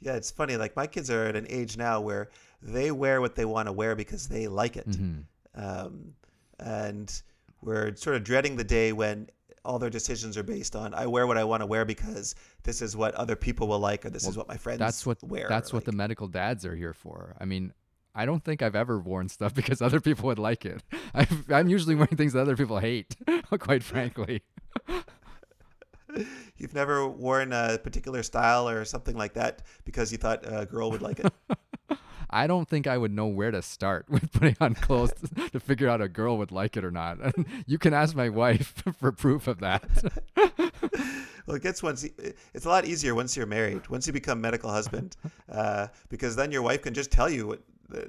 Yeah, 0.00 0.14
it's 0.14 0.30
funny. 0.30 0.56
Like 0.56 0.76
my 0.76 0.86
kids 0.86 1.10
are 1.10 1.26
at 1.26 1.36
an 1.36 1.46
age 1.48 1.76
now 1.76 2.00
where 2.00 2.28
they 2.62 2.90
wear 2.90 3.20
what 3.20 3.34
they 3.34 3.44
want 3.44 3.66
to 3.68 3.72
wear 3.72 3.94
because 3.96 4.28
they 4.28 4.48
like 4.48 4.76
it. 4.76 4.88
Mhm. 4.88 5.24
Um, 5.54 6.14
and 6.60 7.22
we're 7.62 7.96
sort 7.96 8.16
of 8.16 8.24
dreading 8.24 8.56
the 8.56 8.64
day 8.64 8.92
when 8.92 9.28
all 9.64 9.78
their 9.78 9.90
decisions 9.90 10.36
are 10.36 10.42
based 10.42 10.76
on 10.76 10.92
I 10.94 11.06
wear 11.06 11.26
what 11.26 11.38
I 11.38 11.44
want 11.44 11.62
to 11.62 11.66
wear 11.66 11.84
because 11.84 12.34
this 12.64 12.82
is 12.82 12.96
what 12.96 13.14
other 13.14 13.36
people 13.36 13.66
will 13.66 13.78
like 13.78 14.04
or 14.04 14.10
this 14.10 14.26
is 14.26 14.36
what 14.36 14.48
my 14.48 14.56
friends 14.56 14.78
That's 14.78 15.06
what 15.06 15.22
wear. 15.22 15.46
that's 15.48 15.72
what 15.72 15.84
the 15.84 15.92
medical 15.92 16.28
dads 16.28 16.64
are 16.66 16.76
here 16.76 16.92
for. 16.92 17.34
I 17.40 17.44
mean, 17.44 17.72
I 18.14 18.26
don't 18.26 18.44
think 18.44 18.62
I've 18.62 18.76
ever 18.76 18.98
worn 18.98 19.28
stuff 19.28 19.54
because 19.60 19.80
other 19.82 20.00
people 20.00 20.26
would 20.26 20.38
like 20.38 20.64
it. 20.64 20.82
I've, 21.14 21.50
I'm 21.50 21.68
usually 21.68 21.94
wearing 21.94 22.16
things 22.16 22.34
that 22.34 22.40
other 22.40 22.56
people 22.56 22.78
hate, 22.78 23.16
quite 23.58 23.82
frankly. 23.82 24.42
You've 26.56 26.74
never 26.74 27.08
worn 27.08 27.52
a 27.52 27.78
particular 27.82 28.22
style 28.22 28.68
or 28.68 28.84
something 28.84 29.16
like 29.16 29.34
that 29.34 29.62
because 29.84 30.12
you 30.12 30.18
thought 30.18 30.44
a 30.44 30.64
girl 30.64 30.92
would 30.92 31.02
like 31.02 31.18
it. 31.18 31.32
I 32.30 32.46
don't 32.46 32.68
think 32.68 32.86
I 32.86 32.98
would 32.98 33.12
know 33.12 33.26
where 33.26 33.50
to 33.50 33.62
start 33.62 34.06
with 34.08 34.32
putting 34.32 34.56
on 34.60 34.74
clothes 34.74 35.14
to 35.52 35.60
figure 35.60 35.88
out 35.88 36.00
a 36.00 36.08
girl 36.08 36.38
would 36.38 36.52
like 36.52 36.76
it 36.76 36.84
or 36.84 36.90
not. 36.90 37.18
You 37.66 37.78
can 37.78 37.94
ask 37.94 38.14
my 38.14 38.28
wife 38.28 38.82
for 38.98 39.12
proof 39.12 39.46
of 39.48 39.60
that. 39.60 39.84
Well, 41.46 41.56
it 41.56 41.62
gets 41.62 41.82
once 41.82 42.04
it's 42.54 42.64
a 42.64 42.68
lot 42.68 42.84
easier 42.86 43.14
once 43.14 43.36
you're 43.36 43.46
married, 43.46 43.86
once 43.88 44.06
you 44.06 44.12
become 44.12 44.40
medical 44.40 44.70
husband, 44.70 45.16
uh, 45.50 45.88
because 46.08 46.36
then 46.36 46.50
your 46.50 46.62
wife 46.62 46.82
can 46.82 46.94
just 46.94 47.10
tell 47.10 47.28
you 47.28 47.46
what 47.46 47.60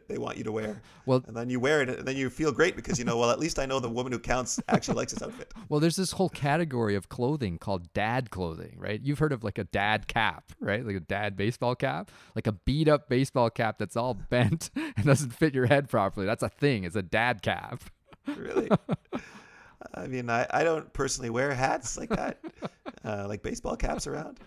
they 0.07 0.17
want 0.17 0.37
you 0.37 0.43
to 0.43 0.51
wear. 0.51 0.81
Well- 1.05 1.23
and 1.27 1.35
then 1.35 1.49
you 1.49 1.59
wear 1.59 1.81
it, 1.81 1.89
and 1.89 2.07
then 2.07 2.15
you 2.15 2.29
feel 2.29 2.51
great 2.51 2.75
because 2.75 2.97
you 2.97 3.05
know, 3.05 3.17
well, 3.17 3.29
at 3.29 3.39
least 3.39 3.59
I 3.59 3.65
know 3.65 3.79
the 3.79 3.89
woman 3.89 4.11
who 4.11 4.19
counts 4.19 4.59
actually 4.69 4.95
likes 4.95 5.13
this 5.13 5.21
outfit. 5.21 5.53
Well, 5.67 5.79
there's 5.79 5.95
this 5.95 6.11
whole 6.11 6.29
category 6.29 6.95
of 6.95 7.09
clothing 7.09 7.57
called 7.57 7.91
dad 7.93 8.29
clothing, 8.29 8.75
right? 8.77 9.01
You've 9.01 9.17
heard 9.17 9.33
of 9.33 9.43
like 9.43 9.57
a 9.57 9.63
dad 9.63 10.07
cap, 10.07 10.51
right? 10.59 10.85
Like 10.85 10.95
a 10.95 10.99
dad 10.99 11.35
baseball 11.35 11.75
cap, 11.75 12.11
like 12.35 12.45
a 12.45 12.51
beat 12.51 12.87
up 12.87 13.09
baseball 13.09 13.49
cap 13.49 13.79
that's 13.79 13.97
all 13.97 14.13
bent 14.13 14.69
and 14.75 15.05
doesn't 15.05 15.31
fit 15.31 15.55
your 15.55 15.65
head 15.65 15.89
properly. 15.89 16.27
That's 16.27 16.43
a 16.43 16.49
thing. 16.49 16.83
It's 16.83 16.95
a 16.95 17.01
dad 17.01 17.41
cap. 17.41 17.83
Really. 18.27 18.69
I 19.93 20.07
mean, 20.07 20.29
I, 20.29 20.47
I 20.51 20.63
don't 20.63 20.91
personally 20.93 21.29
wear 21.29 21.53
hats 21.53 21.97
like 21.97 22.09
that, 22.09 22.39
uh, 23.05 23.25
like 23.27 23.41
baseball 23.43 23.75
caps 23.75 24.07
around. 24.07 24.39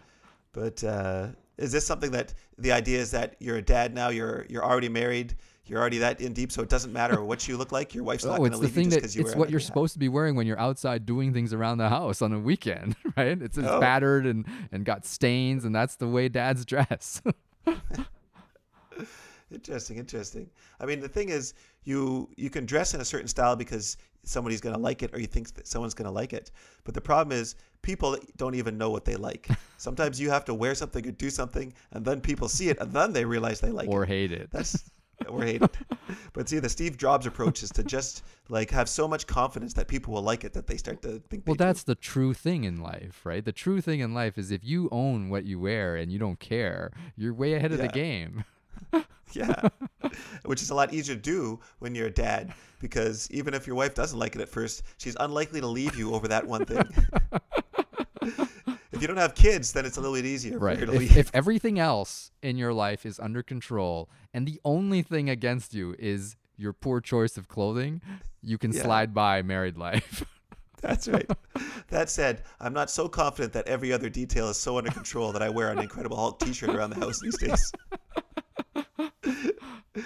But 0.52 0.82
uh, 0.82 1.28
is 1.58 1.70
this 1.72 1.86
something 1.86 2.10
that 2.12 2.34
the 2.58 2.72
idea 2.72 2.98
is 2.98 3.10
that 3.12 3.36
you're 3.38 3.56
a 3.58 3.62
dad 3.62 3.94
now? 3.94 4.08
You're 4.08 4.46
you're 4.48 4.64
already 4.64 4.88
married. 4.88 5.36
You're 5.66 5.78
already 5.80 5.98
that 5.98 6.22
in 6.22 6.32
deep, 6.32 6.50
so 6.50 6.62
it 6.62 6.70
doesn't 6.70 6.94
matter 6.94 7.22
what 7.22 7.46
you 7.46 7.58
look 7.58 7.72
like. 7.72 7.94
Your 7.94 8.02
wife's 8.02 8.24
not 8.24 8.34
Oh, 8.34 8.36
going 8.38 8.52
it's 8.52 8.58
to 8.58 8.62
leave 8.64 8.74
you 8.74 8.82
thing 8.84 8.84
just 8.90 8.96
because 8.96 9.14
you 9.14 9.20
it's 9.20 9.32
wear 9.32 9.38
what 9.38 9.50
you're 9.50 9.60
hat. 9.60 9.66
supposed 9.66 9.92
to 9.92 9.98
be 9.98 10.08
wearing 10.08 10.34
when 10.34 10.46
you're 10.46 10.58
outside 10.58 11.04
doing 11.04 11.34
things 11.34 11.52
around 11.52 11.76
the 11.76 11.90
house 11.90 12.22
on 12.22 12.32
a 12.32 12.38
weekend, 12.40 12.96
right? 13.18 13.40
It's, 13.42 13.58
it's 13.58 13.68
Oh. 13.68 13.78
battered 13.78 14.24
and, 14.24 14.46
and 14.72 14.86
got 14.86 15.04
stains, 15.04 15.66
and 15.66 15.74
that's 15.74 15.96
the 15.96 16.08
way 16.08 16.30
dads 16.30 16.64
dress. 16.64 17.20
Interesting, 19.50 19.96
interesting. 19.96 20.50
I 20.78 20.84
mean, 20.84 21.00
the 21.00 21.08
thing 21.08 21.30
is, 21.30 21.54
you 21.84 22.28
you 22.36 22.50
can 22.50 22.66
dress 22.66 22.92
in 22.92 23.00
a 23.00 23.04
certain 23.04 23.28
style 23.28 23.56
because 23.56 23.96
somebody's 24.28 24.60
going 24.60 24.74
to 24.74 24.80
like 24.80 25.02
it, 25.02 25.14
or 25.14 25.20
you 25.20 25.26
think 25.26 25.54
that 25.54 25.66
someone's 25.66 25.94
going 25.94 26.06
to 26.06 26.12
like 26.12 26.32
it. 26.32 26.50
But 26.84 26.94
the 26.94 27.00
problem 27.00 27.36
is, 27.36 27.56
people 27.82 28.16
don't 28.36 28.54
even 28.54 28.76
know 28.78 28.90
what 28.90 29.04
they 29.04 29.16
like. 29.16 29.48
Sometimes 29.76 30.20
you 30.20 30.30
have 30.30 30.44
to 30.46 30.54
wear 30.54 30.74
something 30.74 31.06
or 31.06 31.12
do 31.12 31.30
something, 31.30 31.72
and 31.92 32.04
then 32.04 32.20
people 32.20 32.48
see 32.48 32.68
it, 32.68 32.78
and 32.80 32.92
then 32.92 33.12
they 33.12 33.24
realize 33.24 33.60
they 33.60 33.70
like 33.70 33.88
or 33.88 34.02
it. 34.02 34.04
Or 34.04 34.06
hate 34.06 34.32
it. 34.32 34.50
That's 34.50 34.90
or 35.28 35.42
hate 35.42 35.62
it. 35.62 35.76
But 36.32 36.48
see, 36.48 36.58
the 36.58 36.68
Steve 36.68 36.96
Jobs 36.96 37.26
approach 37.26 37.62
is 37.62 37.70
to 37.70 37.82
just 37.82 38.22
like 38.48 38.70
have 38.70 38.88
so 38.88 39.08
much 39.08 39.26
confidence 39.26 39.72
that 39.74 39.88
people 39.88 40.14
will 40.14 40.22
like 40.22 40.44
it 40.44 40.52
that 40.52 40.66
they 40.66 40.76
start 40.76 41.02
to 41.02 41.20
think. 41.28 41.46
Well, 41.46 41.54
they 41.54 41.64
do. 41.64 41.64
that's 41.64 41.82
the 41.82 41.94
true 41.94 42.34
thing 42.34 42.64
in 42.64 42.80
life, 42.80 43.22
right? 43.24 43.44
The 43.44 43.52
true 43.52 43.80
thing 43.80 44.00
in 44.00 44.14
life 44.14 44.38
is 44.38 44.50
if 44.50 44.64
you 44.64 44.88
own 44.92 45.28
what 45.28 45.44
you 45.44 45.58
wear 45.58 45.96
and 45.96 46.12
you 46.12 46.18
don't 46.18 46.38
care, 46.38 46.92
you're 47.16 47.34
way 47.34 47.54
ahead 47.54 47.72
of 47.72 47.78
the 47.78 47.88
game. 47.88 48.44
Yeah. 49.34 49.68
Which 50.46 50.62
is 50.62 50.70
a 50.70 50.74
lot 50.74 50.94
easier 50.94 51.14
to 51.14 51.20
do 51.20 51.60
when 51.80 51.94
you're 51.94 52.06
a 52.06 52.10
dad 52.10 52.54
because 52.80 53.30
even 53.30 53.52
if 53.52 53.66
your 53.66 53.76
wife 53.76 53.94
doesn't 53.94 54.18
like 54.18 54.34
it 54.34 54.40
at 54.40 54.48
first, 54.48 54.82
she's 54.96 55.14
unlikely 55.20 55.60
to 55.60 55.66
leave 55.66 55.96
you 55.96 56.14
over 56.14 56.26
that 56.28 56.46
one 56.46 56.64
thing. 56.64 56.82
if 58.22 59.02
you 59.02 59.06
don't 59.06 59.18
have 59.18 59.34
kids, 59.34 59.72
then 59.72 59.84
it's 59.84 59.98
a 59.98 60.00
little 60.00 60.16
bit 60.16 60.24
easier 60.24 60.58
Right. 60.58 60.76
for 60.78 60.80
her 60.80 60.86
to 60.86 60.92
If, 60.94 60.98
leave. 60.98 61.16
if 61.18 61.30
everything 61.34 61.78
else 61.78 62.30
in 62.42 62.56
your 62.56 62.72
life 62.72 63.04
is 63.04 63.20
under 63.20 63.42
control 63.42 64.08
and 64.32 64.46
the 64.48 64.60
only 64.64 65.02
thing 65.02 65.28
against 65.28 65.74
you 65.74 65.94
is 65.98 66.36
your 66.56 66.72
poor 66.72 67.00
choice 67.00 67.36
of 67.36 67.48
clothing, 67.48 68.00
you 68.42 68.56
can 68.58 68.72
Yeah. 68.72 68.82
slide 68.82 69.12
by 69.14 69.42
married 69.42 69.76
life. 69.76 70.24
That's 70.80 71.06
right. 71.08 71.28
That 71.88 72.08
said, 72.08 72.44
I'm 72.60 72.72
not 72.72 72.88
so 72.90 73.08
confident 73.08 73.52
that 73.54 73.66
every 73.66 73.92
other 73.92 74.08
detail 74.08 74.48
is 74.48 74.56
so 74.56 74.78
under 74.78 74.90
control 74.90 75.32
that 75.32 75.42
I 75.42 75.48
wear 75.50 75.70
an 75.70 75.78
Incredible 75.80 76.16
Hulk 76.16 76.38
t-shirt 76.38 76.70
around 76.70 76.90
the 76.90 76.96
house 77.04 77.20
these 77.20 77.36
days. 77.36 77.72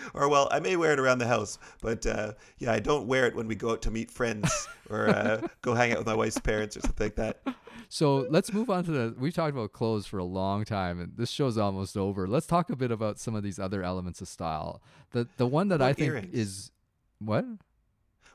or 0.15 0.29
well, 0.29 0.49
I 0.51 0.61
may 0.61 0.77
wear 0.77 0.93
it 0.93 0.99
around 1.01 1.19
the 1.19 1.27
house, 1.27 1.59
but 1.81 2.07
uh, 2.07 2.33
yeah, 2.59 2.73
I 2.73 2.79
don't 2.79 3.07
wear 3.07 3.27
it 3.27 3.35
when 3.35 3.47
we 3.49 3.55
go 3.55 3.71
out 3.73 3.83
to 3.83 3.91
meet 3.91 4.11
friends 4.11 4.69
or 4.91 5.09
uh, 5.09 5.47
go 5.63 5.75
hang 5.75 5.93
out 5.93 5.99
with 5.99 6.07
my 6.07 6.15
wife's 6.15 6.39
parents 6.39 6.77
or 6.77 6.81
something 6.81 7.07
like 7.07 7.17
that. 7.17 7.43
So 7.89 8.27
let's 8.31 8.53
move 8.53 8.71
on 8.71 8.85
to 8.85 8.91
the. 8.91 9.15
We've 9.19 9.35
talked 9.35 9.53
about 9.53 9.73
clothes 9.73 10.07
for 10.07 10.17
a 10.19 10.25
long 10.25 10.65
time, 10.65 10.99
and 10.99 11.13
this 11.17 11.31
show's 11.31 11.59
almost 11.59 11.97
over. 11.97 12.27
Let's 12.27 12.47
talk 12.47 12.71
a 12.71 12.77
bit 12.77 12.91
about 12.91 13.19
some 13.19 13.35
of 13.35 13.43
these 13.43 13.59
other 13.59 13.83
elements 13.83 14.21
of 14.23 14.29
style. 14.29 14.81
The 15.11 15.29
the 15.37 15.47
one 15.47 15.69
that 15.69 15.83
I 15.83 15.93
think 15.93 16.09
earrings? 16.09 16.35
is 16.35 16.71
what. 17.19 17.45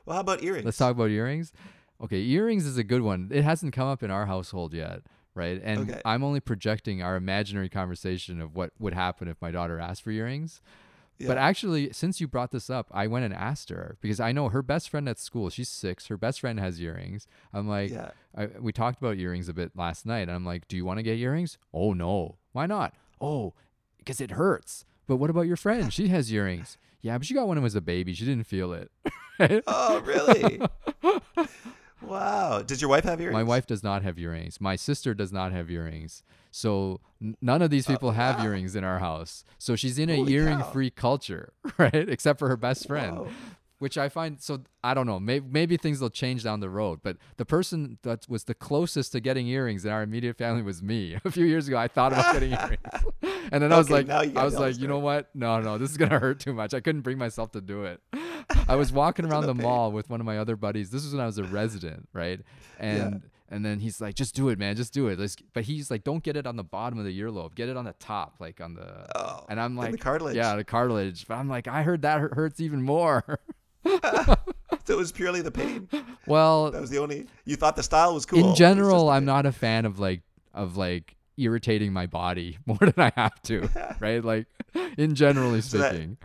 Well, 0.06 0.14
how 0.14 0.20
about 0.20 0.42
earrings? 0.44 0.64
Let's 0.64 0.76
talk 0.78 0.92
about 0.92 1.10
earrings. 1.10 1.52
Okay, 2.00 2.20
earrings 2.22 2.66
is 2.66 2.78
a 2.78 2.84
good 2.84 3.02
one. 3.02 3.30
It 3.32 3.42
hasn't 3.42 3.72
come 3.72 3.88
up 3.88 4.04
in 4.04 4.10
our 4.12 4.26
household 4.26 4.72
yet, 4.72 5.02
right? 5.34 5.60
And 5.62 5.90
Okay. 5.90 6.00
I'm 6.04 6.22
only 6.22 6.38
projecting 6.38 7.02
our 7.02 7.16
imaginary 7.16 7.68
conversation 7.68 8.40
of 8.40 8.54
what 8.54 8.70
would 8.78 8.94
happen 8.94 9.26
if 9.26 9.42
my 9.42 9.50
daughter 9.50 9.80
asked 9.80 10.02
for 10.02 10.12
earrings. 10.12 10.60
But 11.26 11.36
actually, 11.38 11.92
since 11.92 12.20
you 12.20 12.28
brought 12.28 12.52
this 12.52 12.70
up, 12.70 12.88
I 12.92 13.06
went 13.08 13.24
and 13.24 13.34
asked 13.34 13.70
her 13.70 13.96
because 14.00 14.20
I 14.20 14.30
know 14.32 14.48
her 14.50 14.62
best 14.62 14.88
friend 14.88 15.08
at 15.08 15.18
school. 15.18 15.50
She's 15.50 15.68
six. 15.68 16.06
Her 16.06 16.16
best 16.16 16.40
friend 16.40 16.60
has 16.60 16.80
earrings. 16.80 17.26
I'm 17.52 17.68
like, 17.68 17.90
Yeah. 17.90 18.10
I, 18.36 18.46
we 18.60 18.72
talked 18.72 19.00
about 19.00 19.16
earrings 19.18 19.48
a 19.48 19.52
bit 19.52 19.72
last 19.74 20.06
night. 20.06 20.22
And 20.28 20.30
I'm 20.30 20.44
like, 20.44 20.68
do 20.68 20.76
you 20.76 20.84
want 20.84 20.98
to 20.98 21.02
get 21.02 21.18
earrings? 21.18 21.58
Oh 21.74 21.92
no, 21.92 22.36
why 22.52 22.66
not? 22.66 22.94
Oh, 23.20 23.54
because 23.98 24.20
it 24.20 24.30
hurts. 24.32 24.84
But 25.08 25.16
what 25.16 25.30
about 25.30 25.46
your 25.48 25.56
friend? 25.56 25.92
She 25.92 26.08
has 26.08 26.32
earrings. 26.32 26.76
Yeah, 27.00 27.16
but 27.18 27.26
she 27.26 27.34
got 27.34 27.46
one 27.48 27.56
when 27.56 27.62
was 27.62 27.74
a 27.74 27.80
baby. 27.80 28.12
She 28.14 28.24
didn't 28.24 28.46
feel 28.46 28.72
it. 28.72 28.90
Oh, 29.66 30.00
really? 30.04 30.60
Wow. 32.08 32.62
Does 32.62 32.80
your 32.80 32.90
wife 32.90 33.04
have 33.04 33.20
earrings? 33.20 33.34
My 33.34 33.42
wife 33.42 33.66
does 33.66 33.82
not 33.82 34.02
have 34.02 34.18
earrings. 34.18 34.60
My 34.60 34.76
sister 34.76 35.14
does 35.14 35.32
not 35.32 35.52
have 35.52 35.70
earrings. 35.70 36.22
So 36.50 37.00
n- 37.22 37.36
none 37.40 37.62
of 37.62 37.70
these 37.70 37.88
oh, 37.88 37.92
people 37.92 38.12
have 38.12 38.38
wow. 38.38 38.44
earrings 38.46 38.74
in 38.74 38.84
our 38.84 38.98
house. 38.98 39.44
So 39.58 39.76
she's 39.76 39.98
in 39.98 40.08
a 40.10 40.24
earring 40.24 40.62
free 40.72 40.90
culture, 40.90 41.52
right? 41.78 41.94
Except 41.94 42.38
for 42.38 42.48
her 42.48 42.56
best 42.56 42.86
friend. 42.86 43.18
Whoa. 43.18 43.28
Which 43.78 43.96
I 43.96 44.08
find 44.08 44.40
so 44.40 44.62
I 44.82 44.92
don't 44.92 45.06
know. 45.06 45.20
Maybe, 45.20 45.46
maybe 45.48 45.76
things 45.76 46.00
will 46.00 46.10
change 46.10 46.42
down 46.42 46.60
the 46.60 46.70
road. 46.70 47.00
But 47.02 47.16
the 47.36 47.44
person 47.44 47.98
that 48.02 48.28
was 48.28 48.44
the 48.44 48.54
closest 48.54 49.12
to 49.12 49.20
getting 49.20 49.46
earrings 49.46 49.84
in 49.84 49.92
our 49.92 50.02
immediate 50.02 50.36
family 50.36 50.62
was 50.62 50.82
me. 50.82 51.16
A 51.24 51.30
few 51.30 51.46
years 51.46 51.68
ago, 51.68 51.76
I 51.76 51.86
thought 51.86 52.12
about 52.12 52.32
getting 52.32 52.52
earrings, 52.60 52.82
and 53.52 53.62
then 53.62 53.72
I 53.72 53.78
was 53.78 53.88
like, 53.88 54.06
you 54.08 54.32
I 54.36 54.44
was 54.44 54.58
like, 54.58 54.78
you 54.78 54.88
know 54.88 54.98
what? 54.98 55.28
No, 55.34 55.60
no, 55.60 55.78
this 55.78 55.90
is 55.90 55.96
gonna 55.96 56.18
hurt 56.18 56.40
too 56.40 56.52
much. 56.52 56.74
I 56.74 56.80
couldn't 56.80 57.02
bring 57.02 57.18
myself 57.18 57.52
to 57.52 57.60
do 57.60 57.84
it. 57.84 58.00
I 58.66 58.76
was 58.76 58.92
walking 58.92 59.24
around 59.26 59.46
the 59.46 59.54
pain. 59.54 59.62
mall 59.62 59.92
with 59.92 60.10
one 60.10 60.20
of 60.20 60.26
my 60.26 60.38
other 60.38 60.56
buddies. 60.56 60.90
This 60.90 61.04
was 61.04 61.12
when 61.12 61.22
I 61.22 61.26
was 61.26 61.38
a 61.38 61.44
resident, 61.44 62.08
right? 62.12 62.40
And 62.78 63.22
and 63.50 63.64
then 63.64 63.80
he's 63.80 64.00
like, 64.00 64.14
just 64.14 64.34
do 64.34 64.50
it, 64.50 64.58
man, 64.58 64.76
just 64.76 64.92
do 64.92 65.08
it. 65.08 65.18
Let's. 65.18 65.36
But 65.54 65.64
he's 65.64 65.90
like, 65.90 66.04
don't 66.04 66.22
get 66.22 66.36
it 66.36 66.46
on 66.46 66.56
the 66.56 66.64
bottom 66.64 66.98
of 66.98 67.04
the 67.04 67.18
earlobe. 67.18 67.54
Get 67.54 67.68
it 67.68 67.76
on 67.76 67.84
the 67.84 67.94
top, 67.94 68.36
like 68.40 68.60
on 68.60 68.74
the. 68.74 69.06
Oh, 69.16 69.46
and 69.48 69.58
I'm 69.58 69.74
like, 69.74 69.92
the 69.92 69.98
cartilage. 69.98 70.36
Yeah, 70.36 70.56
the 70.56 70.64
cartilage. 70.64 71.26
But 71.26 71.36
I'm 71.36 71.48
like, 71.48 71.66
I 71.66 71.82
heard 71.82 72.02
that 72.02 72.20
hurts 72.20 72.60
even 72.60 72.82
more. 72.82 73.40
So 74.84 74.94
it 74.94 74.98
was 74.98 75.12
purely 75.12 75.42
the 75.42 75.50
pain. 75.50 75.86
well, 76.26 76.70
That 76.70 76.80
was 76.80 76.88
the 76.88 76.96
only. 76.98 77.26
You 77.44 77.56
thought 77.56 77.76
the 77.76 77.82
style 77.82 78.14
was 78.14 78.24
cool. 78.24 78.38
In 78.50 78.54
general, 78.54 79.10
I'm 79.10 79.26
not 79.26 79.44
a 79.44 79.52
fan 79.52 79.84
of 79.84 79.98
like 79.98 80.22
of 80.54 80.76
like 80.78 81.14
irritating 81.36 81.92
my 81.92 82.06
body 82.06 82.56
more 82.66 82.78
than 82.78 82.94
I 82.96 83.12
have 83.14 83.40
to, 83.42 83.68
right? 84.00 84.24
Like, 84.24 84.46
in 84.96 85.14
generally 85.14 85.60
So 85.60 85.76
that- 85.78 85.90
speaking. 85.94 86.16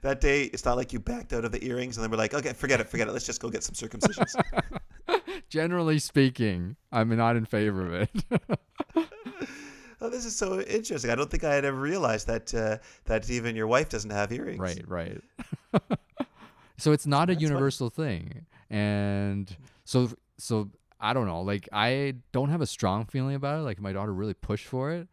That 0.00 0.20
day, 0.22 0.44
it's 0.44 0.64
not 0.64 0.76
like 0.78 0.94
you 0.94 1.00
backed 1.00 1.34
out 1.34 1.44
of 1.44 1.52
the 1.52 1.62
earrings 1.66 1.96
and 1.98 2.04
then 2.04 2.10
we're 2.10 2.16
like, 2.16 2.32
okay, 2.32 2.54
forget 2.54 2.80
it, 2.80 2.88
forget 2.88 3.08
it. 3.08 3.12
Let's 3.12 3.26
just 3.26 3.42
go 3.42 3.50
get 3.50 3.62
some 3.62 3.74
circumcisions. 3.74 4.34
generally 5.50 5.98
speaking, 5.98 6.76
I'm 6.92 7.14
not 7.14 7.36
in 7.36 7.44
favor 7.44 7.84
of 7.86 7.94
it. 7.94 8.10
oh, 10.00 10.08
this 10.08 10.24
is 10.24 10.34
so 10.36 10.60
interesting. 10.62 11.10
I 11.10 11.14
don't 11.14 11.30
think 11.30 11.44
I 11.44 11.54
had 11.54 11.64
ever 11.66 11.78
realized 11.78 12.26
that 12.26 12.54
uh, 12.54 12.78
that 13.04 13.28
even 13.30 13.54
your 13.56 13.66
wife 13.66 13.88
doesn't 13.90 14.10
have 14.10 14.32
earrings. 14.32 14.60
right, 14.60 14.82
right. 14.86 15.20
So 16.78 16.92
it's 16.92 17.06
not 17.06 17.28
a 17.30 17.32
That's 17.34 17.42
funny. 17.42 17.48
universal 17.50 17.90
thing, 17.90 18.46
and 18.70 19.54
so 19.84 20.10
so 20.38 20.70
I 21.00 21.12
don't 21.12 21.26
know. 21.26 21.42
Like 21.42 21.68
I 21.72 22.14
don't 22.32 22.50
have 22.50 22.60
a 22.60 22.66
strong 22.66 23.06
feeling 23.06 23.34
about 23.34 23.58
it. 23.60 23.62
Like 23.62 23.80
my 23.80 23.92
daughter 23.92 24.12
really 24.12 24.34
pushed 24.34 24.66
for 24.66 24.92
it, 24.92 25.08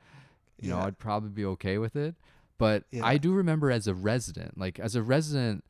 you 0.60 0.70
know, 0.70 0.80
I'd 0.80 0.98
probably 0.98 1.30
be 1.30 1.46
okay 1.46 1.78
with 1.78 1.96
it. 1.96 2.16
But 2.58 2.84
Yeah. 2.92 3.06
I 3.06 3.18
do 3.18 3.34
remember 3.34 3.72
as 3.72 3.88
a 3.88 3.94
resident, 3.94 4.58
like 4.58 4.80
as 4.80 4.96
a 4.96 5.04
resident 5.04 5.64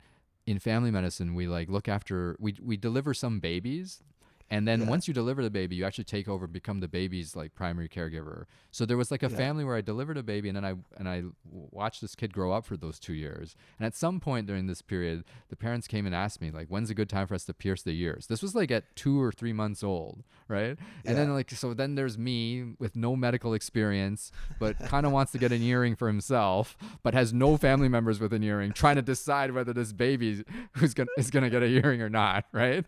in 0.46 0.58
family 0.58 0.90
medicine, 0.90 1.34
we 1.34 1.46
like 1.48 1.68
look 1.68 1.88
after 1.88 2.36
we 2.38 2.56
we 2.62 2.76
deliver 2.76 3.14
some 3.14 3.40
babies. 3.40 4.02
And 4.50 4.68
then 4.68 4.82
Yeah. 4.82 4.88
once 4.88 5.08
you 5.08 5.14
deliver 5.14 5.42
the 5.42 5.50
baby, 5.50 5.74
you 5.76 5.84
actually 5.84 6.04
take 6.04 6.28
over 6.28 6.44
and 6.44 6.52
become 6.52 6.80
the 6.80 6.88
baby's 6.88 7.34
like 7.34 7.54
primary 7.54 7.88
caregiver. 7.88 8.44
So 8.70 8.84
there 8.84 8.96
was 8.96 9.10
like 9.10 9.22
a 9.22 9.30
Yeah. 9.30 9.36
family 9.36 9.64
where 9.64 9.76
I 9.76 9.80
delivered 9.80 10.16
a 10.18 10.22
baby 10.22 10.48
and 10.48 10.56
then 10.56 10.64
I 10.64 10.74
and 10.98 11.08
I 11.08 11.24
watched 11.44 12.00
this 12.00 12.14
kid 12.14 12.32
grow 12.32 12.52
up 12.52 12.66
for 12.66 12.76
those 12.76 12.98
2 12.98 13.14
years. 13.14 13.56
And 13.78 13.86
at 13.86 13.94
some 13.94 14.20
point 14.20 14.46
during 14.46 14.66
this 14.66 14.82
period, 14.82 15.24
the 15.48 15.56
parents 15.56 15.86
came 15.88 16.04
and 16.06 16.14
asked 16.14 16.40
me 16.40 16.50
like 16.50 16.68
when's 16.68 16.90
a 16.90 16.94
good 16.94 17.08
time 17.08 17.26
for 17.26 17.34
us 17.34 17.44
to 17.46 17.54
pierce 17.54 17.82
the 17.82 17.98
ears. 18.00 18.26
This 18.26 18.42
was 18.42 18.54
like 18.54 18.70
at 18.70 18.94
2 18.96 19.20
or 19.20 19.32
3 19.32 19.52
months 19.52 19.82
old, 19.82 20.22
right? 20.46 20.76
And 21.06 21.16
then 21.16 21.32
like 21.32 21.50
so 21.50 21.72
then 21.74 21.94
there's 21.94 22.18
me 22.18 22.74
with 22.78 22.94
no 22.96 23.16
medical 23.16 23.54
experience 23.54 24.30
but 24.58 24.78
kind 24.78 25.06
of 25.06 25.12
wants 25.12 25.32
to 25.32 25.38
get 25.38 25.52
an 25.52 25.62
earring 25.62 25.96
for 25.96 26.06
himself 26.08 26.76
but 27.02 27.14
has 27.14 27.32
no 27.32 27.56
family 27.56 27.88
members 27.88 28.20
with 28.20 28.32
an 28.32 28.42
earring 28.42 28.72
trying 28.72 28.96
to 28.96 29.02
decide 29.02 29.52
whether 29.52 29.72
this 29.72 29.92
baby 29.92 30.44
who's 30.72 30.92
gonna 30.94 31.08
is 31.16 31.30
gonna 31.30 31.48
get 31.50 31.62
a 31.62 31.66
earring 31.66 32.00
or 32.02 32.08
not 32.10 32.44
right 32.52 32.84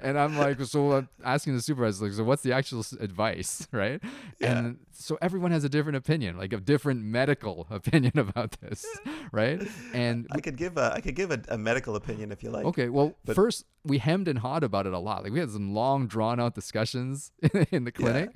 and 0.00 0.18
i'm 0.18 0.36
like 0.36 0.60
so 0.62 0.93
i'm 0.96 1.08
asking 1.24 1.54
the 1.54 1.62
supervisor 1.62 2.04
like 2.04 2.14
so 2.14 2.24
what's 2.24 2.42
the 2.42 2.52
actual 2.52 2.80
s- 2.80 2.92
advice 2.92 3.66
right 3.72 4.00
Yeah. 4.38 4.58
and 4.58 4.78
so 4.92 5.18
everyone 5.20 5.50
has 5.52 5.64
a 5.64 5.68
different 5.68 5.96
opinion 5.96 6.36
like 6.38 6.52
a 6.52 6.58
different 6.60 7.02
medical 7.02 7.66
opinion 7.70 8.18
about 8.18 8.52
this 8.60 8.84
right 9.32 9.60
and 9.92 10.26
I 10.30 10.40
could 10.40 10.56
give 10.56 10.76
a 10.76 10.92
I 10.94 11.00
could 11.00 11.14
give 11.14 11.30
a, 11.30 11.40
a 11.48 11.58
medical 11.58 11.96
opinion 11.96 12.32
if 12.32 12.42
you 12.42 12.50
like. 12.50 12.64
Okay, 12.66 12.88
well, 12.88 13.14
But- 13.24 13.36
first 13.36 13.64
we 13.84 13.98
hemmed 13.98 14.28
and 14.28 14.38
hawed 14.38 14.62
about 14.64 14.86
it 14.86 14.92
a 14.92 14.98
lot. 14.98 15.22
Like 15.24 15.32
we 15.32 15.40
had 15.40 15.50
some 15.50 15.74
long, 15.74 16.06
drawn 16.06 16.38
out 16.40 16.54
discussions 16.54 17.32
in 17.70 17.84
the 17.84 17.92
clinic, 17.92 18.30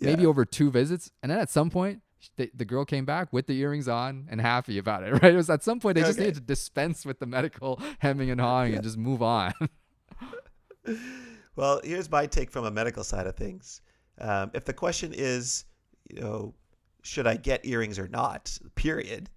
maybe 0.00 0.22
Yeah. 0.22 0.28
over 0.28 0.44
two 0.44 0.70
visits, 0.70 1.10
and 1.22 1.30
then 1.30 1.38
at 1.38 1.50
some 1.50 1.70
point. 1.70 2.00
The, 2.38 2.50
the 2.54 2.64
girl 2.64 2.86
came 2.86 3.04
back 3.04 3.34
with 3.34 3.46
the 3.48 3.58
earrings 3.58 3.86
on 3.86 4.28
and 4.30 4.40
happy 4.40 4.78
about 4.78 5.02
it, 5.02 5.12
right? 5.12 5.34
It 5.34 5.36
was 5.36 5.50
at 5.50 5.62
some 5.62 5.78
point 5.78 5.96
they 5.96 6.00
just 6.00 6.12
Okay. 6.18 6.28
needed 6.28 6.36
to 6.36 6.40
dispense 6.40 7.04
with 7.04 7.18
the 7.18 7.26
medical 7.26 7.78
hemming 7.98 8.30
and 8.30 8.40
hawing 8.40 8.72
and 8.72 8.82
just 8.82 8.96
move 8.96 9.20
on. 9.22 9.52
Well, 11.56 11.80
here's 11.84 12.10
my 12.10 12.26
take 12.26 12.50
from 12.50 12.64
a 12.64 12.70
medical 12.70 13.04
side 13.04 13.26
of 13.26 13.36
things. 13.36 13.80
Um, 14.18 14.50
if 14.54 14.64
the 14.64 14.72
question 14.72 15.12
is, 15.14 15.64
you 16.10 16.20
know, 16.20 16.54
should 17.02 17.26
I 17.26 17.36
get 17.36 17.64
earrings 17.66 17.98
or 17.98 18.08
not? 18.08 18.56
Period. 18.74 19.30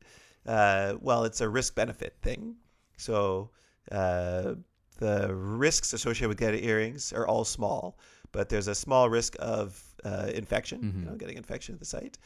Uh, 0.45 0.95
well, 1.01 1.24
it's 1.26 1.41
a 1.41 1.49
risk 1.49 1.76
benefit 1.76 2.15
thing. 2.22 2.55
So 2.97 3.49
uh, 3.91 4.55
the 4.97 5.34
risks 5.34 5.93
associated 5.93 6.30
with 6.30 6.38
getting 6.39 6.63
earrings 6.63 7.13
are 7.13 7.28
all 7.28 7.43
small, 7.45 7.99
but 8.32 8.49
there's 8.49 8.68
a 8.68 8.76
small 8.76 9.09
risk 9.09 9.36
of 9.39 9.84
uh, 10.05 10.32
infection, 10.34 10.82
you 10.84 10.91
Mhm. 10.91 11.05
know, 11.11 11.15
getting 11.15 11.38
infection 11.38 11.74
at 11.76 11.80
the 11.80 11.86
site. 11.86 12.18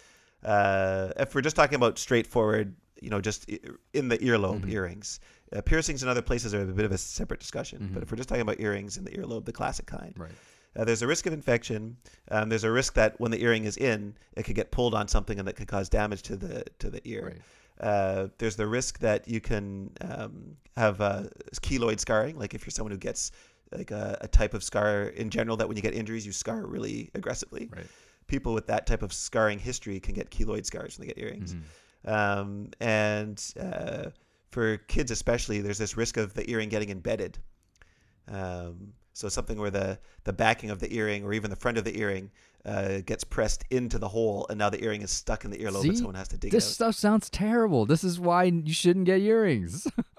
Uh, 0.44 1.12
if 1.18 1.34
we're 1.36 1.42
just 1.42 1.56
talking 1.56 1.76
about 1.76 1.98
straightforward, 1.98 2.76
you 3.02 3.10
know, 3.10 3.20
just 3.22 3.50
in 3.94 4.08
the 4.10 4.18
earlobe 4.20 4.62
Mhm. 4.66 4.72
earrings, 4.72 5.20
uh, 5.56 5.62
piercings 5.62 6.02
in 6.04 6.10
other 6.10 6.22
places 6.22 6.54
are 6.54 6.62
a 6.62 6.66
bit 6.66 6.86
of 6.86 6.92
a 6.92 6.98
separate 6.98 7.40
discussion. 7.40 7.90
But 7.94 8.00
Mhm. 8.00 8.04
if 8.04 8.12
we're 8.12 8.18
just 8.18 8.30
talking 8.30 8.42
about 8.42 8.60
earrings 8.60 8.98
in 8.98 9.04
the 9.04 9.12
earlobe, 9.12 9.46
the 9.46 9.52
classic 9.52 9.86
kind, 9.86 10.14
right. 10.18 10.32
uh, 10.76 10.86
there's 10.86 11.02
a 11.02 11.08
risk 11.08 11.26
of 11.26 11.34
infection. 11.34 11.98
Um, 12.30 12.50
there's 12.50 12.64
a 12.64 12.72
risk 12.72 12.94
that 12.94 13.20
when 13.20 13.32
the 13.32 13.42
earring 13.44 13.66
is 13.66 13.76
in, 13.78 14.16
it 14.38 14.44
could 14.44 14.56
get 14.56 14.72
pulled 14.72 14.94
on 14.94 15.08
something 15.08 15.38
and 15.40 15.48
that 15.48 15.56
could 15.56 15.68
cause 15.68 15.90
damage 15.90 16.22
to 16.24 16.36
the 16.38 16.64
to 16.80 16.90
the 16.90 17.02
ear. 17.08 17.26
Right. 17.26 17.42
Uh, 17.80 18.28
there's 18.38 18.56
the 18.58 18.68
risk 18.68 19.00
that 19.00 19.28
you 19.28 19.42
can 19.42 19.92
um, 20.02 20.56
have 20.78 21.02
uh, 21.02 21.24
keloid 21.62 22.00
scarring, 22.00 22.38
like 22.38 22.54
if 22.54 22.66
you're 22.66 22.72
someone 22.72 22.92
who 22.92 22.98
gets 22.98 23.32
like 23.72 23.90
a, 23.92 24.18
a 24.22 24.28
type 24.28 24.54
of 24.54 24.64
scar 24.64 25.04
in 25.04 25.30
general 25.30 25.58
that 25.58 25.68
when 25.68 25.78
you 25.78 25.82
get 25.84 25.94
injuries 25.94 26.26
you 26.26 26.32
scar 26.32 26.66
really 26.66 27.10
aggressively. 27.16 27.70
Right. 27.76 27.88
People 28.28 28.54
with 28.54 28.68
that 28.68 28.86
type 28.86 29.02
of 29.02 29.12
scarring 29.12 29.60
history 29.60 30.00
can 30.00 30.14
get 30.14 30.30
keloid 30.30 30.66
scars 30.66 30.98
when 30.98 31.08
they 31.08 31.14
get 31.14 31.22
earrings. 31.24 31.56
Mhm. 31.56 32.10
Um, 32.14 32.70
and 32.80 33.44
uh, 33.60 34.10
for 34.52 34.78
kids 34.78 35.12
especially, 35.12 35.62
there's 35.62 35.78
this 35.78 35.98
risk 35.98 36.18
of 36.18 36.34
the 36.34 36.50
earring 36.50 36.70
getting 36.70 36.90
embedded. 36.90 37.38
Um, 38.28 38.94
so 39.14 39.28
something 39.30 39.60
where 39.60 39.72
the 39.72 40.00
the 40.24 40.34
backing 40.34 40.70
of 40.70 40.80
the 40.80 40.94
earring 40.96 41.24
or 41.24 41.34
even 41.34 41.50
the 41.50 41.56
front 41.56 41.78
of 41.78 41.84
the 41.84 41.98
earring 42.00 42.32
uh, 42.66 43.00
gets 43.06 43.24
pressed 43.24 43.66
into 43.70 43.98
the 44.00 44.08
hole, 44.08 44.46
and 44.50 44.58
now 44.60 44.70
the 44.70 44.82
earring 44.84 45.02
is 45.02 45.12
stuck 45.12 45.44
in 45.44 45.52
the 45.52 45.58
earlobe, 45.58 45.82
See? 45.82 45.90
and 45.90 45.98
someone 45.98 46.16
has 46.16 46.28
to 46.30 46.38
dig 46.38 46.52
This 46.52 46.66
it 46.66 46.68
out. 46.70 46.74
stuff 46.74 46.96
sounds 46.96 47.30
terrible. 47.30 47.86
This 47.86 48.04
is 48.04 48.20
why 48.20 48.44
you 48.44 48.74
shouldn't 48.74 49.06
get 49.06 49.20
earrings. 49.22 49.88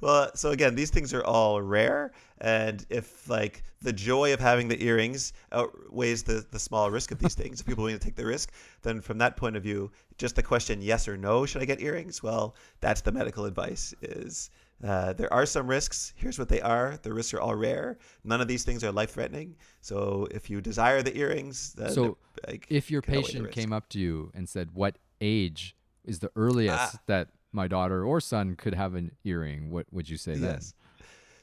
Well, 0.00 0.30
so 0.34 0.50
again, 0.50 0.74
these 0.74 0.90
things 0.90 1.12
are 1.12 1.24
all 1.24 1.60
rare, 1.60 2.12
and 2.38 2.84
if 2.90 3.28
like 3.28 3.62
the 3.82 3.92
joy 3.92 4.32
of 4.32 4.40
having 4.40 4.68
the 4.68 4.82
earrings 4.82 5.32
outweighs 5.52 6.22
the 6.22 6.44
the 6.50 6.58
small 6.58 6.90
risk 6.90 7.10
of 7.12 7.18
these 7.18 7.34
things, 7.34 7.60
if 7.60 7.66
people 7.66 7.82
are 7.82 7.86
willing 7.86 7.98
to 7.98 8.04
take 8.04 8.16
the 8.16 8.26
risk, 8.26 8.50
then 8.82 9.00
from 9.00 9.18
that 9.18 9.36
point 9.36 9.56
of 9.56 9.62
view, 9.62 9.90
just 10.18 10.36
the 10.36 10.42
question 10.42 10.80
yes 10.80 11.06
or 11.06 11.16
no, 11.16 11.44
should 11.46 11.62
I 11.62 11.66
get 11.66 11.80
earrings? 11.80 12.22
Well, 12.22 12.54
that's 12.80 13.02
the 13.02 13.12
medical 13.12 13.44
advice. 13.44 13.94
Is 14.00 14.50
uh, 14.82 15.12
there 15.12 15.32
are 15.32 15.46
some 15.46 15.68
risks. 15.68 16.12
Here's 16.16 16.38
what 16.38 16.48
they 16.48 16.60
are. 16.60 16.98
The 17.02 17.12
risks 17.12 17.34
are 17.34 17.40
all 17.40 17.54
rare. 17.54 17.98
None 18.24 18.40
of 18.40 18.48
these 18.48 18.64
things 18.64 18.82
are 18.82 18.90
life 18.90 19.10
threatening. 19.10 19.54
So 19.80 20.26
if 20.30 20.50
you 20.50 20.60
desire 20.60 21.02
the 21.02 21.16
earrings, 21.16 21.74
then 21.74 21.90
So, 21.90 22.16
like, 22.48 22.66
if 22.68 22.90
your 22.90 23.02
can 23.02 23.14
outweigh 23.14 23.22
the 23.26 23.32
patient 23.32 23.52
came 23.52 23.72
up 23.72 23.88
to 23.90 23.98
you 24.00 24.32
and 24.34 24.48
said, 24.48 24.70
"What 24.72 24.96
age 25.20 25.76
is 26.04 26.18
the 26.18 26.30
earliest 26.34 26.96
Ah. 26.96 27.00
that 27.06 27.28
my 27.52 27.68
daughter 27.68 28.04
or 28.04 28.20
son 28.20 28.56
could 28.56 28.74
have 28.74 28.94
an 28.94 29.12
earring?" 29.24 29.70
What 29.70 29.86
would 29.92 30.08
you 30.08 30.16
say 30.16 30.34
then? 30.34 30.54
Yes. 30.54 30.74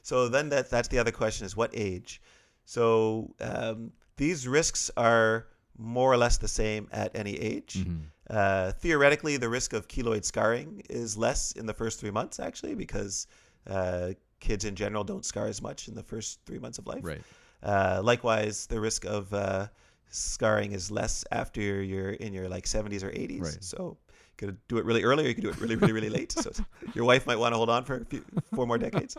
So 0.02 0.28
then 0.28 0.48
that 0.50 0.70
that's 0.70 0.88
the 0.88 0.98
other 0.98 1.12
question 1.12 1.46
is 1.46 1.56
what 1.56 1.70
age? 1.74 2.20
So 2.64 3.34
um, 3.40 3.92
these 4.16 4.46
risks 4.46 4.90
are 4.96 5.46
more 5.76 6.12
or 6.12 6.16
less 6.16 6.38
the 6.38 6.48
same 6.48 6.88
at 6.92 7.10
any 7.14 7.38
age. 7.38 7.84
Mhm. 7.84 8.02
Uh, 8.28 8.70
theoretically, 8.72 9.36
the 9.38 9.48
risk 9.48 9.72
of 9.72 9.88
keloid 9.88 10.24
scarring 10.24 10.82
is 10.88 11.16
less 11.16 11.52
in 11.52 11.66
the 11.66 11.74
first 11.74 11.98
three 11.98 12.12
months, 12.12 12.38
actually, 12.38 12.74
because 12.74 13.26
uh, 13.66 14.12
kids 14.38 14.64
in 14.64 14.76
general 14.76 15.02
don't 15.04 15.24
scar 15.24 15.46
as 15.46 15.60
much 15.60 15.88
in 15.88 15.94
the 15.94 16.02
first 16.02 16.38
three 16.46 16.58
months 16.58 16.78
of 16.78 16.86
life. 16.86 17.02
Right. 17.02 17.22
Uh, 17.62 18.00
likewise, 18.04 18.66
the 18.66 18.78
risk 18.78 19.04
of 19.04 19.32
uh, 19.34 19.66
scarring 20.10 20.72
is 20.72 20.90
less 20.90 21.24
after 21.32 21.82
you're 21.82 22.10
in 22.12 22.32
your 22.32 22.48
like 22.48 22.66
70s 22.66 23.02
or 23.02 23.10
80s. 23.10 23.42
Right. 23.42 23.64
So 23.64 23.96
could 24.40 24.56
do 24.68 24.78
it 24.78 24.84
really 24.84 25.04
early, 25.04 25.24
or 25.24 25.28
you 25.28 25.34
could 25.34 25.44
do 25.44 25.50
it 25.50 25.60
really, 25.60 25.76
really, 25.76 25.92
really 25.92 26.10
late. 26.10 26.32
So 26.32 26.50
your 26.94 27.04
wife 27.04 27.26
might 27.26 27.36
want 27.36 27.52
to 27.52 27.56
hold 27.56 27.70
on 27.70 27.84
for 27.84 27.98
a 27.98 28.04
few, 28.04 28.24
four 28.54 28.66
more 28.66 28.78
decades. 28.78 29.16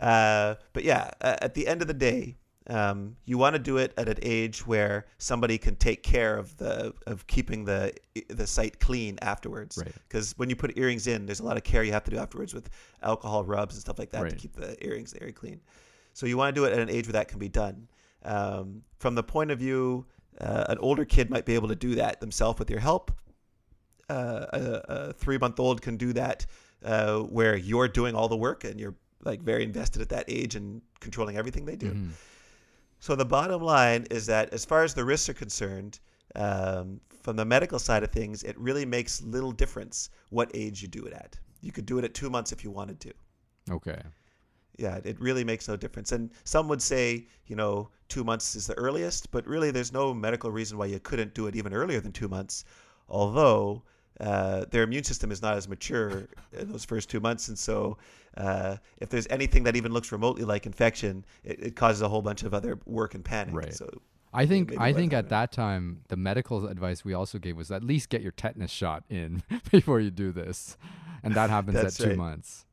Uh, 0.00 0.54
but 0.72 0.84
yeah, 0.84 1.10
uh, 1.20 1.36
at 1.42 1.54
the 1.54 1.66
end 1.66 1.82
of 1.82 1.88
the 1.88 1.94
day, 1.94 2.36
um, 2.68 3.16
you 3.24 3.38
want 3.38 3.54
to 3.54 3.58
do 3.58 3.78
it 3.78 3.92
at 3.96 4.08
an 4.08 4.18
age 4.22 4.66
where 4.66 5.06
somebody 5.18 5.58
can 5.58 5.74
take 5.76 6.02
care 6.02 6.36
of 6.36 6.56
the 6.58 6.92
of 7.06 7.26
keeping 7.26 7.64
the 7.64 7.92
the 8.28 8.46
site 8.46 8.78
clean 8.78 9.18
afterwards. 9.22 9.78
Right. 9.78 9.92
Because 10.06 10.34
when 10.38 10.50
you 10.50 10.56
put 10.56 10.76
earrings 10.78 11.06
in, 11.06 11.26
there's 11.26 11.40
a 11.40 11.44
lot 11.44 11.56
of 11.56 11.64
care 11.64 11.82
you 11.82 11.92
have 11.92 12.04
to 12.04 12.10
do 12.10 12.18
afterwards 12.18 12.54
with 12.54 12.70
alcohol 13.02 13.44
rubs 13.44 13.74
and 13.74 13.80
stuff 13.80 13.98
like 13.98 14.10
that 14.10 14.28
to 14.28 14.36
keep 14.36 14.54
the 14.54 14.82
earrings 14.84 15.14
very 15.18 15.32
clean. 15.32 15.60
So 16.12 16.26
you 16.26 16.36
want 16.36 16.54
to 16.54 16.60
do 16.60 16.64
it 16.66 16.72
at 16.72 16.78
an 16.78 16.90
age 16.90 17.06
where 17.06 17.14
that 17.14 17.28
can 17.28 17.38
be 17.38 17.48
done. 17.48 17.88
Um, 18.24 18.82
from 18.98 19.14
the 19.14 19.22
point 19.22 19.50
of 19.50 19.58
view, 19.58 20.04
uh, 20.40 20.64
an 20.68 20.78
older 20.78 21.04
kid 21.04 21.30
might 21.30 21.46
be 21.46 21.54
able 21.54 21.68
to 21.68 21.76
do 21.76 21.94
that 21.94 22.20
themselves 22.20 22.58
with 22.58 22.70
your 22.70 22.80
help. 22.80 23.12
Uh, 24.08 24.46
a, 24.52 24.82
a 24.88 25.12
three-month-old 25.12 25.82
can 25.82 25.96
do 25.96 26.12
that 26.14 26.46
uh, 26.84 27.18
where 27.18 27.56
you're 27.56 27.88
doing 27.88 28.14
all 28.14 28.28
the 28.28 28.36
work 28.36 28.64
and 28.64 28.80
you're 28.80 28.94
like 29.24 29.42
very 29.42 29.62
invested 29.64 30.00
at 30.00 30.08
that 30.08 30.24
age 30.28 30.54
and 30.54 30.80
controlling 31.00 31.36
everything 31.36 31.66
they 31.66 31.76
do. 31.76 31.92
Mhm. 31.92 32.10
So 33.00 33.14
the 33.14 33.26
bottom 33.26 33.62
line 33.62 34.06
is 34.10 34.26
that 34.26 34.52
as 34.52 34.64
far 34.64 34.82
as 34.84 34.94
the 34.94 35.04
risks 35.04 35.28
are 35.28 35.34
concerned, 35.34 36.00
um, 36.34 37.00
from 37.22 37.36
the 37.36 37.44
medical 37.44 37.78
side 37.78 38.02
of 38.02 38.10
things, 38.10 38.42
it 38.44 38.58
really 38.58 38.86
makes 38.86 39.20
little 39.22 39.52
difference 39.52 40.10
what 40.30 40.50
age 40.54 40.80
you 40.82 40.88
do 40.88 41.04
it 41.04 41.12
at. 41.12 41.38
You 41.60 41.72
could 41.72 41.84
do 41.86 41.98
it 41.98 42.04
at 42.04 42.14
two 42.14 42.30
months 42.30 42.52
if 42.52 42.64
you 42.64 42.70
wanted 42.70 43.00
to. 43.00 43.12
Okay. 43.70 44.00
Yeah, 44.78 45.00
it 45.04 45.20
really 45.20 45.44
makes 45.44 45.68
no 45.68 45.76
difference. 45.76 46.12
And 46.12 46.30
some 46.44 46.68
would 46.68 46.80
say, 46.80 47.26
you 47.46 47.56
know, 47.56 47.90
two 48.08 48.24
months 48.24 48.54
is 48.56 48.66
the 48.66 48.74
earliest, 48.74 49.30
but 49.30 49.46
really 49.46 49.70
there's 49.70 49.92
no 49.92 50.14
medical 50.14 50.50
reason 50.50 50.78
why 50.78 50.86
you 50.86 51.00
couldn't 51.00 51.34
do 51.34 51.46
it 51.48 51.56
even 51.56 51.74
earlier 51.74 52.00
than 52.00 52.12
two 52.12 52.28
months. 52.28 52.64
Although 53.08 53.82
uh, 54.20 54.64
their 54.70 54.82
immune 54.82 55.04
system 55.04 55.30
is 55.30 55.42
not 55.42 55.56
as 55.56 55.68
mature 55.68 56.28
in 56.52 56.70
those 56.70 56.84
first 56.84 57.08
two 57.08 57.20
months. 57.20 57.48
And 57.48 57.58
so 57.58 57.98
uh, 58.36 58.76
if 58.98 59.08
there's 59.08 59.26
anything 59.30 59.62
that 59.64 59.76
even 59.76 59.92
looks 59.92 60.12
remotely 60.12 60.44
like 60.44 60.66
infection, 60.66 61.24
it, 61.44 61.60
it 61.60 61.76
causes 61.76 62.02
a 62.02 62.08
whole 62.08 62.22
bunch 62.22 62.42
of 62.42 62.54
other 62.54 62.78
work 62.86 63.14
and 63.14 63.24
panic. 63.24 63.54
Right. 63.54 63.74
So 63.74 63.88
I 64.32 64.46
think 64.46 64.70
maybe 64.70 64.80
I 64.80 64.92
think 64.92 65.12
then, 65.12 65.20
at 65.20 65.28
that 65.30 65.52
time 65.52 66.02
the 66.08 66.16
medical 66.16 66.66
advice 66.66 67.04
we 67.04 67.14
also 67.14 67.38
gave 67.38 67.56
was 67.56 67.70
at 67.70 67.82
least 67.82 68.08
get 68.08 68.22
your 68.22 68.32
tetanus 68.32 68.70
shot 68.70 69.04
in 69.08 69.42
before 69.70 70.00
you 70.00 70.10
do 70.10 70.32
this, 70.32 70.76
and 71.22 71.34
that 71.34 71.50
happens 71.50 71.76
at 71.76 71.84
That's 71.84 71.96
two 71.96 72.08
right. 72.08 72.16
months. 72.16 72.66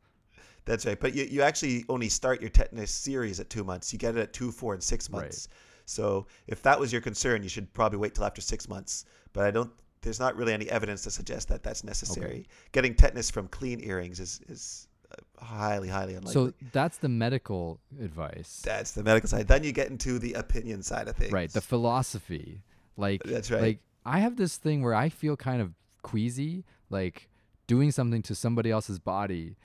That's 0.66 0.86
right. 0.86 1.00
But 1.00 1.14
you, 1.14 1.26
you 1.26 1.42
actually 1.44 1.86
only 1.90 2.10
start 2.10 2.42
your 2.42 2.50
tetanus 2.50 2.92
series 2.92 3.40
at 3.40 3.50
two 3.50 3.64
months. 3.64 3.94
You 3.94 4.00
get 4.00 4.18
it 4.18 4.22
at 4.22 4.34
two, 4.34 4.52
four, 4.52 4.74
and 4.74 4.84
six 4.84 5.10
months. 5.10 5.24
Right. 5.24 5.28
months. 5.28 5.50
So 5.86 6.26
if 6.48 6.62
that 6.64 6.80
was 6.80 6.92
your 6.92 7.02
concern, 7.02 7.44
you 7.44 7.50
should 7.50 7.72
probably 7.74 8.00
wait 8.00 8.16
till 8.16 8.26
after 8.26 8.42
six 8.42 8.68
months. 8.68 9.06
But 9.32 9.46
I 9.46 9.52
don't. 9.52 9.72
There's 10.06 10.20
not 10.20 10.36
really 10.38 10.54
any 10.54 10.70
evidence 10.70 11.02
to 11.04 11.12
suggest 11.12 11.50
that 11.50 11.64
that's 11.64 11.84
necessary. 11.84 12.48
Getting 12.72 12.96
tetanus 12.96 13.30
from 13.30 13.48
clean 13.50 13.82
earrings 13.82 14.20
is 14.20 14.40
is 14.48 14.88
uh, 15.12 15.44
highly, 15.44 15.90
highly 15.90 16.16
unlikely. 16.16 16.34
So 16.34 16.54
that's 16.72 16.98
the 16.98 17.10
medical 17.10 17.80
advice, 18.02 18.62
that's 18.64 18.92
the 18.92 19.04
medical 19.04 19.28
side. 19.28 19.48
Then 19.48 19.64
you 19.64 19.72
get 19.72 19.90
into 19.90 20.20
the 20.20 20.34
opinion 20.34 20.84
side 20.84 21.08
of 21.08 21.16
things. 21.16 21.34
right? 21.34 21.52
The 21.52 21.62
philosophy, 21.62 22.62
like 22.96 23.24
That's 23.24 23.52
right. 23.52 23.62
Like 23.62 23.80
I 24.06 24.20
have 24.20 24.38
this 24.38 24.58
thing 24.58 24.84
where 24.84 24.94
I 24.94 25.10
feel 25.10 25.36
kind 25.36 25.62
of 25.62 25.74
queasy, 26.04 26.64
like 26.90 27.28
doing 27.68 27.92
something 27.92 28.22
to 28.22 28.36
somebody 28.36 28.72
else's 28.72 29.00
body, 29.00 29.58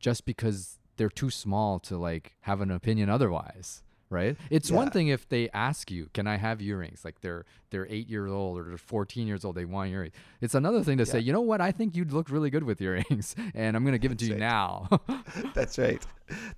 just 0.00 0.24
because 0.24 0.78
they're 0.96 1.10
too 1.10 1.30
small 1.30 1.78
to 1.80 1.96
like 1.96 2.34
have 2.42 2.60
an 2.60 2.70
opinion 2.70 3.08
otherwise. 3.08 3.82
Right. 4.12 4.36
It's 4.50 4.70
one 4.70 4.90
thing 4.90 5.08
if 5.08 5.28
they 5.28 5.48
ask 5.50 5.90
you, 5.90 6.10
"Can 6.12 6.26
I 6.26 6.36
have 6.36 6.60
earrings?" 6.60 7.04
Like 7.04 7.20
they're 7.22 7.44
they're 7.70 7.86
eight 7.88 8.08
years 8.08 8.30
old 8.30 8.58
or 8.58 8.64
they're 8.64 8.76
fourteen 8.76 9.26
years 9.26 9.44
old, 9.44 9.56
they 9.56 9.64
want 9.64 9.90
earrings. 9.90 10.14
It's 10.40 10.54
another 10.54 10.84
thing 10.84 10.98
to 10.98 11.06
say, 11.06 11.18
"You 11.18 11.32
know 11.32 11.40
what? 11.40 11.60
I 11.62 11.72
think 11.72 11.96
you'd 11.96 12.12
look 12.12 12.28
really 12.30 12.50
good 12.50 12.62
with 12.62 12.80
earrings, 12.80 13.34
and 13.54 13.74
I'm 13.74 13.84
gonna 13.84 13.98
give 13.98 14.12
it 14.12 14.18
to 14.18 14.26
That's 14.26 14.34
you 14.34 14.38
now." 14.38 14.88
That's 15.54 15.78
right. 15.78 16.04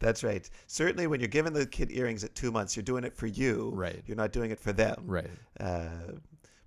That's 0.01 0.25
right. 0.25 0.49
Certainly, 0.67 1.07
when 1.07 1.21
you're 1.21 1.29
giving 1.29 1.53
the 1.53 1.65
kid 1.67 1.93
earrings 1.93 2.25
at 2.25 2.35
two 2.35 2.51
months, 2.51 2.77
you're 2.77 2.83
doing 2.83 3.05
it 3.05 3.15
for 3.15 3.27
you. 3.29 3.71
Right. 3.73 4.03
You're 4.07 4.17
not 4.17 4.33
doing 4.33 4.51
it 4.51 4.59
for 4.59 4.73
them. 4.73 5.05
right. 5.07 5.31
Uh, 5.61 5.89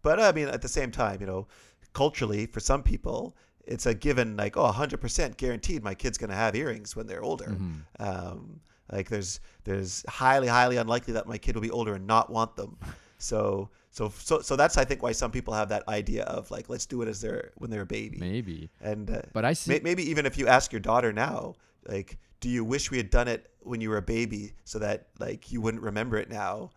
but 0.01 0.19
I 0.21 0.31
mean, 0.31 0.47
at 0.47 0.61
the 0.61 0.69
same 0.69 0.89
time, 0.91 1.19
you 1.19 1.27
know, 1.27 1.47
culturally, 1.93 2.45
for 2.45 2.61
some 2.61 2.81
people, 2.81 3.35
it's 3.65 3.85
a 3.85 3.93
given, 3.93 4.37
like, 4.37 4.55
oh, 4.55 4.71
100% 4.71 5.35
guaranteed 5.35 5.83
my 5.83 5.93
kid's 5.93 6.17
going 6.17 6.29
to 6.29 6.35
have 6.35 6.55
earrings 6.55 6.95
when 6.95 7.07
they're 7.07 7.23
older. 7.23 7.47
Mhm. 7.47 7.81
Um, 7.99 8.61
like, 8.91 9.09
there's 9.09 9.39
there's 9.63 10.03
highly, 10.07 10.47
highly 10.47 10.77
unlikely 10.77 11.13
that 11.13 11.27
my 11.27 11.37
kid 11.37 11.55
will 11.55 11.61
be 11.61 11.71
older 11.71 11.93
and 11.95 12.07
not 12.07 12.29
want 12.29 12.55
them. 12.55 12.77
So, 13.19 13.69
so, 13.91 14.09
so, 14.09 14.41
so 14.41 14.55
that's 14.55 14.77
I 14.77 14.85
think 14.85 15.01
why 15.01 15.11
some 15.11 15.31
people 15.31 15.53
have 15.53 15.69
that 15.69 15.87
idea 15.87 16.23
of 16.23 16.51
like, 16.51 16.69
let's 16.69 16.85
do 16.85 17.01
it 17.01 17.07
as 17.07 17.19
they're 17.21 17.51
when 17.55 17.69
they're 17.69 17.81
a 17.81 17.85
baby. 17.85 18.17
Maybe. 18.19 18.69
And 18.81 19.09
uh, 19.09 19.21
But 19.33 19.43
I 19.45 19.53
see. 19.53 19.71
May- 19.71 19.81
Maybe 19.83 20.03
even 20.09 20.25
if 20.25 20.37
you 20.37 20.47
ask 20.47 20.71
your 20.71 20.79
daughter 20.81 21.11
now, 21.11 21.55
like, 21.87 22.17
do 22.39 22.49
you 22.49 22.63
wish 22.63 22.91
we 22.91 22.97
had 22.97 23.09
done 23.09 23.27
it 23.27 23.49
when 23.61 23.81
you 23.81 23.89
were 23.89 23.97
a 23.97 24.01
baby 24.01 24.53
so 24.65 24.79
that 24.79 25.07
like 25.19 25.51
you 25.51 25.61
wouldn't 25.61 25.83
remember 25.83 26.17
it 26.17 26.29
now? 26.29 26.69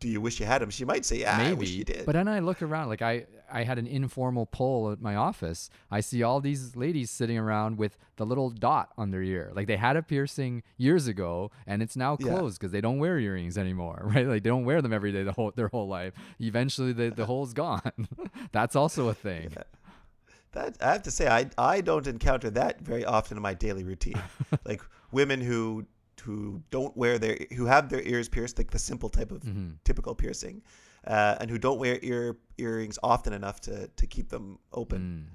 Do 0.00 0.08
you 0.08 0.20
wish 0.20 0.40
you 0.40 0.46
had 0.46 0.62
them? 0.62 0.70
She 0.70 0.86
might 0.86 1.04
say, 1.04 1.20
"Yeah, 1.20 1.36
I 1.36 1.52
wish 1.52 1.70
you 1.70 1.84
did." 1.84 2.06
But 2.06 2.12
then 2.12 2.26
I 2.26 2.38
look 2.40 2.62
around, 2.62 2.88
like 2.88 3.02
I, 3.02 3.26
I 3.52 3.64
had 3.64 3.78
an 3.78 3.86
informal 3.86 4.46
poll 4.46 4.90
at 4.90 5.00
my 5.00 5.14
office. 5.14 5.68
I 5.90 6.00
see 6.00 6.22
all 6.22 6.40
these 6.40 6.74
ladies 6.74 7.10
sitting 7.10 7.36
around 7.36 7.76
with 7.76 7.98
the 8.16 8.24
little 8.24 8.48
dot 8.48 8.90
on 8.96 9.10
their 9.10 9.22
ear. 9.22 9.52
Like 9.54 9.66
they 9.66 9.76
had 9.76 9.96
a 9.96 10.02
piercing 10.02 10.62
years 10.78 11.06
ago, 11.06 11.50
and 11.66 11.82
it's 11.82 11.96
now 11.96 12.16
closed 12.16 12.58
because 12.58 12.72
they 12.72 12.80
don't 12.80 12.98
wear 12.98 13.18
earrings 13.18 13.58
anymore, 13.58 14.00
right? 14.14 14.26
Like 14.26 14.42
they 14.42 14.48
don't 14.48 14.64
wear 14.64 14.80
them 14.80 14.92
every 14.92 15.12
day 15.12 15.22
the 15.22 15.32
whole 15.32 15.52
their 15.54 15.68
whole 15.68 15.86
life. 15.86 16.14
Eventually, 16.40 16.94
the 16.94 17.10
the 17.10 17.26
hole's 17.26 17.52
gone. 17.52 18.08
That's 18.52 18.74
also 18.74 19.08
a 19.08 19.14
thing. 19.14 19.54
that 20.52 20.78
I 20.80 20.92
have 20.92 21.02
to 21.02 21.10
say, 21.10 21.28
I 21.28 21.50
I 21.58 21.82
don't 21.82 22.06
encounter 22.06 22.48
that 22.50 22.80
very 22.80 23.04
often 23.04 23.36
in 23.36 23.42
my 23.42 23.52
daily 23.52 23.84
routine. 23.84 24.20
like 24.64 24.80
women 25.12 25.42
who 25.42 25.84
who 26.20 26.62
don't 26.70 26.96
wear 26.96 27.18
their 27.18 27.38
who 27.56 27.66
have 27.66 27.88
their 27.88 28.02
ears 28.02 28.28
pierced, 28.28 28.58
like 28.58 28.70
the 28.70 28.78
simple 28.78 29.08
type 29.08 29.32
of 29.32 29.40
Mhm. 29.42 29.76
typical 29.84 30.14
piercing, 30.14 30.62
uh, 31.06 31.36
and 31.40 31.50
who 31.50 31.58
don't 31.58 31.78
wear 31.78 31.98
ear 32.02 32.36
earrings 32.58 32.98
often 33.02 33.32
enough 33.32 33.60
to 33.62 33.88
to 33.88 34.06
keep 34.06 34.28
them 34.28 34.58
open. 34.72 35.30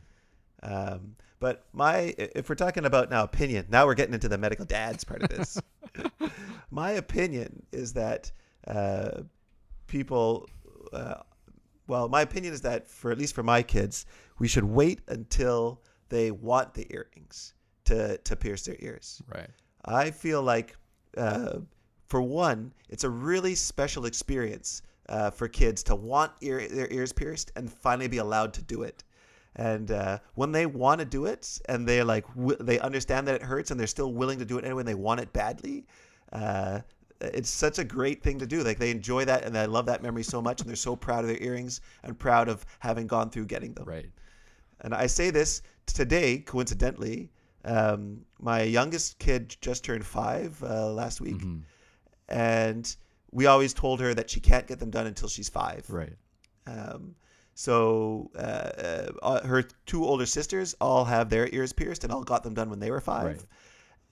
Mm. 0.64 0.72
Um, 0.72 1.16
but 1.40 1.66
my, 1.74 2.16
if 2.18 2.50
we're 2.50 2.56
talking 2.56 2.86
about 2.86 3.10
now 3.12 3.24
opinion, 3.24 3.66
now 3.70 3.86
we're 3.86 3.94
getting 3.94 4.14
into 4.16 4.30
the 4.30 4.38
medical 4.38 4.66
dads 4.66 5.04
part 5.04 5.22
of 5.22 5.30
this. 5.30 5.60
my 6.72 6.92
opinion 6.92 7.66
is 7.72 7.94
that 7.94 8.32
uh, 8.68 9.22
people, 9.88 10.50
uh, 10.94 11.16
well, 11.88 12.08
my 12.10 12.22
opinion 12.22 12.54
is 12.54 12.62
that 12.62 12.90
for 12.90 13.12
at 13.12 13.18
least 13.18 13.36
for 13.36 13.44
my 13.44 13.62
kids, 13.62 14.06
we 14.40 14.48
should 14.48 14.64
wait 14.64 15.02
until 15.08 15.82
they 16.10 16.32
want 16.32 16.74
the 16.74 16.88
earrings 16.92 17.54
to 17.86 18.18
to 18.20 18.36
pierce 18.36 18.64
their 18.66 18.78
ears. 18.80 19.22
Right. 19.32 19.50
I 19.86 20.12
feel 20.12 20.42
like, 20.42 20.76
uh, 21.18 21.60
for 22.08 22.22
one, 22.22 22.74
it's 22.90 23.04
a 23.04 23.10
really 23.10 23.56
special 23.56 24.06
experience 24.06 24.82
uh, 25.10 25.30
for 25.30 25.48
kids 25.48 25.84
to 25.84 25.96
want 25.96 26.32
ear, 26.42 26.68
their 26.68 26.92
ears 26.92 27.14
pierced 27.14 27.52
and 27.56 27.72
finally 27.72 28.08
be 28.08 28.18
allowed 28.18 28.54
to 28.54 28.62
do 28.62 28.84
it. 28.84 29.04
And 29.56 29.92
uh, 29.92 30.20
when 30.34 30.52
they 30.52 30.66
want 30.66 31.00
to 31.00 31.06
do 31.06 31.26
it 31.26 31.60
and 31.70 31.88
they're 31.88 32.04
like, 32.04 32.28
w- 32.36 32.58
they 32.60 32.80
understand 32.80 33.28
that 33.28 33.36
it 33.36 33.42
hurts 33.42 33.72
and 33.72 33.80
they're 33.80 33.88
still 33.88 34.12
willing 34.12 34.40
to 34.40 34.46
do 34.46 34.58
it 34.58 34.66
anyway 34.66 34.82
and 34.82 34.88
they 34.88 34.96
want 34.96 35.22
it 35.22 35.32
badly, 35.32 35.86
uh, 36.34 36.82
it's 37.22 37.50
such 37.50 37.80
a 37.80 37.84
great 37.84 38.22
thing 38.22 38.38
to 38.40 38.46
do. 38.46 38.64
Like 38.64 38.80
they 38.80 38.92
enjoy 38.92 39.24
that 39.26 39.46
and 39.46 39.58
I 39.58 39.66
love 39.66 39.86
that 39.86 40.04
memory 40.04 40.24
so 40.24 40.42
much 40.42 40.60
and 40.60 40.70
they're 40.70 40.76
so 40.76 40.96
proud 40.96 41.24
of 41.24 41.28
their 41.28 41.42
earrings 41.42 41.80
and 42.04 42.18
proud 42.20 42.50
of 42.50 42.66
having 42.80 43.08
gone 43.08 43.30
through 43.30 43.46
getting 43.46 43.74
them. 43.74 43.86
Right. 43.86 44.10
And 44.82 44.94
I 44.94 45.08
say 45.08 45.30
this 45.30 45.62
today, 45.86 46.40
coincidentally. 46.40 47.30
Um, 47.66 48.22
my 48.40 48.62
youngest 48.62 49.18
kid 49.20 49.56
just 49.60 49.84
turned 49.84 50.06
five 50.06 50.62
uh, 50.64 50.92
last 50.92 51.20
week, 51.20 51.38
Mhm. 51.42 51.62
and 52.30 52.96
we 53.32 53.48
always 53.48 53.74
told 53.74 54.00
her 54.00 54.14
that 54.14 54.30
she 54.30 54.40
can't 54.40 54.68
get 54.68 54.80
them 54.80 54.92
done 54.92 55.08
until 55.08 55.28
she's 55.28 55.50
five. 55.50 55.90
Right. 55.90 56.14
Um, 56.68 57.16
so 57.56 58.30
uh, 58.36 59.12
uh, 59.22 59.46
her 59.48 59.64
two 59.86 60.06
older 60.06 60.26
sisters 60.26 60.76
all 60.80 61.06
have 61.06 61.30
their 61.30 61.48
ears 61.54 61.74
pierced 61.74 62.04
and 62.04 62.14
all 62.14 62.24
got 62.24 62.44
them 62.44 62.54
done 62.54 62.70
when 62.70 62.80
they 62.80 62.92
were 62.92 63.02
five. 63.02 63.46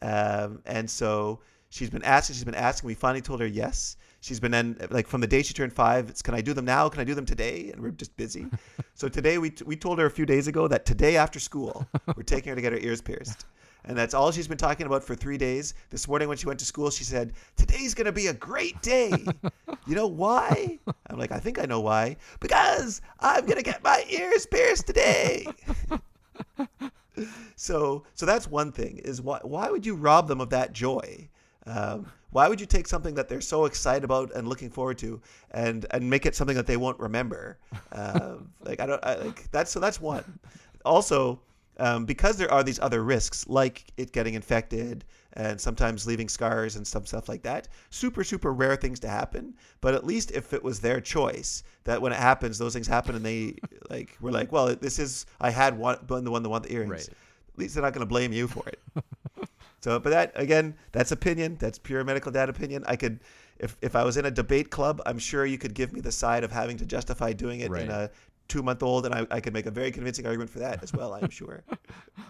Um, 0.01 0.61
and 0.65 0.89
so 0.89 1.39
she's 1.73 1.89
been 1.89 2.03
asking, 2.03 2.35
she's 2.35 2.43
been 2.43 2.55
asking. 2.55 2.87
We 2.87 2.93
finally 2.93 3.21
told 3.21 3.41
her 3.41 3.47
yes. 3.47 3.97
She's 4.21 4.39
been 4.39 4.53
in 4.53 4.77
like 4.91 5.07
from 5.07 5.21
the 5.21 5.27
day 5.27 5.41
she 5.41 5.53
turned 5.53 5.73
five. 5.73 6.09
It's 6.09 6.21
can 6.21 6.35
I 6.35 6.41
do 6.41 6.53
them 6.53 6.65
now? 6.65 6.87
Can 6.87 7.01
I 7.01 7.03
do 7.03 7.15
them 7.15 7.25
today? 7.25 7.71
And 7.73 7.81
we're 7.81 7.91
just 7.91 8.15
busy. 8.15 8.45
so 8.93 9.09
today 9.09 9.37
we 9.37 9.51
we 9.65 9.75
told 9.75 9.99
her 9.99 10.05
a 10.05 10.11
few 10.11 10.25
days 10.25 10.47
ago 10.47 10.67
that 10.67 10.85
today 10.85 11.17
after 11.17 11.39
school 11.39 11.85
we're 12.15 12.23
taking 12.23 12.51
her 12.51 12.55
to 12.55 12.61
get 12.61 12.71
her 12.71 12.79
ears 12.79 13.01
pierced. 13.01 13.45
And 13.85 13.97
that's 13.97 14.13
all 14.13 14.31
she's 14.31 14.47
been 14.47 14.57
talking 14.57 14.85
about 14.85 15.03
for 15.03 15.13
three 15.13 15.37
days. 15.37 15.73
This 15.89 16.07
morning 16.07 16.29
when 16.29 16.37
she 16.37 16.47
went 16.47 16.57
to 16.59 16.65
school, 16.65 16.89
she 16.89 17.03
said, 17.03 17.33
Today's 17.57 17.93
going 17.93 18.05
to 18.05 18.13
be 18.13 18.27
a 18.27 18.33
great 18.33 18.81
day. 18.81 19.11
you 19.85 19.95
know 19.95 20.07
why? 20.07 20.79
I'm 21.07 21.19
like, 21.19 21.33
I 21.33 21.39
think 21.39 21.59
I 21.59 21.65
know 21.65 21.81
why. 21.81 22.15
Because 22.39 23.01
I'm 23.19 23.45
going 23.45 23.57
to 23.57 23.63
get 23.63 23.83
my 23.83 24.05
ears 24.09 24.45
pierced 24.45 24.87
today. 24.87 25.47
so 27.57 28.05
so 28.13 28.25
that's 28.25 28.47
one 28.47 28.71
thing 28.71 28.99
is 28.99 29.21
why, 29.21 29.39
why 29.41 29.69
would 29.69 29.85
you 29.85 29.95
rob 29.95 30.29
them 30.29 30.39
of 30.39 30.49
that 30.51 30.71
joy? 30.71 31.27
Um, 31.65 32.07
why 32.31 32.47
would 32.47 32.59
you 32.59 32.65
take 32.65 32.87
something 32.87 33.13
that 33.13 33.29
they're 33.29 33.41
so 33.41 33.65
excited 33.65 34.03
about 34.03 34.33
and 34.33 34.47
looking 34.47 34.69
forward 34.69 34.97
to 34.99 35.21
and 35.51 35.85
and 35.91 36.09
make 36.09 36.25
it 36.25 36.35
something 36.35 36.55
that 36.55 36.67
they 36.67 36.77
won't 36.77 36.99
remember? 36.99 37.57
Um, 37.91 38.49
like 38.61 38.79
I 38.79 38.85
don't 38.85 39.03
I, 39.05 39.15
like 39.15 39.51
that's 39.51 39.71
so 39.71 39.79
that's 39.79 40.01
one. 40.01 40.39
Also, 40.83 41.39
um, 41.77 42.05
because 42.05 42.37
there 42.37 42.51
are 42.51 42.63
these 42.63 42.79
other 42.79 43.03
risks 43.03 43.47
like 43.47 43.85
it 43.97 44.11
getting 44.11 44.33
infected 44.33 45.05
and 45.33 45.59
sometimes 45.59 46.05
leaving 46.05 46.29
scars 46.29 46.75
and 46.75 46.85
some 46.85 47.05
stuff 47.05 47.29
like 47.29 47.43
that. 47.43 47.67
Super 47.91 48.23
super 48.23 48.51
rare 48.51 48.75
things 48.75 48.99
to 49.01 49.07
happen, 49.07 49.53
but 49.79 49.93
at 49.93 50.03
least 50.05 50.31
if 50.31 50.53
it 50.53 50.63
was 50.63 50.79
their 50.79 50.99
choice 50.99 51.63
that 51.83 52.01
when 52.01 52.11
it 52.11 52.19
happens, 52.19 52.57
those 52.57 52.73
things 52.73 52.87
happen 52.87 53.15
and 53.15 53.25
they 53.25 53.57
like 53.91 54.17
were 54.19 54.31
like, 54.31 54.51
well, 54.51 54.75
this 54.75 54.97
is 54.97 55.27
I 55.39 55.51
had 55.51 55.77
one, 55.77 55.97
the 56.07 56.31
one 56.31 56.41
that 56.41 56.49
wanted 56.49 56.69
the 56.69 56.75
earrings. 56.75 56.91
Right. 56.91 57.09
At 57.09 57.59
least 57.59 57.75
they're 57.75 57.83
not 57.83 57.93
going 57.93 58.01
to 58.01 58.07
blame 58.07 58.33
you 58.33 58.47
for 58.47 58.67
it. 58.67 58.79
So, 59.83 59.99
but 59.99 60.11
that 60.11 60.31
again, 60.35 60.75
that's 60.93 61.11
opinion. 61.11 61.57
That's 61.59 61.77
pure 61.77 62.01
medical 62.05 62.31
dad 62.31 62.47
opinion. 62.47 62.85
I 62.87 62.95
could, 62.95 63.19
if 63.59 63.75
if 63.81 63.97
I 63.97 64.05
was 64.05 64.15
in 64.15 64.25
a 64.25 64.31
debate 64.31 64.69
club, 64.69 65.01
I'm 65.05 65.19
sure 65.19 65.45
you 65.45 65.57
could 65.57 65.73
give 65.73 65.91
me 65.91 65.99
the 65.99 66.11
side 66.11 66.45
of 66.45 66.53
having 66.53 66.77
to 66.77 66.85
justify 66.85 67.33
doing 67.33 67.59
it 67.59 67.69
Right. 67.69 67.81
in 67.81 67.91
a 67.91 68.09
two 68.47 68.63
month 68.63 68.81
old, 68.81 69.05
and 69.05 69.13
I, 69.13 69.27
I 69.29 69.41
could 69.41 69.51
make 69.51 69.65
a 69.65 69.71
very 69.71 69.91
convincing 69.91 70.25
argument 70.25 70.49
for 70.51 70.59
that 70.59 70.81
as 70.83 70.93
well. 70.93 71.13
I'm 71.13 71.29
sure. 71.29 71.63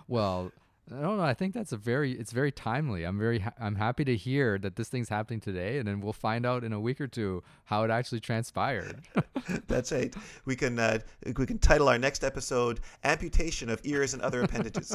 Well, 0.07 0.51
I 0.91 1.01
don't 1.01 1.17
know. 1.17 1.23
I 1.23 1.33
think 1.33 1.53
that's 1.53 1.71
a 1.71 1.77
very 1.77 2.11
it's 2.11 2.31
very 2.33 2.51
timely. 2.51 3.05
I'm 3.05 3.17
very 3.17 3.39
ha- 3.39 3.53
I'm 3.59 3.75
happy 3.75 4.03
to 4.03 4.17
hear 4.17 4.57
that 4.59 4.75
this 4.75 4.89
thing's 4.89 5.07
happening 5.07 5.39
today, 5.39 5.77
and 5.77 5.87
then 5.87 6.01
we'll 6.01 6.11
find 6.13 6.45
out 6.45 6.63
in 6.65 6.73
a 6.73 6.79
week 6.79 6.99
or 6.99 7.07
two 7.07 7.41
how 7.65 7.83
it 7.85 7.89
actually 7.89 8.19
transpired. 8.19 9.01
That's 9.67 9.91
right. 9.93 10.13
We 10.45 10.57
can 10.57 10.77
uh, 10.77 10.99
we 11.37 11.45
can 11.45 11.57
title 11.57 11.87
our 11.87 11.97
next 11.97 12.23
episode 12.23 12.81
"Amputation 13.03 13.69
of 13.69 13.79
Ears 13.85 14.13
and 14.13 14.21
Other 14.21 14.41
Appendages." 14.43 14.93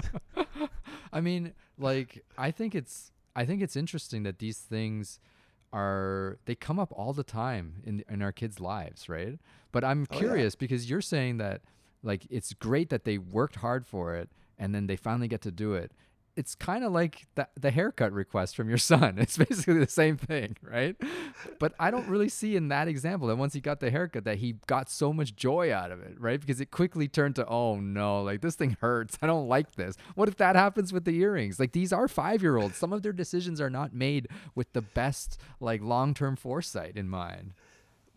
I 1.12 1.22
mean, 1.22 1.54
like 1.78 2.22
I 2.36 2.50
think 2.50 2.74
it's 2.74 3.10
I 3.34 3.46
think 3.46 3.62
it's 3.62 3.74
interesting 3.76 4.24
that 4.24 4.40
these 4.40 4.58
things 4.58 5.20
are 5.72 6.38
they 6.44 6.54
come 6.54 6.78
up 6.78 6.92
all 6.92 7.14
the 7.14 7.24
time 7.24 7.76
in 7.84 8.04
in 8.10 8.20
our 8.20 8.32
kids' 8.32 8.60
lives, 8.60 9.08
right? 9.08 9.38
But 9.72 9.84
I'm 9.84 10.02
Oh, 10.10 10.14
yeah. 10.14 10.18
curious 10.20 10.54
because 10.54 10.88
you're 10.90 11.00
saying 11.00 11.38
that 11.38 11.62
like 12.02 12.26
it's 12.28 12.52
great 12.52 12.90
that 12.90 13.04
they 13.04 13.16
worked 13.16 13.56
hard 13.56 13.86
for 13.86 14.14
it 14.14 14.28
and 14.58 14.74
then 14.74 14.86
they 14.86 14.96
finally 14.96 15.28
get 15.28 15.42
to 15.42 15.50
do 15.50 15.74
it. 15.74 15.92
It's 16.36 16.54
kind 16.54 16.84
of 16.84 16.92
like 16.92 17.26
the, 17.34 17.48
the 17.60 17.72
haircut 17.72 18.12
request 18.12 18.54
from 18.54 18.68
your 18.68 18.78
son. 18.92 19.18
It's 19.18 19.36
basically 19.36 19.78
the 19.78 19.88
same 19.88 20.16
thing, 20.16 20.56
right? 20.62 20.94
But 21.58 21.74
I 21.80 21.90
don't 21.90 22.06
really 22.06 22.28
see 22.28 22.54
in 22.54 22.68
that 22.68 22.86
example 22.86 23.26
that 23.28 23.36
once 23.36 23.54
he 23.54 23.60
got 23.60 23.80
the 23.80 23.90
haircut 23.90 24.22
that 24.24 24.38
he 24.38 24.54
got 24.68 24.88
so 24.88 25.12
much 25.12 25.34
joy 25.34 25.72
out 25.72 25.90
of 25.90 26.00
it, 26.00 26.14
right? 26.20 26.40
Because 26.40 26.60
it 26.60 26.70
quickly 26.70 27.08
turned 27.08 27.34
to, 27.36 27.46
oh 27.48 27.80
no, 27.80 28.22
like 28.22 28.40
this 28.40 28.54
thing 28.54 28.76
hurts. 28.80 29.18
I 29.20 29.26
don't 29.26 29.48
like 29.48 29.74
this. 29.74 29.96
What 30.14 30.28
if 30.28 30.36
that 30.36 30.54
happens 30.54 30.92
with 30.92 31.04
the 31.04 31.18
earrings? 31.18 31.58
Like 31.58 31.72
these 31.72 31.92
are 31.92 32.06
five 32.06 32.40
year 32.40 32.56
olds. 32.56 32.76
Some 32.76 32.92
of 32.92 33.02
their 33.02 33.12
decisions 33.12 33.60
are 33.60 33.70
not 33.70 33.92
made 33.92 34.28
with 34.54 34.72
the 34.74 34.82
best 34.82 35.40
like 35.60 35.82
long 35.82 36.14
term 36.14 36.36
foresight 36.36 36.96
in 36.96 37.08
mind. 37.08 37.52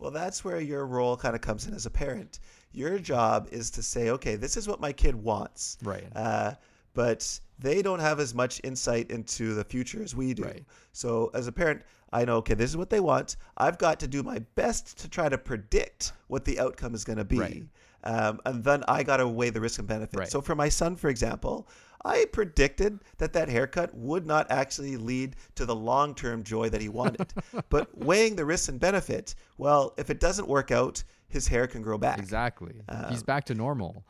Well, 0.01 0.11
that's 0.11 0.43
where 0.43 0.59
your 0.59 0.85
role 0.87 1.15
kind 1.15 1.35
of 1.35 1.41
comes 1.41 1.67
in 1.67 1.75
as 1.75 1.85
a 1.85 1.91
parent. 1.91 2.39
Your 2.71 2.97
job 2.97 3.47
is 3.51 3.69
to 3.71 3.83
say, 3.83 4.09
okay, 4.09 4.35
this 4.35 4.57
is 4.57 4.67
what 4.67 4.81
my 4.81 4.91
kid 4.91 5.15
wants. 5.15 5.77
Right. 5.83 6.07
Uh, 6.15 6.53
but 6.93 7.39
they 7.59 7.83
don't 7.83 7.99
have 7.99 8.19
as 8.19 8.33
much 8.33 8.59
insight 8.63 9.11
into 9.11 9.53
the 9.53 9.63
future 9.63 10.01
as 10.01 10.15
we 10.15 10.33
do. 10.33 10.43
Right. 10.43 10.65
So 10.91 11.29
as 11.35 11.45
a 11.47 11.51
parent, 11.51 11.83
I 12.11 12.25
know, 12.25 12.37
okay, 12.37 12.55
this 12.55 12.69
is 12.69 12.77
what 12.77 12.89
they 12.89 12.99
want. 12.99 13.37
I've 13.57 13.77
got 13.77 13.99
to 13.99 14.07
do 14.07 14.23
my 14.23 14.39
best 14.55 14.97
to 14.99 15.07
try 15.07 15.29
to 15.29 15.37
predict 15.37 16.13
what 16.27 16.45
the 16.45 16.59
outcome 16.59 16.95
is 16.95 17.03
going 17.03 17.19
to 17.19 17.23
be. 17.25 17.39
Right. 17.39 17.63
Um, 18.03 18.39
and 18.45 18.63
then 18.63 18.83
I 18.87 19.03
got 19.03 19.17
to 19.17 19.27
weigh 19.27 19.49
the 19.49 19.61
risk 19.61 19.79
and 19.79 19.87
benefit. 19.87 20.17
Right. 20.17 20.29
So 20.29 20.41
for 20.41 20.55
my 20.55 20.69
son, 20.69 20.95
for 20.95 21.09
example, 21.09 21.67
I 22.03 22.25
predicted 22.31 22.99
that 23.17 23.33
that 23.33 23.47
haircut 23.47 23.93
would 23.93 24.25
not 24.25 24.49
actually 24.49 24.97
lead 24.97 25.35
to 25.55 25.65
the 25.65 25.75
long-term 25.75 26.43
joy 26.43 26.69
that 26.69 26.81
he 26.81 26.89
wanted. 26.89 27.31
but 27.69 27.95
weighing 27.97 28.35
the 28.35 28.45
risks 28.45 28.69
and 28.69 28.79
benefit, 28.79 29.35
well, 29.57 29.93
if 29.97 30.09
it 30.09 30.19
doesn't 30.19 30.47
work 30.47 30.71
out, 30.71 31.03
his 31.27 31.47
hair 31.47 31.67
can 31.67 31.81
grow 31.81 31.97
back. 31.97 32.17
Exactly. 32.19 32.81
He's 33.09 33.19
Um, 33.19 33.25
back 33.25 33.45
to 33.45 33.53
normal. 33.53 34.03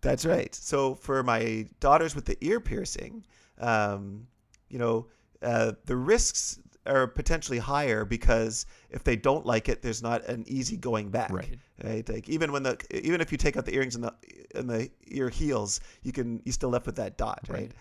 That's 0.00 0.26
right. 0.26 0.52
So 0.54 0.94
for 0.96 1.22
my 1.22 1.68
daughters 1.78 2.16
with 2.16 2.24
the 2.24 2.36
ear 2.40 2.60
piercing, 2.60 3.24
um, 3.58 4.26
you 4.68 4.78
know, 4.78 5.06
uh, 5.42 5.72
the 5.84 5.96
risks 5.96 6.58
are 6.86 7.06
potentially 7.06 7.58
higher 7.58 8.04
because 8.04 8.66
if 8.90 9.04
they 9.04 9.16
don't 9.16 9.46
like 9.46 9.68
it, 9.68 9.82
there's 9.82 10.02
not 10.02 10.24
an 10.26 10.44
easy 10.46 10.76
going 10.76 11.10
back. 11.10 11.30
Right. 11.30 11.58
Right. 11.82 12.08
Like 12.08 12.28
even 12.28 12.52
when 12.52 12.62
the 12.62 12.78
even 12.90 13.20
if 13.20 13.32
you 13.32 13.38
take 13.38 13.56
out 13.56 13.64
the 13.64 13.74
earrings 13.74 13.94
and 13.94 14.04
the 14.04 14.14
and 14.54 14.68
the 14.68 14.90
ear 15.08 15.28
heals, 15.28 15.80
you 16.02 16.12
can 16.12 16.42
you 16.44 16.52
still 16.52 16.70
left 16.70 16.86
with 16.86 16.96
that 16.96 17.16
dot. 17.16 17.40
Right. 17.48 17.72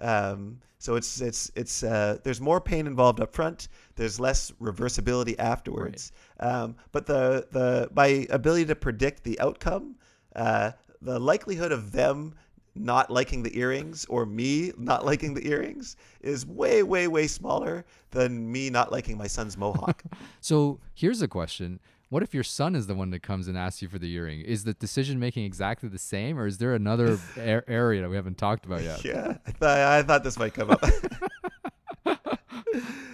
Um, 0.00 0.60
so 0.78 0.94
it's 0.94 1.20
it's 1.20 1.50
it's 1.56 1.82
uh, 1.82 2.18
there's 2.22 2.40
more 2.40 2.60
pain 2.60 2.86
involved 2.86 3.20
up 3.20 3.32
front. 3.34 3.68
There's 3.96 4.20
less 4.20 4.50
reversibility 4.60 5.34
afterwards. 5.38 6.12
Um, 6.38 6.76
but 6.92 7.06
the 7.06 7.46
the 7.50 7.88
my 7.94 8.26
ability 8.30 8.66
to 8.66 8.76
predict 8.76 9.24
the 9.24 9.40
outcome, 9.40 9.96
uh, 10.36 10.72
the 11.02 11.18
likelihood 11.18 11.72
of 11.72 11.92
them 11.92 12.34
not 12.78 13.10
liking 13.10 13.42
the 13.42 13.58
earrings 13.58 14.04
or 14.08 14.24
me 14.26 14.72
not 14.78 15.04
liking 15.04 15.34
the 15.34 15.46
earrings 15.48 15.96
is 16.20 16.46
way 16.46 16.82
way 16.82 17.08
way 17.08 17.26
smaller 17.26 17.84
than 18.10 18.50
me 18.50 18.70
not 18.70 18.90
liking 18.92 19.16
my 19.18 19.26
son's 19.26 19.56
mohawk. 19.56 20.02
So 20.40 20.78
here's 20.94 21.20
a 21.20 21.28
question. 21.28 21.80
What 22.10 22.22
if 22.22 22.32
your 22.32 22.44
son 22.44 22.74
is 22.74 22.86
the 22.86 22.94
one 22.94 23.10
that 23.10 23.22
comes 23.22 23.48
and 23.48 23.58
asks 23.58 23.82
you 23.82 23.88
for 23.88 23.98
the 23.98 24.10
earring? 24.14 24.40
Is 24.40 24.64
the 24.64 24.72
decision 24.72 25.18
making 25.18 25.44
exactly 25.44 25.88
the 25.90 25.98
same, 25.98 26.38
or 26.38 26.46
is 26.46 26.56
there 26.56 26.74
another 26.74 27.18
a- 27.36 27.68
area 27.68 28.00
that 28.00 28.08
we 28.08 28.16
haven't 28.16 28.38
talked 28.38 28.64
about 28.64 28.82
yet? 28.82 29.04
yeah, 29.04 29.36
I 29.46 29.50
thought 29.50 29.78
I 29.78 30.02
thought 30.02 30.24
this 30.24 30.38
might 30.38 30.54
come 30.54 30.70
up. 30.70 30.82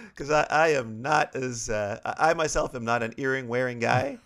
Because 0.09 0.31
I, 0.31 0.47
I 0.49 0.67
am 0.69 1.01
not 1.01 1.35
as 1.35 1.69
uh, 1.69 1.99
I 2.05 2.29
I 2.29 2.33
myself 2.35 2.73
am 2.73 2.85
not 2.85 3.03
an 3.03 3.13
earring 3.17 3.49
wearing 3.49 3.79
guy, 3.79 4.17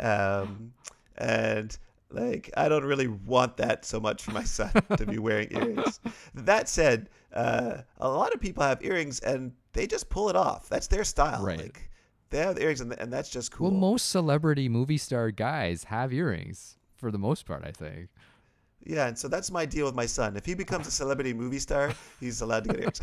um, 0.00 0.72
and 1.16 1.78
like 2.10 2.50
I 2.56 2.68
don't 2.68 2.84
really 2.84 3.08
want 3.08 3.56
that 3.58 3.84
so 3.84 4.00
much 4.00 4.22
for 4.22 4.32
my 4.32 4.44
son 4.44 4.70
to 4.96 5.06
be 5.06 5.18
wearing 5.18 5.48
earrings. 5.52 6.00
That 6.34 6.68
said, 6.68 7.10
uh, 7.32 7.78
a 7.98 8.08
lot 8.08 8.34
of 8.34 8.40
people 8.40 8.62
have 8.62 8.82
earrings 8.82 9.20
and 9.20 9.52
they 9.72 9.86
just 9.86 10.08
pull 10.08 10.28
it 10.28 10.36
off. 10.36 10.68
That's 10.68 10.86
their 10.86 11.04
style. 11.04 11.42
Right. 11.42 11.58
Like 11.58 11.90
they 12.30 12.38
have 12.38 12.58
earrings 12.58 12.80
and, 12.80 12.92
and 12.92 13.12
that's 13.12 13.30
just 13.30 13.52
cool. 13.52 13.70
Well, 13.70 13.78
most 13.78 14.08
celebrity 14.08 14.68
movie 14.68 14.98
star 14.98 15.30
guys 15.30 15.84
have 15.84 16.12
earrings 16.12 16.76
for 16.96 17.10
the 17.10 17.18
most 17.18 17.46
part, 17.46 17.64
I 17.64 17.72
think. 17.72 18.08
Yeah, 18.84 19.08
and 19.08 19.18
so 19.18 19.28
that's 19.28 19.50
my 19.50 19.66
deal 19.66 19.86
with 19.86 19.94
my 19.94 20.06
son. 20.06 20.36
If 20.36 20.46
he 20.46 20.54
becomes 20.54 20.86
a 20.86 20.90
celebrity 20.90 21.34
movie 21.34 21.58
star, 21.58 21.92
he's 22.20 22.40
allowed 22.40 22.64
to 22.64 22.70
get 22.70 22.78
earrings. 22.80 23.00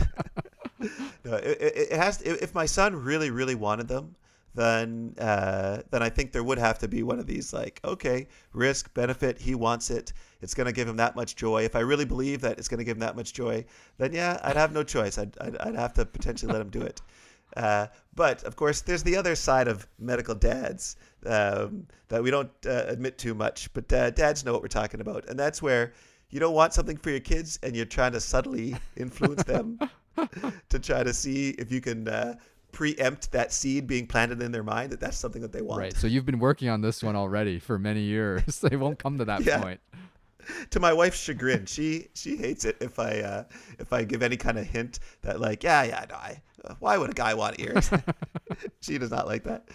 no, 1.25 1.35
it, 1.35 1.61
it, 1.61 1.77
it 1.91 1.97
has. 1.97 2.17
To, 2.17 2.41
if 2.43 2.55
my 2.55 2.65
son 2.65 2.95
really, 2.95 3.29
really 3.29 3.55
wanted 3.55 3.87
them, 3.87 4.15
then 4.55 5.13
uh, 5.19 5.81
then 5.91 6.01
I 6.01 6.09
think 6.09 6.31
there 6.31 6.43
would 6.43 6.57
have 6.57 6.79
to 6.79 6.87
be 6.87 7.03
one 7.03 7.19
of 7.19 7.27
these 7.27 7.53
like, 7.53 7.79
okay, 7.83 8.27
risk 8.53 8.93
benefit. 8.93 9.37
He 9.37 9.53
wants 9.53 9.89
it. 9.91 10.13
It's 10.41 10.53
going 10.53 10.67
to 10.67 10.73
give 10.73 10.87
him 10.87 10.97
that 10.97 11.15
much 11.15 11.35
joy. 11.35 11.63
If 11.63 11.75
I 11.75 11.81
really 11.81 12.05
believe 12.05 12.41
that 12.41 12.57
it's 12.57 12.67
going 12.67 12.77
to 12.79 12.83
give 12.83 12.95
him 12.95 13.01
that 13.01 13.15
much 13.15 13.33
joy, 13.33 13.65
then 13.97 14.13
yeah, 14.13 14.39
I'd 14.43 14.55
have 14.57 14.71
no 14.71 14.83
choice. 14.83 15.17
I'd 15.17 15.37
I'd, 15.39 15.57
I'd 15.57 15.75
have 15.75 15.93
to 15.95 16.05
potentially 16.05 16.51
let 16.51 16.61
him 16.61 16.69
do 16.69 16.81
it. 16.81 17.01
Uh, 17.55 17.87
but 18.15 18.43
of 18.43 18.57
course, 18.57 18.81
there's 18.81 19.03
the 19.03 19.15
other 19.15 19.33
side 19.33 19.69
of 19.69 19.87
medical 19.97 20.35
dads 20.35 20.97
um, 21.25 21.87
that 22.09 22.21
we 22.21 22.29
don't 22.29 22.51
uh, 22.65 22.83
admit 22.87 23.17
too 23.17 23.33
much. 23.33 23.71
But 23.71 23.93
uh, 23.93 24.09
dads 24.09 24.43
know 24.43 24.51
what 24.51 24.61
we're 24.61 24.67
talking 24.67 24.99
about, 24.99 25.29
and 25.29 25.39
that's 25.39 25.61
where 25.61 25.93
you 26.31 26.39
don't 26.39 26.55
want 26.55 26.73
something 26.73 26.97
for 26.97 27.11
your 27.11 27.21
kids, 27.21 27.57
and 27.63 27.73
you're 27.73 27.85
trying 27.85 28.11
to 28.11 28.19
subtly 28.19 28.75
influence 28.97 29.43
them 29.43 29.79
to 30.69 30.79
try 30.79 31.03
to 31.03 31.13
see 31.13 31.49
if 31.51 31.71
you 31.71 31.81
can 31.81 32.07
uh, 32.07 32.35
preempt 32.75 33.31
that 33.31 33.53
seed 33.53 33.87
being 33.87 34.05
planted 34.05 34.41
in 34.41 34.51
their 34.51 34.61
mind 34.63 34.91
that 34.91 34.99
that's 34.99 35.17
something 35.17 35.41
that 35.41 35.53
they 35.53 35.61
want. 35.61 35.79
Right. 35.79 35.95
So 35.95 36.07
you've 36.07 36.25
been 36.25 36.39
working 36.39 36.67
on 36.69 36.81
this 36.81 37.01
one 37.01 37.15
already 37.15 37.57
for 37.57 37.79
many 37.79 38.01
years. 38.01 38.59
they 38.69 38.75
won't 38.75 38.99
come 38.99 39.17
to 39.17 39.25
that 39.25 39.41
Yeah. 39.41 39.61
point. 39.61 39.79
to 40.71 40.79
my 40.81 40.91
wife's 40.93 41.17
chagrin, 41.17 41.65
she 41.65 42.09
she 42.13 42.35
hates 42.35 42.65
it 42.65 42.75
if 42.81 42.99
I 42.99 43.21
uh, 43.21 43.43
if 43.79 43.93
I 43.93 44.03
give 44.03 44.21
any 44.21 44.37
kind 44.37 44.59
of 44.59 44.65
hint 44.67 44.99
that 45.21 45.39
like 45.39 45.63
yeah 45.63 45.83
yeah 45.83 46.05
no 46.09 46.15
I 46.15 46.41
why 46.79 46.97
would 46.97 47.11
a 47.11 47.13
guy 47.13 47.33
want 47.33 47.59
ears? 47.59 47.89
she 48.81 48.97
does 48.97 49.09
not 49.11 49.25
like 49.25 49.43
that. 49.45 49.67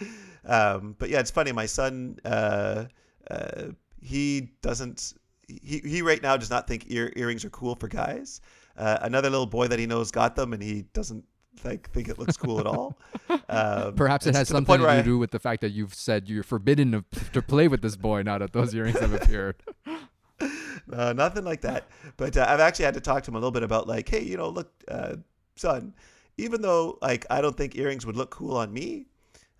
Um, 0.45 0.95
but 0.99 1.09
yeah, 1.09 1.19
it's 1.19 1.31
funny. 1.31 1.51
My 1.51 1.65
son 1.65 2.19
uh, 2.23 2.85
uh, 3.29 3.63
he 3.99 4.51
doesn't 4.61 5.13
he 5.47 5.79
he 5.79 6.01
right 6.01 6.21
now 6.21 6.37
does 6.37 6.49
not 6.49 6.67
think 6.67 6.85
ear 6.87 7.11
earrings 7.15 7.43
are 7.43 7.49
cool 7.49 7.75
for 7.75 7.87
guys. 7.87 8.41
Uh, 8.77 8.97
another 9.01 9.29
little 9.29 9.45
boy 9.47 9.67
that 9.67 9.79
he 9.79 9.85
knows 9.87 10.11
got 10.11 10.35
them 10.35 10.53
and 10.53 10.61
he 10.63 10.83
doesn't 10.93 11.25
like 11.63 11.89
think 11.91 12.07
it 12.09 12.17
looks 12.19 12.37
cool 12.37 12.59
at 12.59 12.65
all. 12.65 12.97
Um, 13.47 13.95
Perhaps 13.95 14.27
it 14.27 14.35
has 14.35 14.47
to 14.47 14.53
something 14.55 14.79
to 14.79 14.87
I- 14.87 15.01
do 15.01 15.17
with 15.17 15.31
the 15.31 15.39
fact 15.39 15.61
that 15.61 15.71
you've 15.71 15.93
said 15.93 16.27
you're 16.27 16.43
forbidden 16.43 16.91
to, 16.91 17.03
to 17.31 17.41
play 17.41 17.67
with 17.69 17.81
this 17.81 17.95
boy 17.95 18.23
now 18.23 18.37
that 18.37 18.51
those 18.51 18.73
earrings 18.75 18.99
have 18.99 19.13
appeared. 19.13 19.55
uh, 20.93 21.13
nothing 21.13 21.45
like 21.45 21.61
that. 21.61 21.87
But 22.17 22.35
uh, 22.35 22.45
I've 22.47 22.59
actually 22.59 22.85
had 22.85 22.93
to 22.95 23.01
talk 23.01 23.23
to 23.23 23.31
him 23.31 23.35
a 23.35 23.39
little 23.39 23.51
bit 23.51 23.63
about 23.63 23.87
like, 23.87 24.09
hey, 24.09 24.21
you 24.23 24.35
know, 24.37 24.49
look, 24.49 24.71
uh, 24.87 25.15
son, 25.55 25.93
even 26.37 26.61
though 26.61 26.97
like 27.01 27.25
I 27.29 27.41
don't 27.41 27.55
think 27.55 27.77
earrings 27.77 28.05
would 28.05 28.17
look 28.17 28.31
cool 28.31 28.57
on 28.57 28.73
me, 28.73 29.05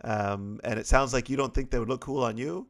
um, 0.04 0.60
and 0.64 0.80
it 0.80 0.88
sounds 0.88 1.14
like 1.14 1.30
you 1.30 1.38
don't 1.38 1.54
think 1.54 1.72
they 1.72 1.80
would 1.80 1.89
look 1.89 2.02
cool 2.02 2.24
on 2.24 2.38
you. 2.38 2.68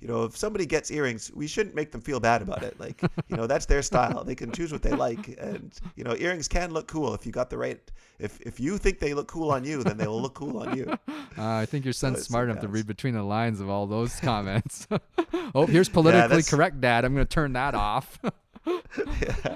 You 0.00 0.06
know, 0.06 0.24
if 0.24 0.36
somebody 0.36 0.64
gets 0.64 0.92
earrings, 0.92 1.32
we 1.34 1.48
shouldn't 1.48 1.74
make 1.74 1.90
them 1.90 2.00
feel 2.00 2.20
bad 2.20 2.40
about 2.40 2.62
it. 2.62 2.78
Like, 2.78 3.02
you 3.26 3.36
know, 3.36 3.48
that's 3.48 3.66
their 3.66 3.82
style. 3.82 4.22
They 4.22 4.36
can 4.36 4.52
choose 4.52 4.70
what 4.70 4.80
they 4.80 4.92
like, 4.92 5.36
and 5.40 5.72
you 5.96 6.04
know, 6.04 6.14
earrings 6.16 6.46
can 6.46 6.72
look 6.72 6.86
cool 6.86 7.14
if 7.14 7.26
you 7.26 7.32
got 7.32 7.50
the 7.50 7.58
right. 7.58 7.80
If 8.20 8.40
if 8.42 8.60
you 8.60 8.78
think 8.78 9.00
they 9.00 9.12
look 9.12 9.26
cool 9.26 9.50
on 9.50 9.64
you, 9.64 9.82
then 9.82 9.96
they 9.96 10.06
will 10.06 10.22
look 10.22 10.34
cool 10.34 10.58
on 10.58 10.76
you. 10.76 10.92
Uh, 11.36 11.58
I 11.58 11.66
think 11.66 11.84
your 11.84 11.92
son's 11.92 12.18
it's 12.18 12.26
smart 12.26 12.50
enough 12.50 12.62
to 12.62 12.68
read 12.68 12.88
between 12.88 13.14
the 13.14 13.22
lines 13.22 13.60
of 13.60 13.70
all 13.70 13.86
those 13.86 14.18
comments. 14.20 14.88
oh, 15.54 15.66
here's 15.66 15.88
politically 15.88 16.28
that's- 16.28 16.50
correct, 16.50 16.80
Dad. 16.80 17.04
I'm 17.04 17.14
going 17.14 17.24
to 17.24 17.32
turn 17.32 17.52
that 17.52 17.76
off. 17.76 18.18
yeah, 18.66 19.54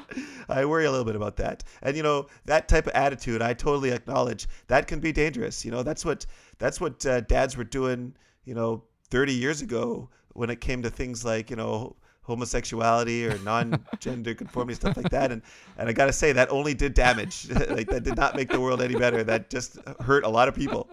I 0.48 0.64
worry 0.64 0.84
a 0.84 0.92
little 0.92 1.04
bit 1.04 1.16
about 1.16 1.36
that. 1.38 1.64
And 1.82 1.96
you 1.96 2.04
know, 2.04 2.28
that 2.44 2.68
type 2.68 2.86
of 2.86 2.92
attitude, 2.92 3.42
I 3.42 3.52
totally 3.54 3.90
acknowledge 3.90 4.46
that 4.68 4.86
can 4.86 5.00
be 5.00 5.10
dangerous. 5.10 5.64
You 5.64 5.72
know, 5.72 5.82
that's 5.82 6.04
what 6.04 6.24
that's 6.58 6.80
what 6.80 7.04
uh, 7.04 7.22
dads 7.22 7.56
were 7.56 7.64
doing. 7.64 8.14
You 8.44 8.54
know, 8.54 8.84
30 9.10 9.34
years 9.34 9.60
ago 9.60 10.08
when 10.34 10.50
it 10.50 10.60
came 10.60 10.82
to 10.82 10.90
things 10.90 11.24
like 11.24 11.50
you 11.50 11.56
know 11.56 11.96
homosexuality 12.22 13.26
or 13.26 13.36
non-gender 13.38 14.34
conformity 14.34 14.76
stuff 14.76 14.96
like 14.96 15.10
that 15.10 15.32
and 15.32 15.42
and 15.76 15.88
I 15.88 15.92
got 15.92 16.06
to 16.06 16.12
say 16.12 16.32
that 16.32 16.50
only 16.50 16.72
did 16.72 16.94
damage 16.94 17.50
like 17.70 17.88
that 17.88 18.04
did 18.04 18.16
not 18.16 18.36
make 18.36 18.48
the 18.48 18.60
world 18.60 18.80
any 18.80 18.94
better 18.94 19.24
that 19.24 19.50
just 19.50 19.76
hurt 20.00 20.24
a 20.24 20.28
lot 20.28 20.48
of 20.48 20.54
people 20.54 20.88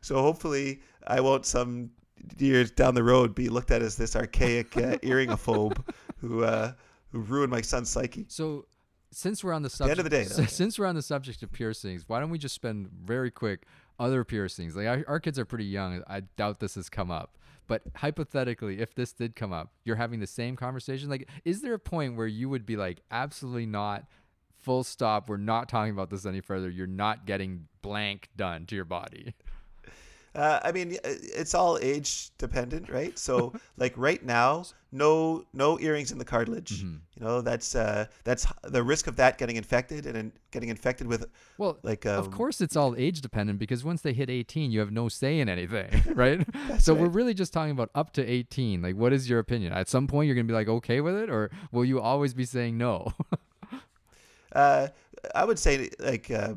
so 0.00 0.22
hopefully 0.22 0.80
I 1.06 1.20
won't 1.20 1.44
some 1.44 1.90
years 2.38 2.70
down 2.70 2.94
the 2.94 3.02
road 3.02 3.34
be 3.34 3.48
looked 3.48 3.70
at 3.70 3.82
as 3.82 3.96
this 3.96 4.14
archaic 4.16 4.76
uh, 4.76 4.96
earringophobe 4.98 5.76
who 6.20 6.44
uh, 6.44 6.72
who 7.10 7.20
ruined 7.20 7.50
my 7.50 7.60
son's 7.60 7.90
psyche 7.90 8.26
So, 8.28 8.66
since 9.10 9.44
we're 9.44 9.52
on 9.52 9.62
the 9.62 9.68
the 9.68 9.76
subject, 9.76 9.98
end 9.98 10.06
of 10.06 10.10
the 10.10 10.16
day, 10.16 10.24
though. 10.24 10.44
since 10.48 10.78
we're 10.78 10.86
on 10.86 10.94
the 10.94 11.02
subject 11.02 11.42
of 11.42 11.52
piercings, 11.52 12.08
why 12.08 12.20
don't 12.20 12.30
we 12.30 12.38
just 12.38 12.54
spend 12.54 12.88
very 12.88 13.30
quick 13.30 13.66
other 13.98 14.24
piercings? 14.24 14.74
Like 14.74 14.86
our, 14.86 15.04
our 15.06 15.20
kids 15.20 15.38
are 15.38 15.44
pretty 15.44 15.66
young. 15.66 16.02
I 16.08 16.20
doubt 16.20 16.60
this 16.60 16.74
has 16.74 16.88
come 16.88 17.10
up. 17.10 17.36
But 17.66 17.82
hypothetically, 17.96 18.80
if 18.80 18.94
this 18.94 19.12
did 19.12 19.34
come 19.34 19.52
up, 19.52 19.72
you're 19.84 19.96
having 19.96 20.20
the 20.20 20.26
same 20.26 20.56
conversation. 20.56 21.08
Like, 21.08 21.28
is 21.44 21.62
there 21.62 21.74
a 21.74 21.78
point 21.78 22.16
where 22.16 22.26
you 22.26 22.48
would 22.48 22.66
be 22.66 22.76
like, 22.76 23.00
absolutely 23.10 23.66
not, 23.66 24.04
full 24.60 24.84
stop, 24.84 25.28
we're 25.28 25.36
not 25.36 25.68
talking 25.68 25.92
about 25.92 26.10
this 26.10 26.26
any 26.26 26.40
further. 26.40 26.70
You're 26.70 26.86
not 26.86 27.26
getting 27.26 27.68
blank 27.82 28.30
done 28.36 28.66
to 28.66 28.74
your 28.74 28.84
body. 28.84 29.34
Uh, 30.34 30.58
I 30.64 30.72
mean, 30.72 30.94
uh, 31.04 31.14
it's 31.36 31.54
all 31.54 31.78
age 31.80 32.30
dependent, 32.38 32.88
right? 32.90 33.16
So, 33.18 33.52
like 33.76 33.92
right 33.96 34.24
now, 34.24 34.64
no 34.90 35.44
no 35.52 35.78
earrings 35.78 36.10
in 36.10 36.18
the 36.18 36.24
cartilage. 36.24 36.82
Mhm. 36.82 37.00
You 37.16 37.24
know, 37.24 37.40
that's 37.40 37.74
uh, 37.76 38.06
that's 38.24 38.46
the 38.64 38.82
risk 38.82 39.06
of 39.06 39.16
that 39.16 39.38
getting 39.38 39.56
infected 39.56 40.06
and 40.06 40.16
in, 40.16 40.32
getting 40.50 40.70
infected 40.70 41.06
with 41.06 41.26
Well, 41.56 41.78
like 41.84 42.04
of 42.04 42.26
um, 42.26 42.32
course, 42.32 42.60
it's 42.60 42.74
all 42.74 42.96
age 42.96 43.20
dependent 43.20 43.60
because 43.60 43.84
once 43.84 44.02
they 44.02 44.12
hit 44.12 44.28
18, 44.28 44.72
you 44.72 44.80
have 44.80 44.90
no 44.90 45.08
say 45.08 45.38
in 45.38 45.48
anything, 45.48 46.02
right? 46.14 46.44
so 46.80 46.94
we're 46.94 47.08
really 47.08 47.34
just 47.34 47.52
talking 47.52 47.72
about 47.72 47.90
up 47.94 48.12
to 48.14 48.24
18. 48.28 48.82
Like, 48.82 48.96
what 48.96 49.12
is 49.12 49.30
your 49.30 49.38
opinion? 49.38 49.72
At 49.72 49.88
some 49.88 50.08
point, 50.08 50.26
you're 50.26 50.34
gonna 50.34 50.44
be 50.44 50.54
like 50.54 50.68
okay 50.68 51.00
with 51.00 51.14
it, 51.14 51.30
or 51.30 51.50
will 51.70 51.84
you 51.84 52.00
always 52.00 52.34
be 52.34 52.44
saying 52.44 52.76
no? 52.76 53.12
Uh, 54.52 54.88
I 55.34 55.44
would 55.44 55.58
say 55.58 55.90
like 55.98 56.30
uh, 56.30 56.54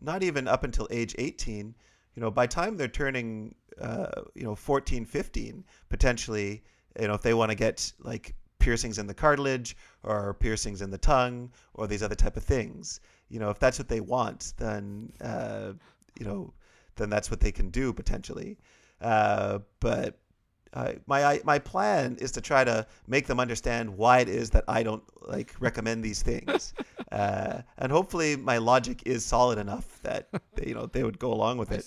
not 0.00 0.22
even 0.22 0.48
up 0.48 0.64
until 0.64 0.86
age 0.90 1.14
18. 1.18 1.74
You 2.16 2.22
know, 2.22 2.30
by 2.30 2.46
time 2.46 2.76
they're 2.76 2.88
turning, 2.88 3.54
uh, 3.80 4.22
you 4.34 4.42
know, 4.42 4.54
14, 4.54 5.04
15, 5.04 5.64
potentially, 5.88 6.64
you 6.98 7.06
know, 7.06 7.14
if 7.14 7.22
they 7.22 7.34
want 7.34 7.50
to 7.50 7.54
get 7.54 7.92
like 8.00 8.34
piercings 8.58 8.98
in 8.98 9.06
the 9.06 9.14
cartilage 9.14 9.76
or 10.02 10.34
piercings 10.34 10.82
in 10.82 10.90
the 10.90 10.98
tongue 10.98 11.52
or 11.74 11.86
these 11.86 12.02
other 12.02 12.14
type 12.14 12.36
of 12.36 12.42
things, 12.42 13.00
you 13.28 13.38
know, 13.38 13.50
if 13.50 13.58
that's 13.58 13.78
what 13.78 13.88
they 13.88 14.00
want, 14.00 14.54
then 14.56 15.12
uh, 15.20 15.72
you 16.18 16.26
know, 16.26 16.52
then 16.96 17.10
that's 17.10 17.30
what 17.30 17.40
they 17.40 17.52
can 17.52 17.68
do 17.68 17.92
potentially. 17.92 18.56
Uh, 19.00 19.58
but 19.80 20.18
uh, 20.72 20.92
my 21.06 21.24
I, 21.24 21.40
my 21.44 21.58
plan 21.58 22.16
is 22.20 22.32
to 22.32 22.40
try 22.40 22.64
to 22.64 22.86
make 23.06 23.26
them 23.26 23.40
understand 23.40 23.96
why 23.96 24.20
it 24.20 24.28
is 24.28 24.50
that 24.50 24.64
I 24.68 24.82
don't 24.82 25.02
like 25.26 25.54
recommend 25.60 26.04
these 26.04 26.22
things, 26.22 26.74
uh, 27.12 27.62
and 27.78 27.90
hopefully 27.92 28.36
my 28.36 28.58
logic 28.58 29.02
is 29.06 29.24
solid 29.24 29.58
enough 29.58 30.00
that 30.02 30.28
they, 30.54 30.68
you 30.68 30.74
know 30.74 30.86
they 30.86 31.02
would 31.02 31.18
go 31.18 31.32
along 31.32 31.58
with 31.58 31.72
it. 31.72 31.84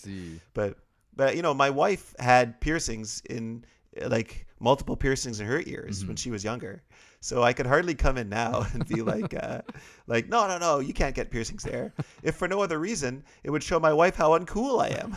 But 0.54 0.78
but 1.16 1.36
you 1.36 1.42
know 1.42 1.54
my 1.54 1.70
wife 1.70 2.16
had 2.20 2.60
piercings 2.62 3.22
in 3.30 3.66
like 4.08 4.48
multiple 4.60 4.96
piercings 4.96 5.40
in 5.40 5.48
her 5.48 5.62
ears 5.66 6.06
when 6.06 6.16
she 6.16 6.32
was 6.32 6.44
younger, 6.44 6.82
so 7.22 7.44
I 7.44 7.54
could 7.54 7.66
hardly 7.66 7.96
come 7.96 8.18
in 8.18 8.30
now 8.30 8.66
and 8.74 8.88
be 8.88 9.02
like 9.02 9.34
uh, 9.34 9.62
like 10.08 10.30
no 10.30 10.48
no 10.48 10.58
no 10.58 10.80
you 10.80 10.94
can't 10.94 11.16
get 11.16 11.32
piercings 11.32 11.64
there. 11.64 11.94
If 12.24 12.36
for 12.36 12.48
no 12.48 12.62
other 12.62 12.80
reason, 12.80 13.24
it 13.44 13.52
would 13.52 13.64
show 13.64 13.80
my 13.80 13.94
wife 13.94 14.16
how 14.16 14.38
uncool 14.38 14.82
I 14.82 14.90
am. 15.00 15.16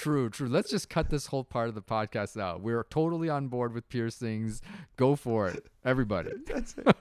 True, 0.03 0.29
true. 0.29 0.49
Let's 0.49 0.69
just 0.69 0.89
cut 0.89 1.09
this 1.09 1.27
whole 1.27 1.45
part 1.45 1.69
of 1.69 1.75
the 1.75 1.81
podcast 1.81 2.37
out. 2.37 2.59
We're 2.59 2.83
totally 2.83 3.29
on 3.29 3.47
board 3.47 3.73
with 3.73 3.87
piercings. 3.87 4.61
Go 4.97 5.15
for 5.15 5.47
it, 5.47 5.67
everybody. 5.85 6.31
That's 6.45 6.75
it. 6.77 6.97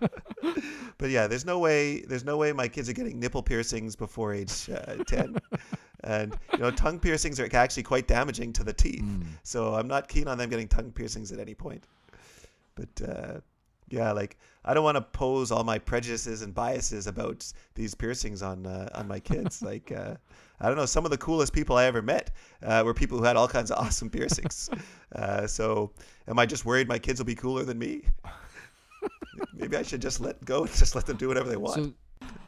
but 0.98 1.10
yeah, 1.10 1.26
there's 1.26 1.44
no 1.44 1.58
way. 1.58 2.02
There's 2.02 2.24
no 2.24 2.36
way 2.36 2.52
my 2.52 2.68
kids 2.68 2.88
are 2.88 2.92
getting 2.92 3.18
nipple 3.18 3.42
piercings 3.42 3.96
before 3.96 4.32
age 4.32 4.70
uh, 4.70 5.02
ten, 5.04 5.36
and 6.04 6.38
you 6.52 6.60
know, 6.60 6.70
tongue 6.70 7.00
piercings 7.00 7.40
are 7.40 7.48
actually 7.52 7.82
quite 7.82 8.06
damaging 8.06 8.52
to 8.52 8.62
the 8.62 8.72
teeth. 8.72 9.04
So 9.42 9.74
I'm 9.74 9.88
not 9.88 10.06
keen 10.06 10.28
on 10.28 10.38
them 10.38 10.48
getting 10.48 10.68
tongue 10.68 10.92
piercings 10.92 11.32
at 11.32 11.40
any 11.40 11.54
point. 11.54 11.88
But 12.76 13.02
uh, 13.08 13.40
yeah, 13.92 14.12
like 14.12 14.38
I 14.64 14.72
don't 14.74 14.84
want 14.84 14.96
to 14.96 15.02
pose 15.02 15.52
all 15.52 15.64
my 15.64 15.78
prejudices 15.78 16.42
and 16.42 16.54
biases 16.54 17.06
about 17.06 17.50
these 17.74 17.94
piercings 17.94 18.42
on 18.42 18.66
uh, 18.66 18.88
on 18.94 19.06
my 19.06 19.20
kids. 19.20 19.62
like 19.70 19.92
uh, 19.92 20.14
I 20.60 20.68
don't 20.68 20.76
know, 20.76 20.86
some 20.86 21.04
of 21.04 21.10
the 21.10 21.18
coolest 21.18 21.52
people 21.52 21.76
I 21.76 21.84
ever 21.84 22.00
met 22.00 22.30
uh, 22.62 22.82
were 22.84 22.94
people 22.94 23.18
who 23.18 23.24
had 23.24 23.36
all 23.36 23.48
kinds 23.48 23.70
of 23.70 23.78
awesome 23.78 24.08
piercings. 24.08 24.70
uh, 25.14 25.46
so 25.46 25.92
am 26.26 26.38
I 26.38 26.46
just 26.46 26.64
worried 26.64 26.88
my 26.88 26.98
kids 26.98 27.20
will 27.20 27.26
be 27.26 27.34
cooler 27.34 27.64
than 27.64 27.78
me? 27.78 28.02
Maybe 29.54 29.76
I 29.76 29.82
should 29.82 30.00
just 30.00 30.20
let 30.20 30.42
go 30.44 30.64
and 30.64 30.72
just 30.72 30.94
let 30.94 31.06
them 31.06 31.16
do 31.16 31.28
whatever 31.28 31.48
they 31.48 31.56
want. 31.56 31.74
So 31.74 31.92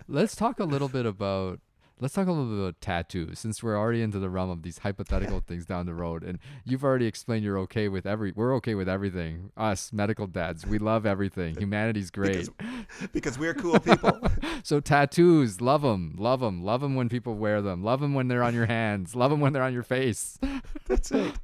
let's 0.09 0.35
talk 0.35 0.61
a 0.61 0.65
little 0.65 0.89
bit 0.89 1.07
about 1.07 1.61
let's 2.01 2.15
talk 2.15 2.27
a 2.27 2.31
little 2.33 2.47
bit 2.47 2.59
about 2.59 2.81
tattoos 2.81 3.39
since 3.39 3.63
we're 3.63 3.79
already 3.79 4.03
into 4.03 4.19
the 4.19 4.29
realm 4.29 4.51
of 4.51 4.63
these 4.63 4.79
hypothetical 4.79 5.41
things 5.47 5.65
down 5.65 5.87
the 5.87 5.95
road 5.95 6.23
and 6.23 6.39
you've 6.65 6.83
already 6.83 7.07
explained 7.07 7.45
you're 7.45 7.59
okay 7.59 7.89
with 7.89 8.05
every 8.07 8.33
we're 8.35 8.55
okay 8.57 8.75
with 8.75 8.89
everything. 8.89 9.51
Us 9.57 9.93
medical 9.93 10.27
dads 10.27 10.67
we 10.67 10.79
love 10.79 11.07
everything. 11.07 11.55
Humanity's 11.59 12.11
great. 12.11 12.49
because, 12.59 13.09
because 13.13 13.39
we're 13.39 13.55
cool 13.55 13.79
people. 13.79 14.19
so 14.63 14.81
tattoos 14.81 15.61
love 15.61 15.83
them 15.83 16.15
love 16.19 16.41
them 16.41 16.63
love 16.63 16.81
them 16.81 16.95
when 16.95 17.09
people 17.09 17.35
wear 17.37 17.63
them. 17.63 17.83
Love 17.83 18.01
them 18.01 18.15
when 18.15 18.29
they're 18.29 18.43
on 18.43 18.55
your 18.55 18.67
hands. 18.67 19.15
Love 19.15 19.31
them 19.31 19.41
when 19.41 19.53
they're 19.53 19.63
on 19.63 19.73
your 19.73 19.83
face. 19.83 20.39
That's 20.87 21.13
right. 21.13 21.35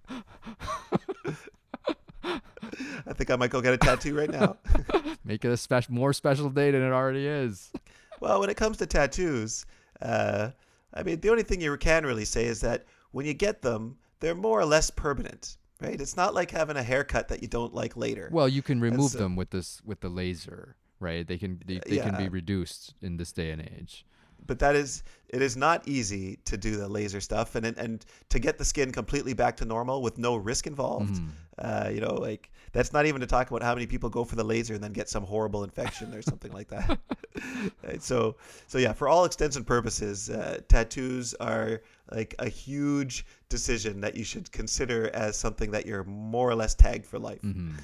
I 3.06 3.12
think 3.14 3.30
I 3.30 3.36
might 3.36 3.50
go 3.50 3.60
get 3.60 3.72
a 3.72 3.78
tattoo 3.78 4.16
right 4.16 4.30
now. 4.30 4.56
make 5.24 5.44
it 5.44 5.50
a 5.50 5.56
special 5.56 5.94
more 5.94 6.12
special 6.12 6.50
day 6.50 6.70
than 6.70 6.82
it 6.82 6.92
already 6.92 7.26
is. 7.26 7.70
Well, 8.20 8.40
when 8.40 8.50
it 8.50 8.56
comes 8.56 8.76
to 8.78 8.86
tattoos, 8.86 9.64
uh, 10.02 10.50
I 10.92 11.02
mean, 11.02 11.20
the 11.20 11.30
only 11.30 11.42
thing 11.42 11.60
you 11.60 11.76
can 11.76 12.04
really 12.04 12.24
say 12.24 12.46
is 12.46 12.60
that 12.62 12.86
when 13.12 13.26
you 13.26 13.34
get 13.34 13.62
them, 13.62 13.96
they're 14.20 14.34
more 14.34 14.60
or 14.60 14.64
less 14.64 14.90
permanent, 14.90 15.56
right? 15.80 16.00
It's 16.00 16.16
not 16.16 16.34
like 16.34 16.50
having 16.50 16.76
a 16.76 16.82
haircut 16.82 17.28
that 17.28 17.42
you 17.42 17.48
don't 17.48 17.74
like 17.74 17.96
later. 17.96 18.28
well 18.32 18.48
you 18.48 18.62
can 18.62 18.80
remove 18.80 19.12
so- 19.12 19.18
them 19.18 19.36
with 19.36 19.50
this 19.50 19.80
with 19.84 20.00
the 20.00 20.08
laser 20.08 20.76
right 20.98 21.26
they 21.26 21.38
can 21.38 21.58
they, 21.64 21.80
they 21.86 21.96
can 21.98 22.14
be 22.16 22.28
reduced 22.28 22.94
in 23.00 23.16
this 23.16 23.32
day 23.32 23.50
and 23.50 23.62
age 23.62 24.04
but 24.46 24.58
that 24.58 24.74
is 24.76 25.02
it 25.28 25.42
is 25.42 25.56
not 25.56 25.86
easy 25.86 26.36
to 26.44 26.56
do 26.56 26.76
the 26.76 26.88
laser 26.88 27.20
stuff 27.20 27.54
and 27.54 27.64
and 27.66 28.04
to 28.28 28.38
get 28.38 28.58
the 28.58 28.64
skin 28.64 28.90
completely 28.92 29.32
back 29.34 29.56
to 29.58 29.64
normal 29.64 30.02
with 30.02 30.18
no 30.18 30.36
risk 30.36 30.66
involved. 30.66 31.14
Mhm. 31.14 31.28
Uh, 31.58 31.90
you 31.92 32.00
know, 32.00 32.14
like 32.14 32.50
that's 32.72 32.92
not 32.92 33.04
even 33.06 33.20
to 33.20 33.26
talk 33.26 33.50
about 33.50 33.62
how 33.62 33.74
many 33.74 33.86
people 33.86 34.08
go 34.08 34.24
for 34.24 34.34
the 34.36 34.44
laser 34.44 34.74
and 34.74 34.82
then 34.82 34.92
get 34.92 35.08
some 35.10 35.24
horrible 35.24 35.62
infection 35.64 36.14
or 36.14 36.22
something 36.22 36.52
like 36.52 36.68
that. 36.68 36.98
Right, 37.84 38.02
so, 38.02 38.36
so 38.66 38.78
yeah, 38.78 38.92
for 38.92 39.08
all 39.08 39.24
extents 39.24 39.56
and 39.56 39.66
purposes, 39.66 40.28
uh, 40.30 40.60
tattoos 40.68 41.32
are 41.34 41.80
like 42.10 42.34
a 42.38 42.48
huge 42.48 43.24
decision 43.48 44.00
that 44.00 44.16
you 44.16 44.24
should 44.24 44.50
consider 44.52 45.10
as 45.14 45.36
something 45.36 45.70
that 45.70 45.86
you're 45.86 46.04
more 46.04 46.48
or 46.50 46.54
less 46.54 46.74
tagged 46.74 47.06
for 47.06 47.18
life. 47.18 47.40
Mhm. 47.42 47.74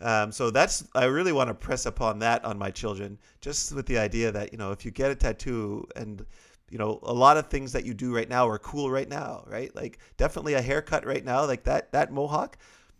Um, 0.00 0.32
so 0.32 0.50
that's 0.50 0.84
I 0.94 1.04
really 1.04 1.32
want 1.32 1.48
to 1.48 1.54
press 1.54 1.86
upon 1.86 2.18
that 2.20 2.44
on 2.44 2.58
my 2.58 2.70
children, 2.70 3.18
just 3.40 3.72
with 3.74 3.86
the 3.86 3.98
idea 3.98 4.32
that 4.32 4.52
you 4.52 4.58
know 4.58 4.72
if 4.72 4.84
you 4.84 4.90
get 4.90 5.10
a 5.10 5.14
tattoo 5.14 5.86
and 5.96 6.24
you 6.70 6.78
know 6.78 6.98
a 7.02 7.12
lot 7.12 7.36
of 7.36 7.48
things 7.48 7.72
that 7.72 7.84
you 7.84 7.94
do 7.94 8.14
right 8.14 8.28
now 8.28 8.48
are 8.48 8.58
cool 8.58 8.90
right 8.90 9.08
now, 9.08 9.44
right? 9.46 9.74
Like 9.74 9.98
definitely 10.16 10.54
a 10.54 10.62
haircut 10.62 11.04
right 11.04 11.24
now, 11.24 11.46
like 11.46 11.64
that 11.64 11.92
that 11.92 12.12
mohawk, 12.12 12.56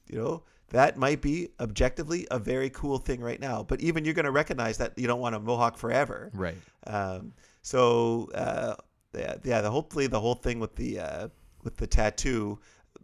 you 0.08 0.18
know 0.18 0.42
that 0.70 0.96
might 0.96 1.20
be 1.20 1.48
objectively 1.58 2.26
a 2.30 2.38
very 2.38 2.70
cool 2.70 2.98
thing 2.98 3.20
right 3.20 3.40
now. 3.40 3.62
But 3.62 3.80
even 3.80 4.04
you're 4.04 4.14
going 4.14 4.24
to 4.24 4.30
recognize 4.30 4.78
that 4.78 4.96
you 4.96 5.06
don't 5.06 5.20
want 5.20 5.34
a 5.34 5.40
mohawk 5.40 5.76
forever. 5.76 6.30
right 6.32 6.56
Um, 6.86 7.32
so 7.62 8.30
uh, 8.34 8.74
yeah, 9.16 9.34
yeah. 9.44 9.60
The, 9.60 9.70
hopefully 9.70 10.06
the 10.06 10.20
whole 10.20 10.34
thing 10.34 10.60
with 10.60 10.76
the 10.76 11.00
uh, 11.00 11.28
with 11.62 11.76
the 11.76 11.86
tattoo, 11.86 12.58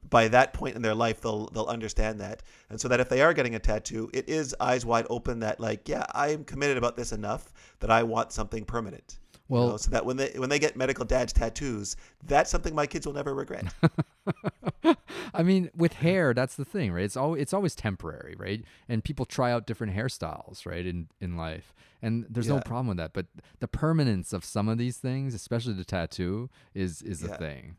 by 0.09 0.29
that 0.29 0.53
point 0.55 0.77
in 0.77 0.83
their 0.83 0.95
life, 0.95 1.21
they'll 1.21 1.49
they'll 1.49 1.65
understand 1.67 2.21
that, 2.21 2.43
and 2.71 2.81
so 2.81 2.89
that 2.89 3.01
if 3.01 3.09
they 3.09 3.23
are 3.23 3.35
getting 3.35 3.55
a 3.55 3.59
tattoo, 3.59 4.09
it 4.15 4.29
is 4.29 4.55
eyes 4.61 4.85
wide 4.87 5.07
open 5.11 5.41
that 5.41 5.59
like, 5.61 5.89
yeah, 5.89 6.05
I 6.15 6.29
am 6.29 6.45
committed 6.45 6.77
about 6.77 6.97
this 6.97 7.13
enough 7.13 7.53
that 7.81 7.91
I 7.91 8.03
want 8.03 8.33
something 8.33 8.65
permanent. 8.65 9.19
you 9.35 9.41
Well- 9.49 9.69
know, 9.71 9.77
so 9.77 9.91
that 9.91 10.05
when 10.07 10.17
they 10.17 10.33
when 10.37 10.49
they 10.49 10.59
get 10.59 10.77
medical 10.77 11.05
dad's 11.05 11.33
tattoos, 11.33 11.97
that's 12.25 12.51
something 12.51 12.75
my 12.75 12.87
kids 12.87 13.07
will 13.07 13.15
never 13.15 13.35
regret. 13.35 13.73
I 15.35 15.43
mean, 15.43 15.71
with 15.77 15.95
hair, 15.95 16.33
that's 16.35 16.55
the 16.57 16.65
thing, 16.65 16.93
right? 16.93 17.05
It's 17.05 17.17
always 17.17 17.43
it's 17.43 17.53
always 17.53 17.75
temporary, 17.75 18.35
right? 18.39 18.65
And 18.89 19.03
people 19.05 19.25
try 19.25 19.53
out 19.53 19.67
different 19.67 19.95
hairstyles, 19.97 20.67
right, 20.67 20.87
in 20.87 21.09
in 21.21 21.37
life, 21.37 21.75
and 22.03 22.27
there's 22.29 22.49
no 22.49 22.61
problem 22.61 22.87
with 22.89 22.97
that. 22.99 23.13
But 23.13 23.27
the 23.61 23.69
permanence 23.69 24.33
of 24.33 24.45
some 24.45 24.69
of 24.69 24.79
these 24.79 24.99
things, 24.99 25.35
especially 25.35 25.75
the 25.75 25.85
tattoo, 25.85 26.49
is 26.75 27.03
is 27.03 27.23
Yeah. 27.23 27.37
thing. 27.37 27.77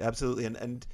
Absolutely, 0.00 0.44
and 0.44 0.56
and 0.56 0.86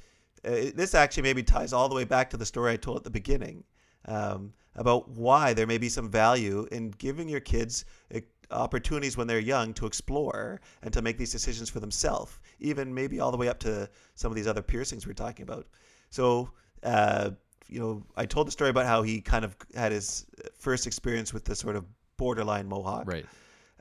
uh, 0.45 0.71
this 0.75 0.93
actually 0.95 1.23
maybe 1.23 1.43
ties 1.43 1.73
all 1.73 1.89
the 1.89 1.95
way 1.95 2.03
back 2.03 2.29
to 2.29 2.37
the 2.37 2.45
story 2.45 2.73
I 2.73 2.77
told 2.77 2.97
at 2.97 3.03
the 3.03 3.09
beginning 3.09 3.63
um, 4.05 4.53
about 4.75 5.09
why 5.09 5.53
there 5.53 5.67
may 5.67 5.77
be 5.77 5.89
some 5.89 6.09
value 6.09 6.67
in 6.71 6.91
giving 6.91 7.27
your 7.27 7.39
kids 7.39 7.85
uh, 8.13 8.19
opportunities 8.51 9.17
when 9.17 9.25
they're 9.27 9.39
young 9.39 9.73
to 9.73 9.87
explore 9.87 10.61
and 10.83 10.93
to 10.93 11.01
make 11.01 11.17
these 11.17 11.31
decisions 11.31 11.69
for 11.69 11.79
themselves, 11.79 12.37
even 12.59 12.93
maybe 12.93 13.19
all 13.19 13.31
the 13.31 13.37
way 13.37 13.47
up 13.47 13.59
to 13.59 13.89
some 14.13 14.31
of 14.31 14.35
these 14.35 14.47
other 14.47 14.61
piercings 14.61 15.07
we're 15.07 15.13
talking 15.13 15.43
about. 15.43 15.65
So, 16.11 16.51
uh, 16.83 17.31
you 17.67 17.79
know, 17.79 18.03
I 18.15 18.27
told 18.27 18.45
the 18.47 18.51
story 18.51 18.69
about 18.69 18.85
how 18.85 19.01
he 19.01 19.21
kind 19.21 19.43
of 19.43 19.55
had 19.73 19.91
his 19.91 20.27
first 20.59 20.85
experience 20.85 21.33
with 21.33 21.45
the 21.45 21.55
sort 21.55 21.75
of 21.75 21.85
borderline 22.17 22.67
mohawk, 22.69 23.07
Right. 23.07 23.25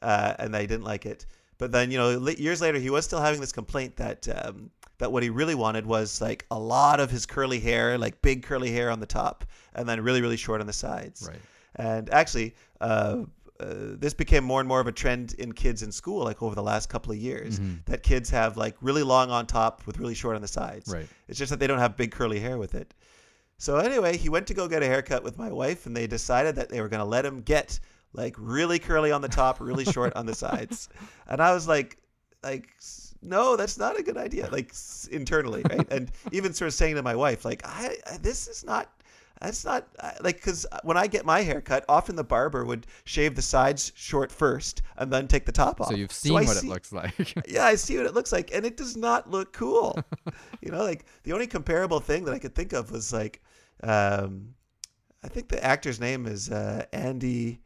uh, 0.01 0.35
and 0.39 0.57
I 0.57 0.63
didn't 0.65 0.85
like 0.85 1.05
it. 1.05 1.27
But 1.59 1.71
then, 1.71 1.91
you 1.91 1.99
know, 1.99 2.29
years 2.31 2.61
later, 2.63 2.79
he 2.79 2.89
was 2.91 3.05
still 3.05 3.21
having 3.21 3.41
this 3.41 3.53
complaint 3.53 3.97
that 3.97 4.27
um, 4.45 4.71
that 4.99 5.11
what 5.13 5.23
he 5.23 5.31
really 5.31 5.55
wanted 5.55 5.87
was 5.87 6.21
like 6.21 6.47
a 6.51 6.59
lot 6.59 7.01
of 7.01 7.11
his 7.11 7.27
curly 7.27 7.61
hair, 7.61 7.99
like 7.99 8.21
big 8.23 8.43
curly 8.43 8.71
hair 8.73 8.91
on 8.91 9.01
the 9.01 9.07
top, 9.07 9.45
and 9.75 9.89
then 9.89 10.01
really, 10.03 10.21
really 10.23 10.37
short 10.37 10.61
on 10.61 10.67
the 10.67 10.73
sides. 10.73 11.27
Right. 11.29 11.41
And 11.77 12.09
actually, 12.11 12.55
uh, 12.81 13.25
uh, 13.61 13.67
this 13.99 14.15
became 14.15 14.43
more 14.45 14.61
and 14.61 14.69
more 14.69 14.81
of 14.81 14.87
a 14.87 14.93
trend 14.93 15.35
in 15.35 15.53
kids 15.53 15.83
in 15.83 15.91
school, 15.93 16.25
like 16.25 16.43
over 16.43 16.55
the 16.55 16.63
last 16.63 16.89
couple 16.89 17.13
of 17.13 17.19
years, 17.19 17.59
Mhm. 17.59 17.85
that 17.87 18.03
kids 18.03 18.31
have 18.31 18.57
like 18.57 18.77
really 18.81 19.03
long 19.03 19.31
on 19.31 19.47
top 19.47 19.87
with 19.87 19.99
really 19.99 20.15
short 20.15 20.37
on 20.37 20.43
the 20.43 20.49
sides. 20.49 20.89
Right. 20.93 21.09
It's 21.29 21.39
just 21.39 21.51
that 21.51 21.59
they 21.61 21.67
don't 21.67 21.79
have 21.79 21.97
big 21.97 22.11
curly 22.13 22.41
hair 22.41 22.59
with 22.59 22.75
it. 22.75 22.95
So 23.59 23.77
anyway, 23.79 24.17
he 24.17 24.29
went 24.29 24.47
to 24.49 24.55
go 24.55 24.67
get 24.69 24.83
a 24.83 24.87
haircut 24.87 25.23
with 25.23 25.39
my 25.39 25.51
wife, 25.53 25.87
and 25.87 25.97
they 25.97 26.07
decided 26.09 26.57
that 26.57 26.69
they 26.69 26.81
were 26.81 26.89
going 26.89 26.99
to 27.01 27.05
let 27.05 27.25
him 27.25 27.43
get 27.43 27.79
like 28.13 28.35
really 28.39 28.79
curly 28.79 29.11
on 29.11 29.23
the 29.23 29.29
top, 29.29 29.61
really 29.61 29.85
short 29.85 30.15
on 30.15 30.27
the 30.27 30.35
sides. 30.35 30.89
And 31.29 31.41
I 31.41 31.53
was 31.55 31.67
like, 31.67 31.97
like, 32.43 32.69
no, 33.25 33.57
that's 33.57 33.79
not 33.79 33.99
a 33.99 34.03
good 34.03 34.17
idea. 34.17 34.49
Like 34.51 34.73
internally, 35.11 35.63
right? 35.69 35.87
And 35.91 36.11
even 36.33 36.53
sort 36.53 36.69
of 36.69 36.75
saying 36.75 36.97
to 36.97 37.03
my 37.03 37.15
wife, 37.15 37.45
like, 37.45 37.63
I, 37.65 37.97
I 38.11 38.17
this 38.19 38.49
is 38.49 38.65
not. 38.65 38.91
That's 39.41 39.65
not 39.65 39.87
like 40.23 40.37
because 40.37 40.65
when 40.85 40.97
I 40.97 41.07
get 41.07 41.27
my 41.27 41.41
hair 41.43 41.61
cut, 41.61 41.85
often 41.89 42.15
the 42.17 42.25
barber 42.25 42.65
would 42.65 42.87
shave 43.05 43.35
the 43.35 43.43
sides 43.43 43.93
short 43.95 44.31
first 44.31 44.81
and 44.97 45.13
then 45.13 45.27
take 45.27 45.45
the 45.45 45.53
top 45.53 45.81
off. 45.81 45.89
So 45.89 45.97
you've 45.97 46.13
seen 46.13 46.33
I 46.37 46.43
what 46.45 46.57
see- 46.57 46.67
it 46.67 46.71
looks 46.71 46.93
like. 46.93 47.35
yeah, 47.49 47.65
I 47.65 47.75
see 47.75 47.97
what 47.97 48.07
it 48.07 48.15
looks 48.15 48.33
like, 48.33 48.55
and 48.55 48.65
it 48.65 48.77
does 48.77 48.97
not 48.97 49.31
look 49.31 49.53
cool. 49.53 49.99
you 50.63 50.71
know, 50.71 50.83
like 50.83 51.05
the 51.25 51.33
only 51.33 51.49
comparable 51.49 52.01
thing 52.01 52.25
that 52.25 52.33
I 52.33 52.39
could 52.39 52.55
think 52.55 52.73
of 52.73 52.91
was 52.93 53.13
like, 53.13 53.43
um, 53.83 54.55
I 55.23 55.29
think 55.29 55.49
the 55.49 55.63
actor's 55.63 56.01
name 56.01 56.27
is 56.27 56.51
uh, 56.51 56.87
Andy, 56.93 57.61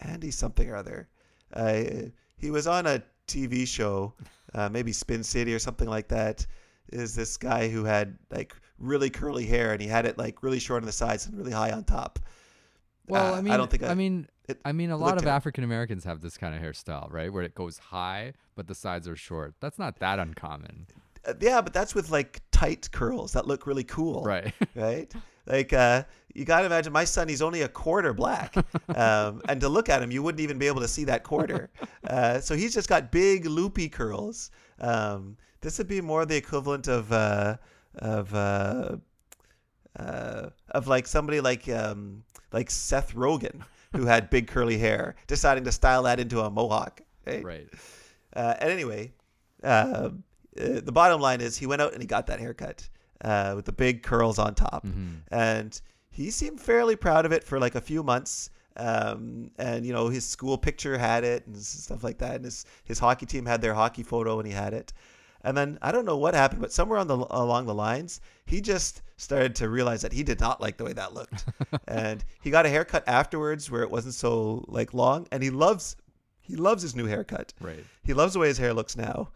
Andy 0.00 0.30
something 0.30 0.68
or 0.68 0.76
other. 0.76 1.08
Uh, 1.54 1.84
he 2.36 2.50
was 2.50 2.66
on 2.66 2.86
a 2.86 3.02
TV 3.26 3.66
show, 3.66 4.14
uh, 4.58 4.68
maybe 4.68 4.92
Spin 4.92 5.22
City 5.22 5.54
or 5.54 5.58
something 5.58 5.88
like 5.88 6.08
that. 6.08 6.46
Is 6.90 7.14
this 7.14 7.36
guy 7.36 7.68
who 7.68 7.84
had 7.84 8.16
like 8.30 8.54
really 8.78 9.10
curly 9.10 9.44
hair 9.46 9.72
and 9.72 9.80
he 9.80 9.86
had 9.88 10.06
it 10.06 10.16
like 10.18 10.42
really 10.42 10.58
short 10.58 10.82
on 10.82 10.86
the 10.86 10.92
sides 10.92 11.26
and 11.26 11.36
really 11.36 11.52
high 11.52 11.70
on 11.70 11.84
top. 11.84 12.18
well, 13.06 13.34
Uh, 13.34 13.38
I 13.38 13.40
mean, 13.42 13.52
I 13.52 13.56
don't 13.56 13.70
think 13.70 13.82
I, 13.82 13.88
I 13.88 13.94
mean, 13.94 14.28
it 14.48 14.58
I 14.64 14.72
mean, 14.72 14.90
a 14.90 14.96
lot 14.96 15.18
of. 15.20 15.26
African 15.26 15.64
Americans 15.64 16.04
have 16.04 16.20
this 16.20 16.38
kind 16.38 16.54
of 16.54 16.62
hairstyle, 16.62 17.12
right? 17.12 17.30
Where 17.32 17.42
it 17.42 17.54
goes 17.54 17.78
high, 17.78 18.32
but 18.54 18.66
the 18.66 18.74
sides 18.74 19.06
are 19.06 19.16
short. 19.16 19.54
That's 19.60 19.78
not 19.78 19.98
that 19.98 20.18
uncommon, 20.18 20.86
uh, 21.26 21.34
yeah, 21.40 21.60
but 21.60 21.74
that's 21.74 21.94
with 21.94 22.10
like 22.10 22.40
tight 22.50 22.90
curls 22.90 23.32
that 23.32 23.46
look 23.46 23.66
really 23.66 23.84
cool. 23.84 24.22
right? 24.24 24.54
right? 24.74 25.12
Like 25.46 25.72
uh, 25.72 26.04
you 26.34 26.44
got 26.44 26.60
to 26.60 26.66
imagine 26.66 26.92
my 26.92 27.04
son. 27.04 27.28
He's 27.28 27.42
only 27.42 27.62
a 27.62 27.68
quarter 27.68 28.12
black, 28.12 28.54
um, 28.94 29.42
and 29.48 29.60
to 29.60 29.68
look 29.68 29.88
at 29.88 30.02
him, 30.02 30.10
you 30.10 30.22
wouldn't 30.22 30.40
even 30.40 30.58
be 30.58 30.66
able 30.66 30.80
to 30.82 30.88
see 30.88 31.04
that 31.04 31.24
quarter. 31.24 31.70
Uh, 32.08 32.40
so 32.40 32.54
he's 32.54 32.74
just 32.74 32.88
got 32.88 33.10
big 33.10 33.46
loopy 33.46 33.88
curls. 33.88 34.50
Um, 34.80 35.36
this 35.60 35.78
would 35.78 35.88
be 35.88 36.00
more 36.00 36.24
the 36.26 36.36
equivalent 36.36 36.86
of 36.88 37.10
uh, 37.12 37.56
of 37.96 38.32
uh, 38.34 38.96
uh, 39.98 40.50
of 40.70 40.86
like 40.86 41.06
somebody 41.06 41.40
like 41.40 41.68
um, 41.68 42.22
like 42.52 42.70
Seth 42.70 43.14
Rogen, 43.14 43.62
who 43.94 44.06
had 44.06 44.30
big 44.30 44.46
curly 44.48 44.78
hair, 44.78 45.16
deciding 45.26 45.64
to 45.64 45.72
style 45.72 46.04
that 46.04 46.20
into 46.20 46.40
a 46.40 46.50
mohawk. 46.50 47.00
Right. 47.26 47.44
right. 47.44 47.68
Uh, 48.34 48.54
and 48.60 48.70
anyway, 48.70 49.12
uh, 49.64 49.66
uh, 49.66 50.10
the 50.56 50.92
bottom 50.92 51.20
line 51.20 51.40
is 51.40 51.56
he 51.58 51.66
went 51.66 51.82
out 51.82 51.92
and 51.92 52.00
he 52.00 52.06
got 52.06 52.26
that 52.28 52.38
haircut 52.40 52.88
uh, 53.24 53.52
with 53.56 53.64
the 53.64 53.72
big 53.72 54.02
curls 54.02 54.38
on 54.38 54.54
top, 54.54 54.86
Mhm. 54.86 55.20
and 55.30 55.80
he 56.18 56.32
seemed 56.32 56.60
fairly 56.60 56.96
proud 56.96 57.24
of 57.24 57.32
it 57.32 57.44
for 57.44 57.60
like 57.60 57.76
a 57.76 57.80
few 57.80 58.02
months. 58.02 58.50
Um, 58.76 59.50
and 59.58 59.84
you 59.84 59.92
know 59.92 60.08
his 60.08 60.24
school 60.24 60.56
picture 60.56 60.96
had 60.98 61.24
it 61.24 61.46
and 61.46 61.56
stuff 61.56 62.04
like 62.04 62.18
that, 62.18 62.36
and 62.36 62.44
his 62.44 62.64
his 62.84 62.98
hockey 62.98 63.26
team 63.26 63.46
had 63.46 63.60
their 63.60 63.74
hockey 63.74 64.02
photo 64.02 64.38
and 64.38 64.46
he 64.46 64.54
had 64.54 64.72
it. 64.72 64.92
And 65.42 65.56
then 65.56 65.78
I 65.82 65.90
don't 65.92 66.04
know 66.04 66.16
what 66.16 66.34
happened, 66.34 66.60
but 66.60 66.72
somewhere 66.72 66.98
on 66.98 67.08
the 67.08 67.16
along 67.30 67.66
the 67.66 67.74
lines, 67.74 68.20
he 68.46 68.60
just 68.60 69.02
started 69.16 69.54
to 69.56 69.68
realize 69.68 70.02
that 70.02 70.12
he 70.12 70.22
did 70.22 70.38
not 70.38 70.60
like 70.60 70.76
the 70.76 70.84
way 70.84 70.92
that 70.92 71.14
looked, 71.14 71.44
and 71.88 72.24
he 72.40 72.50
got 72.50 72.66
a 72.66 72.68
haircut 72.68 73.04
afterwards 73.08 73.70
where 73.70 73.82
it 73.82 73.90
wasn't 73.90 74.14
so 74.14 74.64
like 74.68 74.94
long, 74.94 75.26
and 75.32 75.42
he 75.42 75.50
loves 75.50 75.96
he 76.40 76.56
loves 76.56 76.82
his 76.82 76.96
new 76.96 77.06
haircut. 77.06 77.52
Right. 77.60 77.84
He 78.04 78.14
loves 78.14 78.32
the 78.32 78.38
way 78.38 78.48
his 78.48 78.58
hair 78.58 78.74
looks 78.74 78.96
now. 78.96 79.30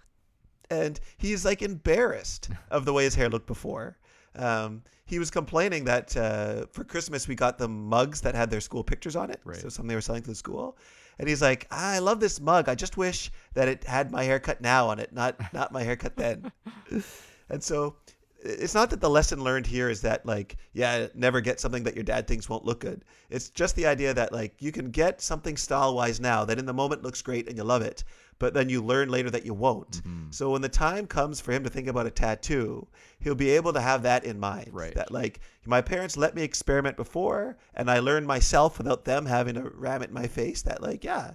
And 0.71 0.99
he's 1.19 1.45
like 1.45 1.61
embarrassed 1.61 2.49
of 2.71 2.87
the 2.87 2.93
way 2.93 3.05
his 3.05 3.15
hair 3.15 3.29
looked 3.29 3.47
before. 3.47 3.99
Um, 4.37 4.83
he 5.05 5.19
was 5.19 5.31
complaining 5.31 5.85
that 5.85 6.17
uh, 6.17 6.67
for 6.73 6.85
Christmas 6.85 7.29
we 7.29 7.35
got 7.35 7.59
the 7.59 7.69
mugs 7.69 8.21
that 8.23 8.35
had 8.35 8.51
their 8.51 8.61
school 8.61 8.83
pictures 8.83 9.17
on 9.17 9.31
it. 9.31 9.41
Right. 9.45 9.59
So 9.59 9.69
something 9.69 9.89
they 9.89 9.95
were 9.95 10.01
selling 10.01 10.23
to 10.23 10.31
the 10.31 10.35
school. 10.35 10.77
And 11.19 11.29
he's 11.29 11.43
like, 11.43 11.67
I 11.71 11.99
love 11.99 12.21
this 12.21 12.41
mug. 12.41 12.69
I 12.69 12.75
just 12.75 12.97
wish 12.97 13.31
that 13.55 13.69
it 13.69 13.85
had 13.85 14.11
my 14.11 14.25
haircut 14.25 14.61
now 14.61 14.89
on 14.89 14.99
it, 14.99 15.13
not 15.13 15.37
not 15.53 15.73
my 15.73 15.83
haircut 15.83 16.17
then. 16.17 16.51
and 17.51 17.63
so 17.63 17.97
it's 18.45 18.75
not 18.75 18.91
that 18.91 19.01
the 19.01 19.11
lesson 19.11 19.43
learned 19.43 19.67
here 19.67 19.89
is 19.89 20.01
that 20.01 20.25
like 20.27 20.57
yeah 20.73 21.07
never 21.15 21.41
get 21.41 21.61
something 21.61 21.85
that 21.85 21.95
your 21.95 22.03
dad 22.03 22.27
thinks 22.27 22.49
won't 22.49 22.65
look 22.65 22.81
good 22.81 23.05
it's 23.31 23.51
just 23.51 23.77
the 23.77 23.87
idea 23.87 24.13
that 24.13 24.33
like 24.33 24.61
you 24.61 24.73
can 24.73 24.91
get 24.91 25.21
something 25.21 25.57
style 25.57 25.95
wise 25.95 26.19
now 26.19 26.45
that 26.45 26.59
in 26.59 26.67
the 26.67 26.73
moment 26.73 27.03
looks 27.03 27.23
great 27.23 27.47
and 27.49 27.57
you 27.57 27.63
love 27.63 27.83
it 27.83 28.03
but 28.39 28.55
then 28.55 28.69
you 28.69 28.83
learn 28.83 29.09
later 29.09 29.31
that 29.31 29.45
you 29.47 29.55
won't 29.55 30.03
Mhm. 30.05 30.35
so 30.35 30.51
when 30.51 30.63
the 30.63 30.69
time 30.69 31.07
comes 31.07 31.41
for 31.41 31.53
him 31.53 31.63
to 31.65 31.71
think 31.71 31.89
about 31.89 32.07
a 32.07 32.11
tattoo 32.11 32.87
he'll 33.21 33.35
be 33.35 33.51
able 33.51 33.73
to 33.73 33.81
have 33.81 34.03
that 34.03 34.25
in 34.25 34.39
mind 34.41 34.71
Right. 34.73 34.95
that 34.95 35.11
like 35.11 35.41
my 35.67 35.81
parents 35.81 36.17
let 36.17 36.35
me 36.35 36.43
experiment 36.43 36.97
before 36.97 37.57
and 37.75 37.91
i 37.91 37.99
learned 38.01 38.27
myself 38.27 38.79
without 38.79 39.05
them 39.05 39.27
having 39.27 39.55
to 39.55 39.71
ram 39.75 40.03
it 40.03 40.09
in 40.09 40.15
my 40.15 40.27
face 40.27 40.63
that 40.63 40.83
like 40.83 41.05
yeah 41.05 41.33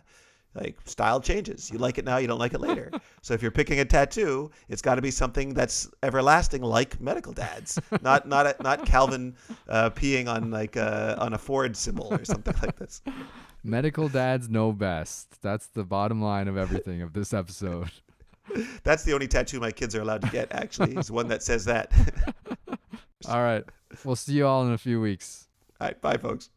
like 0.55 0.75
style 0.85 1.21
changes. 1.21 1.69
You 1.69 1.77
like 1.77 1.99
it 1.99 2.05
now, 2.05 2.17
you 2.17 2.25
don't 2.25 2.39
like 2.39 2.55
it 2.55 2.59
later. 2.59 2.89
so 3.21 3.35
if 3.35 3.43
you're 3.43 3.51
picking 3.51 3.79
a 3.79 3.85
tattoo, 3.85 4.49
it's 4.69 4.81
got 4.81 4.95
to 4.95 5.03
be 5.03 5.11
something 5.11 5.53
that's 5.53 5.87
everlasting, 6.01 6.63
like 6.63 6.99
medical 6.99 7.31
dads, 7.31 7.77
not 8.01 8.27
not 8.27 8.47
a, 8.47 8.55
not 8.63 8.83
Calvin 8.83 9.35
uh, 9.69 9.91
peeing 9.91 10.27
on 10.27 10.49
like 10.49 10.75
uh, 10.75 11.15
on 11.19 11.33
a 11.33 11.37
Ford 11.37 11.77
symbol 11.77 12.11
or 12.11 12.25
something 12.25 12.55
like 12.63 12.75
this. 12.75 13.03
Medical 13.63 14.07
dads 14.07 14.49
know 14.49 14.71
best. 14.71 15.41
That's 15.41 15.67
the 15.67 15.83
bottom 15.83 16.21
line 16.21 16.47
of 16.47 16.57
everything 16.57 17.01
of 17.01 17.13
this 17.13 17.33
episode. 17.33 17.91
That's 18.83 19.03
the 19.03 19.13
only 19.13 19.27
tattoo 19.27 19.59
my 19.59 19.71
kids 19.71 19.93
are 19.95 20.01
allowed 20.01 20.21
to 20.21 20.29
get. 20.29 20.51
Actually, 20.51 20.95
is 20.95 21.11
one 21.11 21.27
that 21.27 21.43
says 21.43 21.65
that. 21.65 21.91
All 23.27 23.43
right. 23.43 23.65
We'll 24.03 24.15
see 24.15 24.33
you 24.33 24.45
all 24.45 24.65
in 24.65 24.73
a 24.73 24.77
few 24.77 25.01
weeks. 25.01 25.47
all 25.81 25.87
right, 25.87 25.99
bye, 26.01 26.17
folks. 26.17 26.49